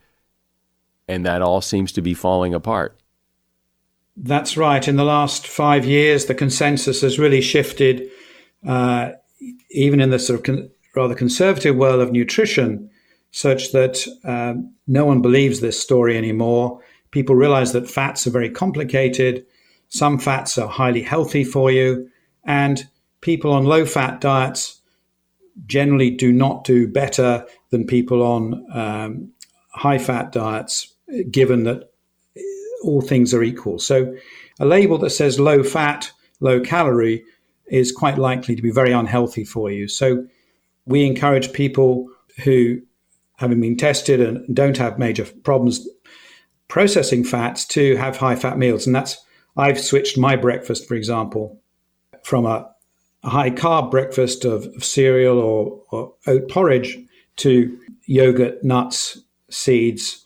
And 1.07 1.25
that 1.27 1.43
all 1.43 1.61
seems 1.61 1.93
to 1.93 2.03
be 2.03 2.15
falling 2.15 2.55
apart. 2.55 2.99
That's 4.17 4.57
right. 4.57 4.87
In 4.87 4.97
the 4.97 5.05
last 5.05 5.47
five 5.47 5.85
years, 5.85 6.27
the 6.27 6.35
consensus 6.35 7.03
has 7.03 7.19
really 7.19 7.41
shifted, 7.41 8.11
uh, 8.67 9.11
even 9.71 10.01
in 10.01 10.11
the 10.11 10.19
sort 10.19 10.41
of 10.41 10.45
con- 10.45 10.71
rather 10.97 11.15
conservative 11.15 11.77
world 11.77 12.01
of 12.01 12.11
nutrition, 12.11 12.91
such 13.31 13.73
that 13.73 14.07
uh, 14.25 14.55
no 14.87 15.05
one 15.05 15.23
believes 15.23 15.61
this 15.61 15.81
story 15.81 16.17
anymore. 16.17 16.81
People 17.11 17.37
realize 17.37 17.73
that 17.73 17.89
fats 17.89 18.27
are 18.27 18.31
very 18.31 18.51
complicated 18.51 19.47
some 19.89 20.19
fats 20.19 20.59
are 20.59 20.69
highly 20.69 21.03
healthy 21.03 21.45
for 21.45 21.71
you, 21.71 22.09
and 22.45 22.87
people 23.21 23.53
on 23.53 23.65
low 23.65 23.85
fat 23.85 24.21
diets 24.21 24.81
generally 25.67 26.11
do 26.11 26.33
not 26.33 26.65
do 26.65 26.87
better 26.87 27.45
than 27.71 27.87
people 27.87 28.23
on 28.23 28.65
um, 28.73 29.33
high 29.71 29.99
fat 29.99 30.33
diets, 30.33 30.93
given 31.31 31.65
that 31.65 31.91
all 32.83 33.01
things 33.01 33.35
are 33.35 33.43
equal. 33.43 33.79
So, 33.79 34.15
a 34.61 34.67
label 34.67 34.99
that 34.99 35.11
says 35.11 35.41
low 35.41 35.63
fat, 35.63 36.11
low 36.41 36.61
calorie 36.61 37.25
is 37.67 37.93
quite 37.93 38.19
likely 38.19 38.57
to 38.57 38.63
be 38.63 38.71
very 38.71 38.93
unhealthy 38.93 39.45
for 39.45 39.71
you. 39.71 39.89
So, 39.89 40.27
we 40.87 41.05
encourage 41.05 41.53
people 41.53 42.09
who, 42.45 42.81
having 43.37 43.61
been 43.61 43.77
tested 43.77 44.21
and 44.21 44.55
don't 44.55 44.77
have 44.77 44.99
major 44.99 45.25
problems 45.43 45.87
processing 46.69 47.25
fats, 47.25 47.65
to 47.67 47.97
have 47.97 48.19
high 48.19 48.37
fat 48.37 48.59
meals. 48.59 48.87
And 48.87 48.95
that's 48.95 49.17
I've 49.59 49.81
switched 49.81 50.17
my 50.17 50.37
breakfast, 50.37 50.87
for 50.87 50.95
example, 50.95 51.61
from 52.23 52.47
a, 52.47 52.71
a 53.25 53.29
high 53.29 53.51
carb 53.51 53.91
breakfast 53.91 54.45
of, 54.45 54.67
of 54.77 54.85
cereal 54.85 55.39
or, 55.39 55.83
or, 55.91 56.15
oat 56.29 56.49
porridge 56.49 56.97
to 57.37 57.79
yogurt, 58.07 58.63
nuts, 58.63 59.19
seeds, 59.51 60.25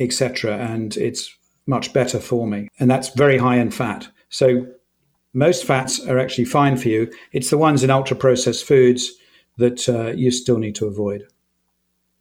etc. 0.00 0.56
And 0.58 0.96
it's 0.96 1.34
much 1.66 1.92
better 1.92 2.18
for 2.18 2.46
me. 2.46 2.68
And 2.80 2.90
that's 2.90 3.10
very 3.10 3.38
high 3.38 3.56
in 3.56 3.70
fat. 3.70 4.08
So 4.28 4.66
most 5.32 5.64
fats 5.64 6.04
are 6.06 6.18
actually 6.18 6.46
fine 6.46 6.76
for 6.76 6.88
you. 6.88 7.10
It's 7.32 7.50
the 7.50 7.58
ones 7.58 7.84
in 7.84 7.90
ultra 7.90 8.16
processed 8.16 8.64
foods 8.64 9.12
that 9.58 9.88
uh, 9.88 10.08
you 10.08 10.30
still 10.30 10.58
need 10.58 10.74
to 10.76 10.86
avoid. 10.86 11.24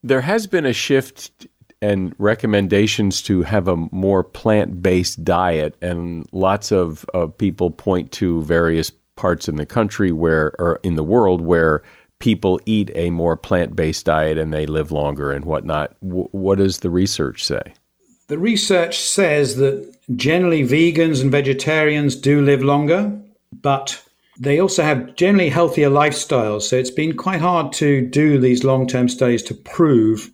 There 0.03 0.21
has 0.21 0.47
been 0.47 0.65
a 0.65 0.73
shift 0.73 1.47
and 1.81 2.13
recommendations 2.17 3.21
to 3.23 3.41
have 3.43 3.67
a 3.67 3.75
more 3.75 4.23
plant 4.23 4.81
based 4.81 5.23
diet. 5.23 5.75
And 5.81 6.27
lots 6.31 6.71
of 6.71 7.05
people 7.37 7.71
point 7.71 8.11
to 8.13 8.43
various 8.43 8.91
parts 9.15 9.47
in 9.47 9.55
the 9.55 9.65
country 9.65 10.11
where, 10.11 10.53
or 10.59 10.79
in 10.83 10.95
the 10.95 11.03
world, 11.03 11.41
where 11.41 11.83
people 12.19 12.59
eat 12.65 12.91
a 12.95 13.09
more 13.09 13.35
plant 13.35 13.75
based 13.75 14.05
diet 14.05 14.37
and 14.37 14.53
they 14.53 14.65
live 14.65 14.91
longer 14.91 15.31
and 15.31 15.43
whatnot. 15.45 15.95
W- 16.01 16.29
what 16.31 16.59
does 16.59 16.79
the 16.79 16.89
research 16.89 17.43
say? 17.43 17.61
The 18.27 18.37
research 18.37 18.97
says 18.97 19.57
that 19.57 19.93
generally 20.15 20.63
vegans 20.63 21.21
and 21.21 21.31
vegetarians 21.31 22.15
do 22.15 22.41
live 22.41 22.63
longer, 22.63 23.19
but 23.51 24.01
they 24.39 24.59
also 24.59 24.83
have 24.83 25.15
generally 25.15 25.49
healthier 25.49 25.89
lifestyles. 25.89 26.61
So 26.61 26.77
it's 26.77 26.91
been 26.91 27.17
quite 27.17 27.41
hard 27.41 27.73
to 27.73 28.07
do 28.07 28.39
these 28.39 28.63
long 28.63 28.87
term 28.87 29.09
studies 29.09 29.43
to 29.43 29.53
prove 29.53 30.31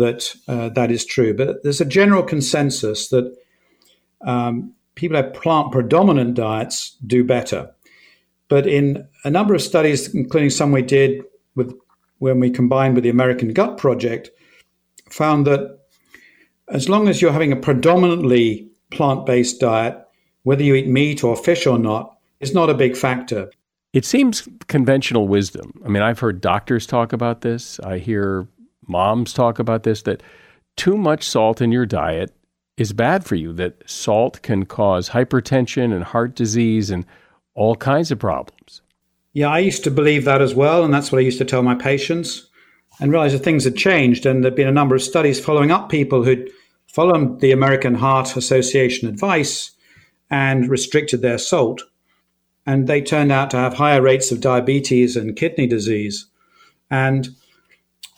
that 0.00 0.34
uh, 0.48 0.68
that 0.70 0.90
is 0.90 1.04
true. 1.04 1.32
But 1.34 1.62
there's 1.62 1.80
a 1.80 1.84
general 1.84 2.22
consensus 2.22 3.08
that 3.08 3.34
um, 4.22 4.74
people 4.94 5.16
have 5.16 5.32
plant 5.32 5.72
predominant 5.72 6.34
diets 6.34 6.96
do 7.06 7.24
better. 7.24 7.70
But 8.48 8.66
in 8.66 9.06
a 9.24 9.30
number 9.30 9.54
of 9.54 9.62
studies, 9.62 10.12
including 10.14 10.50
some 10.50 10.72
we 10.72 10.82
did 10.82 11.22
with 11.54 11.72
when 12.18 12.40
we 12.40 12.50
combined 12.50 12.94
with 12.94 13.04
the 13.04 13.10
American 13.10 13.52
Gut 13.52 13.78
Project, 13.78 14.30
found 15.10 15.46
that 15.46 15.78
as 16.68 16.88
long 16.88 17.08
as 17.08 17.22
you're 17.22 17.32
having 17.32 17.52
a 17.52 17.56
predominantly 17.56 18.68
plant-based 18.90 19.60
diet, 19.60 19.96
whether 20.42 20.62
you 20.62 20.74
eat 20.74 20.88
meat 20.88 21.24
or 21.24 21.36
fish 21.36 21.66
or 21.66 21.78
not, 21.78 22.16
is 22.40 22.52
not 22.54 22.70
a 22.70 22.74
big 22.74 22.96
factor. 22.96 23.50
It 23.92 24.04
seems 24.04 24.48
conventional 24.68 25.28
wisdom. 25.28 25.80
I 25.84 25.88
mean, 25.88 26.02
I've 26.02 26.18
heard 26.18 26.40
doctors 26.40 26.86
talk 26.86 27.12
about 27.12 27.40
this. 27.40 27.80
I 27.80 27.98
hear 27.98 28.46
moms 28.90 29.32
talk 29.32 29.58
about 29.58 29.84
this 29.84 30.02
that 30.02 30.22
too 30.76 30.98
much 30.98 31.26
salt 31.26 31.62
in 31.62 31.72
your 31.72 31.86
diet 31.86 32.34
is 32.76 32.92
bad 32.92 33.24
for 33.24 33.34
you, 33.34 33.52
that 33.54 33.82
salt 33.88 34.40
can 34.42 34.64
cause 34.64 35.10
hypertension 35.10 35.94
and 35.94 36.04
heart 36.04 36.34
disease 36.34 36.90
and 36.90 37.06
all 37.54 37.76
kinds 37.76 38.10
of 38.10 38.18
problems. 38.18 38.82
Yeah, 39.32 39.48
I 39.48 39.58
used 39.58 39.84
to 39.84 39.90
believe 39.90 40.24
that 40.24 40.42
as 40.42 40.54
well. 40.54 40.84
And 40.84 40.92
that's 40.92 41.12
what 41.12 41.18
I 41.18 41.22
used 41.22 41.38
to 41.38 41.44
tell 41.44 41.62
my 41.62 41.74
patients 41.74 42.48
and 42.98 43.12
realized 43.12 43.34
that 43.34 43.44
things 43.44 43.64
had 43.64 43.76
changed. 43.76 44.26
And 44.26 44.42
there'd 44.42 44.56
been 44.56 44.66
a 44.66 44.72
number 44.72 44.94
of 44.94 45.02
studies 45.02 45.38
following 45.38 45.70
up 45.70 45.88
people 45.88 46.24
who'd 46.24 46.50
followed 46.86 47.40
the 47.40 47.52
American 47.52 47.94
Heart 47.94 48.36
Association 48.36 49.08
advice 49.08 49.72
and 50.30 50.68
restricted 50.68 51.22
their 51.22 51.38
salt. 51.38 51.82
And 52.66 52.86
they 52.86 53.00
turned 53.00 53.32
out 53.32 53.50
to 53.50 53.56
have 53.56 53.74
higher 53.74 54.02
rates 54.02 54.32
of 54.32 54.40
diabetes 54.40 55.16
and 55.16 55.36
kidney 55.36 55.66
disease. 55.66 56.26
And 56.90 57.28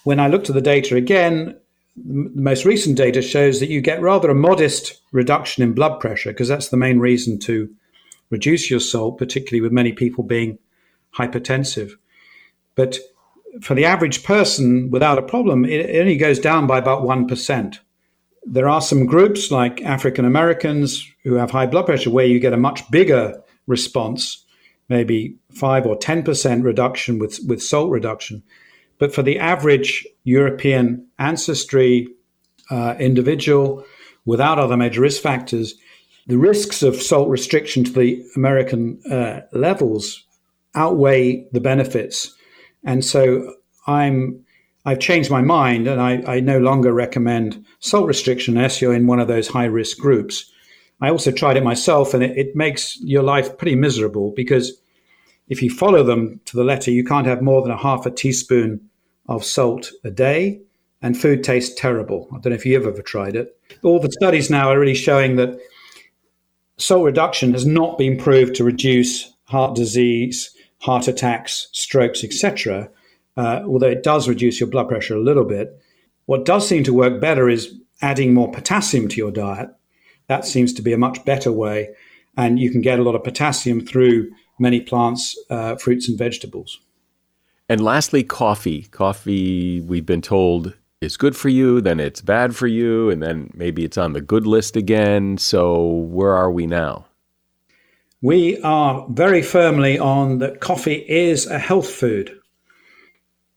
when 0.04 0.20
I 0.20 0.28
looked 0.28 0.48
at 0.48 0.54
the 0.54 0.60
data 0.60 0.96
again, 0.96 1.56
the 1.96 2.40
most 2.40 2.64
recent 2.64 2.96
data 2.96 3.20
shows 3.22 3.60
that 3.60 3.68
you 3.68 3.80
get 3.80 4.00
rather 4.00 4.30
a 4.30 4.34
modest 4.34 5.00
reduction 5.12 5.62
in 5.62 5.74
blood 5.74 6.00
pressure 6.00 6.30
because 6.30 6.48
that's 6.48 6.68
the 6.68 6.76
main 6.76 6.98
reason 6.98 7.38
to 7.40 7.68
reduce 8.30 8.70
your 8.70 8.80
salt, 8.80 9.18
particularly 9.18 9.60
with 9.60 9.72
many 9.72 9.92
people 9.92 10.24
being 10.24 10.58
hypertensive. 11.14 11.92
But 12.74 12.98
for 13.60 13.74
the 13.74 13.84
average 13.84 14.24
person 14.24 14.90
without 14.90 15.18
a 15.18 15.22
problem, 15.22 15.64
it 15.66 16.00
only 16.00 16.16
goes 16.16 16.38
down 16.38 16.66
by 16.66 16.78
about 16.78 17.02
1%. 17.02 17.78
There 18.44 18.68
are 18.68 18.80
some 18.80 19.06
groups 19.06 19.50
like 19.50 19.82
African 19.82 20.24
Americans 20.24 21.06
who 21.22 21.34
have 21.34 21.50
high 21.50 21.66
blood 21.66 21.86
pressure 21.86 22.10
where 22.10 22.26
you 22.26 22.40
get 22.40 22.54
a 22.54 22.56
much 22.56 22.90
bigger 22.90 23.40
response, 23.66 24.44
maybe 24.88 25.36
5 25.50 25.86
or 25.86 25.96
10% 25.98 26.64
reduction 26.64 27.18
with, 27.18 27.38
with 27.46 27.62
salt 27.62 27.90
reduction. 27.90 28.42
But 29.02 29.12
for 29.12 29.24
the 29.24 29.40
average 29.40 30.06
European 30.22 31.04
ancestry 31.18 32.06
uh, 32.70 32.94
individual 33.00 33.84
without 34.26 34.60
other 34.60 34.76
major 34.76 35.00
risk 35.00 35.20
factors, 35.20 35.74
the 36.28 36.38
risks 36.38 36.84
of 36.84 37.02
salt 37.02 37.28
restriction 37.28 37.82
to 37.82 37.90
the 37.90 38.24
American 38.36 39.00
uh, 39.10 39.40
levels 39.50 40.24
outweigh 40.76 41.44
the 41.50 41.58
benefits. 41.58 42.32
And 42.84 43.04
so 43.04 43.56
I'm 43.88 44.44
I've 44.84 45.00
changed 45.00 45.32
my 45.32 45.42
mind 45.42 45.88
and 45.88 46.00
I, 46.00 46.22
I 46.34 46.38
no 46.38 46.60
longer 46.60 46.92
recommend 46.92 47.66
salt 47.80 48.06
restriction 48.06 48.56
unless 48.56 48.80
you're 48.80 48.94
in 48.94 49.08
one 49.08 49.18
of 49.18 49.26
those 49.26 49.48
high 49.48 49.64
risk 49.64 49.98
groups. 49.98 50.48
I 51.00 51.10
also 51.10 51.32
tried 51.32 51.56
it 51.56 51.64
myself 51.64 52.14
and 52.14 52.22
it, 52.22 52.38
it 52.38 52.54
makes 52.54 53.00
your 53.00 53.24
life 53.24 53.58
pretty 53.58 53.74
miserable 53.74 54.32
because 54.36 54.80
if 55.48 55.60
you 55.60 55.70
follow 55.70 56.04
them 56.04 56.40
to 56.44 56.56
the 56.56 56.62
letter, 56.62 56.92
you 56.92 57.04
can't 57.04 57.26
have 57.26 57.42
more 57.42 57.62
than 57.62 57.72
a 57.72 57.76
half 57.76 58.06
a 58.06 58.10
teaspoon 58.12 58.88
of 59.26 59.44
salt 59.44 59.90
a 60.04 60.10
day 60.10 60.60
and 61.00 61.20
food 61.20 61.42
tastes 61.42 61.74
terrible. 61.74 62.28
I 62.30 62.36
don't 62.36 62.50
know 62.50 62.56
if 62.56 62.66
you've 62.66 62.86
ever 62.86 63.02
tried 63.02 63.36
it. 63.36 63.58
All 63.82 63.98
the 63.98 64.12
studies 64.12 64.50
now 64.50 64.70
are 64.70 64.78
really 64.78 64.94
showing 64.94 65.36
that 65.36 65.58
salt 66.78 67.04
reduction 67.04 67.52
has 67.52 67.66
not 67.66 67.98
been 67.98 68.16
proved 68.16 68.54
to 68.56 68.64
reduce 68.64 69.32
heart 69.44 69.74
disease, 69.74 70.54
heart 70.78 71.08
attacks, 71.08 71.68
strokes, 71.72 72.24
etc. 72.24 72.88
Uh, 73.36 73.62
although 73.66 73.88
it 73.88 74.02
does 74.02 74.28
reduce 74.28 74.60
your 74.60 74.68
blood 74.68 74.88
pressure 74.88 75.16
a 75.16 75.22
little 75.22 75.44
bit. 75.44 75.78
What 76.26 76.44
does 76.44 76.66
seem 76.66 76.84
to 76.84 76.94
work 76.94 77.20
better 77.20 77.48
is 77.48 77.74
adding 78.00 78.34
more 78.34 78.50
potassium 78.50 79.08
to 79.08 79.16
your 79.16 79.30
diet. 79.30 79.70
That 80.26 80.44
seems 80.44 80.72
to 80.74 80.82
be 80.82 80.92
a 80.92 80.98
much 80.98 81.24
better 81.24 81.52
way, 81.52 81.90
and 82.36 82.58
you 82.58 82.70
can 82.70 82.80
get 82.80 82.98
a 82.98 83.02
lot 83.02 83.14
of 83.14 83.24
potassium 83.24 83.80
through 83.80 84.30
many 84.58 84.80
plants, 84.80 85.38
uh, 85.50 85.76
fruits, 85.76 86.08
and 86.08 86.18
vegetables. 86.18 86.80
And 87.68 87.82
lastly, 87.82 88.22
coffee. 88.22 88.82
Coffee, 88.90 89.80
we've 89.80 90.06
been 90.06 90.22
told, 90.22 90.74
is 91.00 91.16
good 91.16 91.36
for 91.36 91.48
you, 91.48 91.80
then 91.80 92.00
it's 92.00 92.20
bad 92.20 92.54
for 92.54 92.66
you, 92.66 93.10
and 93.10 93.22
then 93.22 93.50
maybe 93.54 93.84
it's 93.84 93.98
on 93.98 94.12
the 94.12 94.20
good 94.20 94.46
list 94.46 94.76
again. 94.76 95.38
So, 95.38 95.84
where 95.84 96.34
are 96.34 96.50
we 96.50 96.66
now? 96.66 97.06
We 98.20 98.60
are 98.62 99.06
very 99.10 99.42
firmly 99.42 99.98
on 99.98 100.38
that 100.38 100.60
coffee 100.60 101.04
is 101.08 101.46
a 101.46 101.58
health 101.58 101.90
food. 101.90 102.38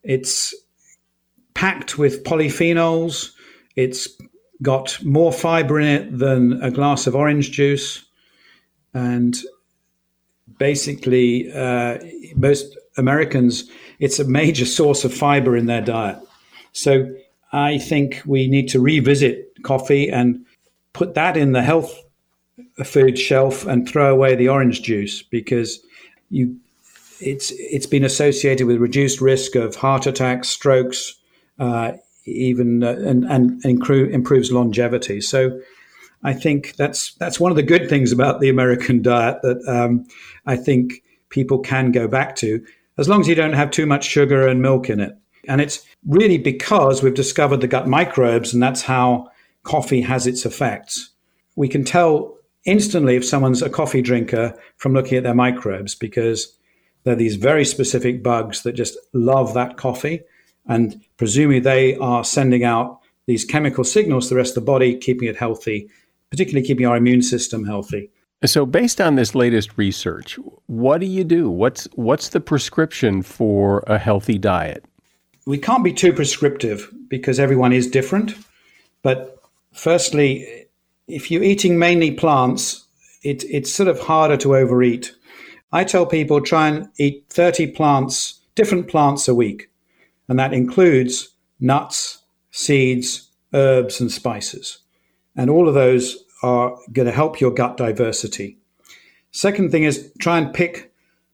It's 0.03 0.55
packed 1.53 1.97
with 1.97 2.23
polyphenols. 2.23 3.31
It's 3.75 4.07
got 4.61 5.03
more 5.03 5.31
fiber 5.31 5.79
in 5.79 5.87
it 5.87 6.17
than 6.17 6.61
a 6.63 6.71
glass 6.71 7.05
of 7.05 7.15
orange 7.15 7.51
juice. 7.51 8.03
And 8.93 9.37
basically, 10.57 11.51
uh, 11.51 11.99
most 12.35 12.77
Americans, 12.97 13.69
it's 13.99 14.19
a 14.19 14.25
major 14.25 14.65
source 14.65 15.03
of 15.05 15.13
fiber 15.13 15.55
in 15.55 15.65
their 15.65 15.81
diet. 15.81 16.19
So 16.73 17.13
I 17.51 17.77
think 17.77 18.21
we 18.25 18.47
need 18.47 18.67
to 18.69 18.79
revisit 18.79 19.63
coffee 19.63 20.09
and 20.09 20.45
put 20.93 21.13
that 21.13 21.37
in 21.37 21.53
the 21.53 21.61
health 21.61 22.01
food 22.83 23.17
shelf 23.17 23.65
and 23.65 23.87
throw 23.87 24.13
away 24.13 24.35
the 24.35 24.49
orange 24.49 24.81
juice 24.81 25.21
because 25.21 25.79
you 26.29 26.57
it's 27.21 27.51
it's 27.51 27.85
been 27.85 28.03
associated 28.03 28.67
with 28.67 28.77
reduced 28.77 29.21
risk 29.21 29.55
of 29.55 29.75
heart 29.75 30.05
attacks, 30.05 30.49
strokes, 30.49 31.15
uh, 31.59 31.93
even 32.25 32.83
uh, 32.83 32.95
and 33.05 33.23
and 33.25 33.63
improve, 33.63 34.11
improves 34.11 34.51
longevity. 34.51 35.21
So 35.21 35.59
I 36.23 36.33
think 36.33 36.75
that's 36.75 37.13
that's 37.15 37.39
one 37.39 37.51
of 37.51 37.55
the 37.55 37.63
good 37.63 37.89
things 37.89 38.11
about 38.11 38.41
the 38.41 38.49
American 38.49 39.01
diet 39.01 39.41
that 39.43 39.63
um, 39.67 40.05
I 40.45 40.55
think 40.55 41.03
people 41.29 41.59
can 41.59 41.91
go 41.91 42.07
back 42.07 42.35
to 42.37 42.65
as 42.97 43.09
long 43.09 43.21
as 43.21 43.27
you 43.27 43.35
don't 43.35 43.53
have 43.53 43.71
too 43.71 43.85
much 43.85 44.05
sugar 44.05 44.47
and 44.47 44.61
milk 44.61 44.89
in 44.89 44.99
it. 44.99 45.17
And 45.47 45.61
it's 45.61 45.85
really 46.07 46.37
because 46.37 47.03
we've 47.03 47.13
discovered 47.13 47.61
the 47.61 47.67
gut 47.67 47.87
microbes, 47.87 48.53
and 48.53 48.61
that's 48.61 48.81
how 48.81 49.29
coffee 49.63 50.01
has 50.01 50.27
its 50.27 50.45
effects. 50.45 51.09
We 51.55 51.67
can 51.67 51.83
tell 51.83 52.37
instantly 52.65 53.15
if 53.15 53.25
someone's 53.25 53.61
a 53.61 53.69
coffee 53.69 54.01
drinker 54.01 54.57
from 54.77 54.93
looking 54.93 55.17
at 55.17 55.23
their 55.23 55.35
microbes 55.35 55.95
because 55.95 56.57
they're 57.03 57.15
these 57.15 57.35
very 57.35 57.63
specific 57.63 58.23
bugs 58.23 58.63
that 58.63 58.73
just 58.73 58.97
love 59.13 59.53
that 59.53 59.77
coffee. 59.77 60.21
And 60.67 61.01
presumably 61.17 61.59
they 61.59 61.95
are 61.97 62.23
sending 62.23 62.63
out 62.63 62.99
these 63.27 63.45
chemical 63.45 63.83
signals 63.83 64.27
to 64.27 64.33
the 64.33 64.37
rest 64.37 64.57
of 64.57 64.63
the 64.63 64.71
body, 64.71 64.97
keeping 64.97 65.27
it 65.27 65.35
healthy, 65.35 65.89
particularly 66.31 66.65
keeping 66.65 66.85
our 66.85 66.97
immune 66.97 67.21
system 67.21 67.65
healthy. 67.65 68.09
So, 68.43 68.65
based 68.65 68.99
on 68.99 69.15
this 69.15 69.33
latest 69.33 69.77
research, 69.77 70.37
what 70.67 70.99
do 70.99 71.07
you 71.07 71.23
do? 71.23 71.49
What's 71.49 71.87
what's 71.95 72.29
the 72.29 72.41
prescription 72.41 73.21
for 73.21 73.83
a 73.87 73.97
healthy 73.97 74.37
diet? 74.37 74.83
We 75.45 75.57
can't 75.57 75.83
be 75.83 75.93
too 75.93 76.11
prescriptive 76.11 76.91
because 77.07 77.39
everyone 77.39 77.71
is 77.71 77.89
different. 77.89 78.33
But 79.03 79.39
firstly, 79.73 80.65
if 81.07 81.31
you're 81.31 81.43
eating 81.43 81.79
mainly 81.79 82.11
plants, 82.11 82.85
it, 83.23 83.43
it's 83.45 83.71
sort 83.71 83.89
of 83.89 83.99
harder 83.99 84.37
to 84.37 84.55
overeat. 84.55 85.13
I 85.71 85.83
tell 85.83 86.05
people 86.05 86.41
try 86.41 86.67
and 86.69 86.89
eat 86.97 87.25
30 87.29 87.67
plants, 87.67 88.39
different 88.55 88.87
plants 88.87 89.27
a 89.27 89.35
week, 89.35 89.69
and 90.27 90.39
that 90.39 90.53
includes 90.53 91.29
nuts, 91.59 92.19
seeds, 92.51 93.29
herbs, 93.53 93.99
and 93.99 94.11
spices. 94.11 94.79
And 95.35 95.49
all 95.49 95.67
of 95.67 95.73
those 95.73 96.24
are 96.45 96.77
going 96.93 97.07
to 97.07 97.11
help 97.11 97.41
your 97.41 97.51
gut 97.51 97.75
diversity. 97.75 98.57
Second 99.31 99.71
thing 99.71 99.83
is 99.83 100.11
try 100.19 100.37
and 100.37 100.53
pick 100.53 100.93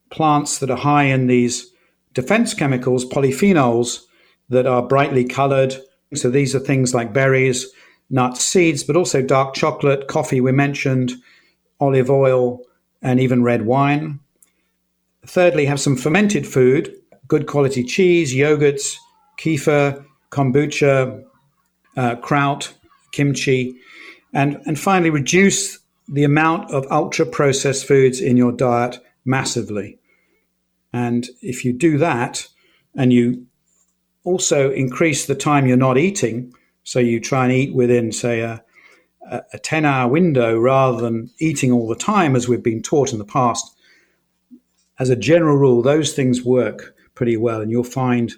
plants 0.10 0.60
that 0.60 0.72
are 0.72 0.78
high 0.78 1.04
in 1.04 1.28
these 1.28 1.70
defense 2.14 2.54
chemicals, 2.54 3.06
polyphenols, 3.06 4.04
that 4.48 4.66
are 4.66 4.88
brightly 4.88 5.26
colored. 5.26 5.76
So 6.14 6.30
these 6.30 6.56
are 6.56 6.60
things 6.60 6.94
like 6.94 7.14
berries, 7.14 7.68
nuts, 8.10 8.46
seeds, 8.46 8.84
but 8.84 8.96
also 8.96 9.22
dark 9.22 9.54
chocolate, 9.54 10.08
coffee, 10.08 10.40
we 10.40 10.54
mentioned, 10.54 11.12
olive 11.80 12.10
oil, 12.10 12.62
and 13.02 13.20
even 13.20 13.44
red 13.44 13.66
wine. 13.66 14.20
Thirdly, 15.26 15.66
have 15.66 15.80
some 15.80 15.98
fermented 15.98 16.48
food, 16.48 16.94
good 17.28 17.48
quality 17.48 17.84
cheese, 17.84 18.34
yogurts, 18.34 18.96
kefir, 19.38 20.04
kombucha, 20.32 21.24
uh, 21.98 22.16
kraut, 22.16 22.74
kimchi, 23.12 23.76
and, 24.34 24.62
and 24.66 24.80
finally, 24.80 25.10
reduce 25.10 25.80
the 26.08 26.24
amount 26.24 26.72
of 26.72 26.86
ultra 26.92 27.26
processed 27.26 27.86
foods 27.86 28.20
in 28.20 28.38
your 28.38 28.52
diet 28.52 29.00
massively. 29.26 30.00
And 30.94 31.28
if 31.42 31.64
you 31.64 31.74
do 31.74 31.98
that 31.98 32.48
and 32.96 33.14
you 33.14 33.46
also 34.24 34.72
increase 34.72 35.26
the 35.26 35.36
time 35.36 35.66
you're 35.66 35.78
not 35.78 35.98
eating, 35.98 36.54
so 36.84 37.00
you 37.00 37.20
try 37.20 37.46
and 37.46 37.54
eat 37.54 37.74
within, 37.74 38.12
say, 38.12 38.42
a, 38.42 38.64
a 39.30 39.60
10 39.60 39.86
hour 39.86 40.10
window 40.10 40.58
rather 40.58 41.02
than 41.02 41.30
eating 41.40 41.72
all 41.72 41.88
the 41.88 41.96
time 41.96 42.36
as 42.36 42.48
we've 42.48 42.64
been 42.64 42.82
taught 42.82 43.14
in 43.14 43.20
the 43.20 43.26
past, 43.26 43.76
as 45.00 45.10
a 45.10 45.16
general 45.16 45.56
rule, 45.56 45.82
those 45.82 46.14
things 46.14 46.44
work 46.44 46.96
pretty 47.16 47.38
well. 47.38 47.62
And 47.62 47.72
you'll 47.72 47.84
find 47.84 48.34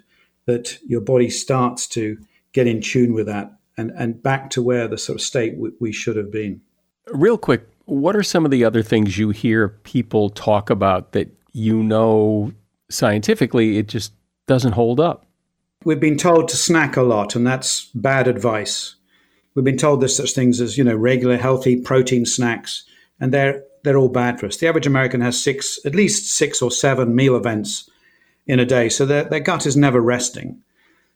that 0.46 0.78
your 0.86 1.00
body 1.00 1.30
starts 1.30 1.86
to 1.88 2.18
get 2.52 2.66
in 2.66 2.80
tune 2.80 3.12
with 3.12 3.26
that 3.26 3.52
and, 3.76 3.90
and 3.96 4.22
back 4.22 4.50
to 4.50 4.62
where 4.62 4.88
the 4.88 4.98
sort 4.98 5.16
of 5.16 5.22
state 5.22 5.56
we, 5.56 5.70
we 5.80 5.92
should 5.92 6.16
have 6.16 6.30
been. 6.30 6.60
Real 7.08 7.38
quick, 7.38 7.66
what 7.86 8.16
are 8.16 8.22
some 8.22 8.44
of 8.44 8.50
the 8.50 8.64
other 8.64 8.82
things 8.82 9.18
you 9.18 9.30
hear 9.30 9.68
people 9.68 10.30
talk 10.30 10.70
about 10.70 11.12
that 11.12 11.28
you 11.52 11.82
know 11.82 12.52
scientifically 12.90 13.78
it 13.78 13.88
just 13.88 14.12
doesn't 14.46 14.72
hold 14.72 15.00
up? 15.00 15.26
We've 15.84 16.00
been 16.00 16.16
told 16.16 16.48
to 16.48 16.56
snack 16.56 16.96
a 16.96 17.02
lot, 17.02 17.36
and 17.36 17.46
that's 17.46 17.90
bad 17.94 18.26
advice. 18.26 18.96
We've 19.54 19.64
been 19.64 19.76
told 19.76 20.00
there's 20.00 20.16
such 20.16 20.32
things 20.32 20.60
as 20.60 20.78
you 20.78 20.84
know 20.84 20.96
regular 20.96 21.36
healthy 21.36 21.76
protein 21.80 22.24
snacks, 22.24 22.84
and 23.20 23.32
they're 23.32 23.62
they're 23.82 23.98
all 23.98 24.08
bad 24.08 24.40
for 24.40 24.46
us. 24.46 24.56
The 24.56 24.66
average 24.66 24.86
American 24.86 25.20
has 25.20 25.42
six, 25.42 25.78
at 25.84 25.94
least 25.94 26.32
six 26.32 26.62
or 26.62 26.70
seven 26.70 27.14
meal 27.14 27.36
events 27.36 27.88
in 28.46 28.58
a 28.58 28.64
day, 28.64 28.88
so 28.88 29.04
their, 29.04 29.24
their 29.24 29.40
gut 29.40 29.66
is 29.66 29.76
never 29.76 30.00
resting. 30.00 30.62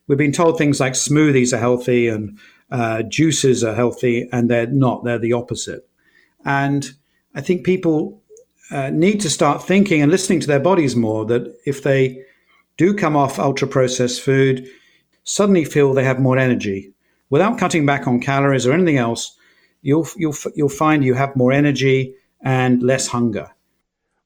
We've 0.08 0.18
been 0.18 0.32
told 0.32 0.58
things 0.58 0.80
like 0.80 0.94
smoothies 0.94 1.52
are 1.52 1.58
healthy 1.58 2.08
and 2.08 2.38
uh, 2.70 3.02
juices 3.02 3.62
are 3.62 3.74
healthy, 3.74 4.28
and 4.32 4.50
they're 4.50 4.66
not. 4.66 5.04
They're 5.04 5.18
the 5.18 5.32
opposite. 5.32 5.88
And 6.44 6.90
I 7.34 7.40
think 7.40 7.64
people 7.64 8.22
uh, 8.70 8.90
need 8.90 9.20
to 9.20 9.30
start 9.30 9.62
thinking 9.62 10.02
and 10.02 10.10
listening 10.10 10.40
to 10.40 10.46
their 10.46 10.60
bodies 10.60 10.96
more 10.96 11.24
that 11.26 11.56
if 11.64 11.82
they 11.82 12.24
do 12.76 12.94
come 12.94 13.16
off 13.16 13.38
ultra 13.38 13.68
processed 13.68 14.20
food, 14.20 14.68
suddenly 15.24 15.64
feel 15.64 15.92
they 15.92 16.04
have 16.04 16.20
more 16.20 16.38
energy 16.38 16.92
without 17.30 17.58
cutting 17.58 17.86
back 17.86 18.06
on 18.06 18.20
calories 18.20 18.66
or 18.66 18.72
anything 18.72 18.98
else. 18.98 19.36
You'll 19.82 20.08
you'll 20.16 20.34
you'll 20.54 20.68
find 20.68 21.04
you 21.04 21.14
have 21.14 21.36
more 21.36 21.52
energy 21.52 22.14
and 22.42 22.82
less 22.82 23.06
hunger. 23.08 23.50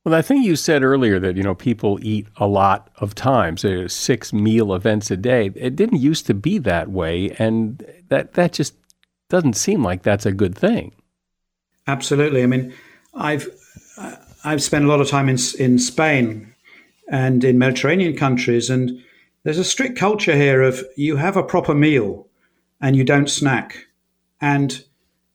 Well, 0.04 0.14
I 0.14 0.22
think 0.22 0.44
you 0.44 0.56
said 0.56 0.82
earlier 0.82 1.20
that 1.20 1.36
you 1.36 1.44
know 1.44 1.54
people 1.54 1.98
eat 2.02 2.26
a 2.36 2.46
lot 2.46 2.90
of 2.96 3.14
times, 3.14 3.64
uh, 3.64 3.86
six 3.86 4.32
meal 4.32 4.74
events 4.74 5.10
a 5.12 5.16
day. 5.16 5.52
It 5.54 5.76
didn't 5.76 6.00
used 6.00 6.26
to 6.26 6.34
be 6.34 6.58
that 6.58 6.90
way, 6.90 7.30
and 7.38 7.84
that 8.08 8.32
that 8.34 8.52
just 8.52 8.74
doesn't 9.28 9.54
seem 9.54 9.84
like 9.84 10.02
that's 10.02 10.26
a 10.26 10.32
good 10.32 10.56
thing. 10.56 10.92
Absolutely. 11.86 12.42
I 12.42 12.46
mean, 12.46 12.74
I've 13.14 13.46
I've 14.44 14.62
spent 14.62 14.84
a 14.84 14.88
lot 14.88 15.00
of 15.00 15.08
time 15.08 15.28
in 15.28 15.38
in 15.58 15.78
Spain 15.78 16.52
and 17.08 17.44
in 17.44 17.58
Mediterranean 17.58 18.16
countries, 18.16 18.70
and 18.70 19.00
there's 19.44 19.58
a 19.58 19.64
strict 19.64 19.96
culture 19.96 20.34
here 20.34 20.62
of 20.62 20.84
you 20.96 21.16
have 21.16 21.36
a 21.36 21.44
proper 21.44 21.74
meal 21.74 22.26
and 22.80 22.96
you 22.96 23.04
don't 23.04 23.30
snack, 23.30 23.86
and 24.40 24.84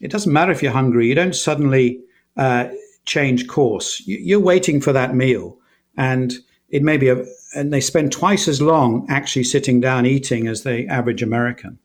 it 0.02 0.12
doesn't 0.12 0.34
matter 0.34 0.52
if 0.52 0.62
you're 0.62 0.74
hungry. 0.74 1.08
You 1.08 1.16
don't 1.16 1.36
suddenly 1.36 2.02
uh, 2.36 2.68
change 3.08 3.48
course. 3.48 4.04
You're 4.06 4.40
waiting 4.40 4.80
for 4.80 4.94
that 4.94 5.16
meal, 5.16 5.58
and 5.98 6.34
it 6.70 6.84
may 6.84 6.98
be 6.98 7.10
a, 7.10 7.26
and 7.56 7.74
they 7.74 7.82
spend 7.82 8.12
twice 8.12 8.48
as 8.48 8.62
long 8.62 9.08
actually 9.10 9.46
sitting 9.46 9.82
down 9.82 10.06
eating 10.06 10.48
as 10.48 10.62
the 10.62 10.86
average 10.88 11.24
American, 11.24 11.80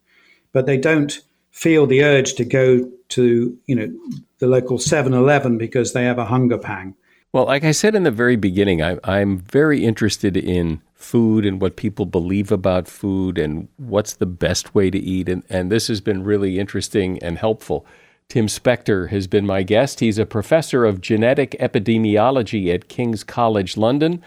but 0.52 0.66
they 0.66 0.76
don't 0.76 1.20
feel 1.50 1.86
the 1.86 2.02
urge 2.02 2.34
to 2.34 2.44
go 2.44 2.90
to 3.08 3.56
you 3.66 3.74
know 3.74 3.90
the 4.38 4.46
local 4.46 4.78
7-Eleven 4.78 5.56
because 5.56 5.92
they 5.92 6.04
have 6.04 6.18
a 6.18 6.26
hunger 6.26 6.58
pang. 6.58 6.94
Well, 7.32 7.46
like 7.46 7.64
I 7.64 7.72
said 7.72 7.94
in 7.94 8.02
the 8.02 8.10
very 8.10 8.36
beginning, 8.36 8.82
I, 8.82 8.98
I'm 9.04 9.38
very 9.38 9.84
interested 9.86 10.36
in 10.36 10.82
food 10.94 11.46
and 11.46 11.60
what 11.60 11.76
people 11.76 12.04
believe 12.04 12.52
about 12.52 12.86
food 12.86 13.38
and 13.38 13.68
what's 13.78 14.14
the 14.14 14.26
best 14.26 14.74
way 14.74 14.90
to 14.90 14.98
eat. 14.98 15.30
And, 15.30 15.42
and 15.48 15.72
this 15.72 15.88
has 15.88 16.02
been 16.02 16.24
really 16.24 16.58
interesting 16.58 17.18
and 17.22 17.38
helpful. 17.38 17.86
Tim 18.32 18.46
Spector 18.46 19.10
has 19.10 19.26
been 19.26 19.44
my 19.44 19.62
guest. 19.62 20.00
He's 20.00 20.16
a 20.16 20.24
professor 20.24 20.86
of 20.86 21.02
genetic 21.02 21.50
epidemiology 21.60 22.72
at 22.72 22.88
King's 22.88 23.24
College 23.24 23.76
London. 23.76 24.22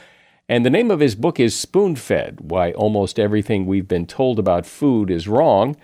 And 0.48 0.64
the 0.64 0.70
name 0.70 0.92
of 0.92 1.00
his 1.00 1.16
book 1.16 1.40
is 1.40 1.58
Spoon 1.58 1.96
Fed 1.96 2.52
Why 2.52 2.72
Almost 2.74 3.18
Everything 3.18 3.66
We've 3.66 3.88
Been 3.88 4.06
Told 4.06 4.38
About 4.38 4.68
Food 4.68 5.10
is 5.10 5.28
Wrong. 5.28 5.76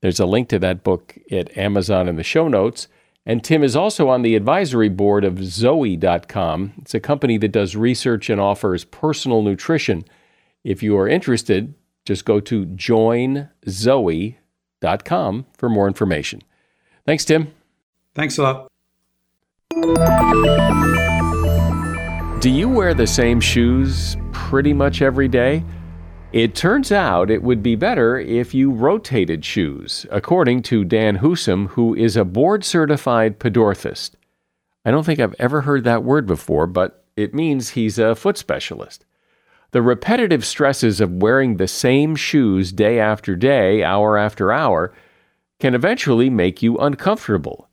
There's 0.00 0.18
a 0.18 0.26
link 0.26 0.48
to 0.48 0.58
that 0.58 0.82
book 0.82 1.16
at 1.30 1.56
Amazon 1.56 2.08
in 2.08 2.16
the 2.16 2.24
show 2.24 2.48
notes. 2.48 2.88
And 3.24 3.44
Tim 3.44 3.62
is 3.62 3.76
also 3.76 4.08
on 4.08 4.22
the 4.22 4.34
advisory 4.34 4.88
board 4.88 5.22
of 5.22 5.40
Zoe.com. 5.44 6.72
It's 6.78 6.94
a 6.94 6.98
company 6.98 7.38
that 7.38 7.52
does 7.52 7.76
research 7.76 8.28
and 8.28 8.40
offers 8.40 8.82
personal 8.82 9.42
nutrition. 9.42 10.04
If 10.64 10.82
you 10.82 10.98
are 10.98 11.06
interested, 11.06 11.74
just 12.04 12.24
go 12.24 12.40
to 12.40 12.66
joinzoe.com 12.66 13.46
for 15.56 15.68
more 15.68 15.86
information. 15.86 16.42
Thanks, 17.06 17.24
Tim. 17.24 17.52
Thanks 18.20 18.36
a 18.36 18.42
lot. 18.42 18.68
Do 22.42 22.50
you 22.50 22.68
wear 22.68 22.92
the 22.92 23.06
same 23.06 23.40
shoes 23.40 24.14
pretty 24.30 24.74
much 24.74 25.00
every 25.00 25.26
day? 25.26 25.64
It 26.34 26.54
turns 26.54 26.92
out 26.92 27.30
it 27.30 27.42
would 27.42 27.62
be 27.62 27.76
better 27.76 28.18
if 28.18 28.52
you 28.52 28.72
rotated 28.72 29.42
shoes, 29.42 30.04
according 30.10 30.64
to 30.64 30.84
Dan 30.84 31.16
Husum, 31.16 31.68
who 31.68 31.94
is 31.94 32.14
a 32.14 32.26
board 32.26 32.62
certified 32.62 33.40
podorthist. 33.40 34.10
I 34.84 34.90
don't 34.90 35.04
think 35.04 35.18
I've 35.18 35.34
ever 35.38 35.62
heard 35.62 35.84
that 35.84 36.04
word 36.04 36.26
before, 36.26 36.66
but 36.66 37.06
it 37.16 37.32
means 37.32 37.70
he's 37.70 37.98
a 37.98 38.14
foot 38.14 38.36
specialist. 38.36 39.06
The 39.70 39.80
repetitive 39.80 40.44
stresses 40.44 41.00
of 41.00 41.22
wearing 41.22 41.56
the 41.56 41.66
same 41.66 42.16
shoes 42.16 42.70
day 42.70 43.00
after 43.00 43.34
day, 43.34 43.82
hour 43.82 44.18
after 44.18 44.52
hour, 44.52 44.92
can 45.58 45.74
eventually 45.74 46.28
make 46.28 46.60
you 46.60 46.76
uncomfortable. 46.76 47.69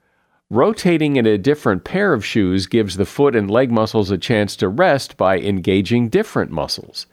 Rotating 0.50 1.18
in 1.18 1.26
a 1.26 1.38
different 1.38 1.84
pair 1.84 2.14
of 2.14 2.26
shoes 2.26 2.68
gives 2.68 2.96
the 2.96 3.06
foot 3.06 3.36
and 3.36 3.52
leg 3.52 3.70
muscles 3.70 4.12
a 4.12 4.18
chance 4.18 4.56
to 4.56 4.70
rest 4.70 5.18
by 5.18 5.40
engaging 5.40 6.08
different 6.08 6.52
muscles. 6.52 7.06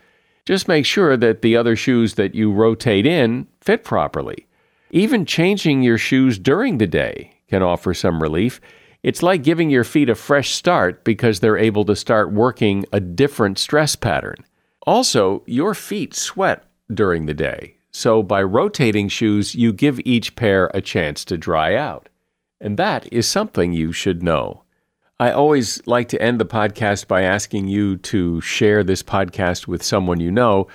Just 0.45 0.69
make 0.69 0.87
sure 0.87 1.17
that 1.17 1.43
the 1.43 1.57
other 1.57 1.75
shoes 1.75 2.15
that 2.15 2.37
you 2.37 2.53
rotate 2.53 3.07
in 3.07 3.49
fit 3.61 3.83
properly. 3.83 4.47
Even 4.93 5.27
changing 5.27 5.83
your 5.83 5.99
shoes 5.99 6.39
during 6.39 6.79
the 6.79 6.87
day 6.87 7.33
can 7.49 7.61
offer 7.61 7.93
some 7.93 8.23
relief. 8.23 8.61
It's 9.03 9.23
like 9.23 9.43
giving 9.43 9.69
your 9.69 9.83
feet 9.83 10.09
a 10.09 10.15
fresh 10.15 10.55
start 10.55 11.03
because 11.03 11.41
they're 11.41 11.59
able 11.59 11.85
to 11.87 11.97
start 11.97 12.33
working 12.33 12.85
a 12.93 13.01
different 13.01 13.59
stress 13.59 13.97
pattern. 13.97 14.45
Also, 14.87 15.43
your 15.47 15.75
feet 15.75 16.15
sweat 16.15 16.63
during 16.93 17.27
the 17.27 17.35
day, 17.35 17.75
so 17.91 18.23
by 18.23 18.43
rotating 18.43 19.09
shoes, 19.09 19.57
you 19.57 19.73
give 19.73 20.01
each 20.05 20.37
pair 20.37 20.71
a 20.73 20.81
chance 20.81 21.25
to 21.25 21.37
dry 21.37 21.75
out. 21.75 22.09
And 22.61 22.77
that 22.79 23.13
is 23.13 23.29
something 23.29 23.73
you 23.73 23.93
should 23.93 24.23
know. 24.23 24.63
I 25.21 25.31
always 25.31 25.85
like 25.87 26.09
to 26.09 26.21
end 26.21 26.41
the 26.41 26.47
podcast 26.47 27.07
by 27.07 27.23
asking 27.23 27.69
you 27.69 27.97
to 27.99 28.41
share 28.41 28.83
this 28.83 29.03
podcast 29.03 29.67
with 29.67 29.83
someone 29.83 30.21
you 30.21 30.31
know. 30.31 30.67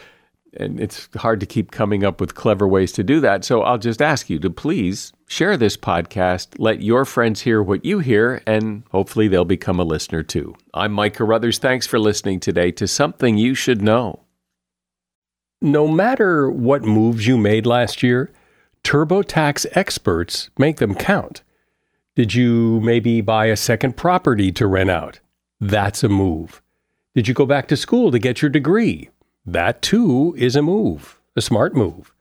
And 0.56 0.80
it's 0.80 1.10
hard 1.18 1.40
to 1.42 1.46
keep 1.46 1.72
coming 1.72 2.04
up 2.04 2.20
with 2.20 2.36
clever 2.36 2.68
ways 2.68 2.92
to 2.94 3.04
do 3.04 3.20
that. 3.20 3.44
So 3.44 3.62
I'll 3.62 3.78
just 3.78 4.02
ask 4.02 4.30
you 4.30 4.40
to 4.40 4.50
please 4.50 5.14
share 5.28 5.58
this 5.58 5.78
podcast, 5.78 6.56
let 6.58 6.82
your 6.82 7.06
friends 7.06 7.42
hear 7.42 7.62
what 7.62 7.86
you 7.86 8.00
hear, 8.00 8.42
and 8.48 8.84
hopefully 8.92 9.28
they'll 9.28 9.46
become 9.46 9.80
a 9.80 9.84
listener 9.84 10.24
too. 10.24 10.56
I'm 10.74 10.94
Mike 10.94 11.16
Carruthers. 11.16 11.60
Thanks 11.60 11.86
for 11.86 12.00
listening 12.00 12.40
today 12.40 12.72
to 12.72 12.88
Something 12.88 13.38
You 13.38 13.54
Should 13.54 13.82
Know. 13.82 14.22
No 15.62 15.88
matter 15.88 16.50
what 16.50 16.84
moves 16.84 17.28
you 17.28 17.38
made 17.38 17.66
last 17.66 18.02
year, 18.02 18.32
TurboTax 18.84 19.68
experts 19.74 20.50
make 20.58 20.78
them 20.78 20.96
count. 20.96 21.44
Did 22.20 22.34
you 22.34 22.82
maybe 22.82 23.22
buy 23.22 23.46
a 23.46 23.56
second 23.56 23.96
property 23.96 24.52
to 24.52 24.68
rent 24.68 24.90
out? 24.90 25.22
That's 25.62 26.04
a 26.04 26.10
move. 26.10 26.62
Did 27.16 27.30
you 27.30 27.34
go 27.34 27.46
back 27.46 27.70
to 27.70 27.78
school 27.78 28.12
to 28.12 28.20
get 28.20 28.42
your 28.42 28.50
degree? 28.50 29.10
That 29.46 29.82
too 29.82 30.36
is 30.38 30.58
a 30.58 30.62
move, 30.62 31.18
a 31.38 31.42
smart 31.42 31.78
move. 31.78 32.14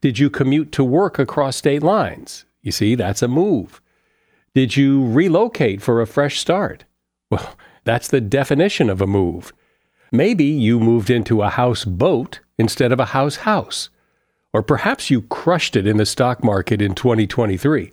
Did 0.00 0.18
you 0.18 0.30
commute 0.30 0.72
to 0.72 0.82
work 0.82 1.18
across 1.18 1.56
state 1.56 1.82
lines? 1.82 2.46
You 2.62 2.72
see, 2.72 2.94
that's 2.94 3.20
a 3.20 3.28
move. 3.28 3.82
Did 4.54 4.78
you 4.78 5.06
relocate 5.12 5.82
for 5.82 6.00
a 6.00 6.06
fresh 6.06 6.38
start? 6.38 6.86
Well, 7.28 7.54
that's 7.84 8.08
the 8.08 8.22
definition 8.22 8.88
of 8.88 9.02
a 9.02 9.06
move. 9.06 9.52
Maybe 10.10 10.46
you 10.46 10.80
moved 10.80 11.10
into 11.10 11.42
a 11.42 11.50
house 11.50 11.84
boat 11.84 12.40
instead 12.58 12.92
of 12.92 12.98
a 12.98 13.12
house 13.12 13.36
house. 13.36 13.90
Or 14.54 14.62
perhaps 14.62 15.10
you 15.10 15.20
crushed 15.20 15.76
it 15.76 15.86
in 15.86 15.98
the 15.98 16.06
stock 16.06 16.42
market 16.42 16.80
in 16.80 16.94
2023. 16.94 17.92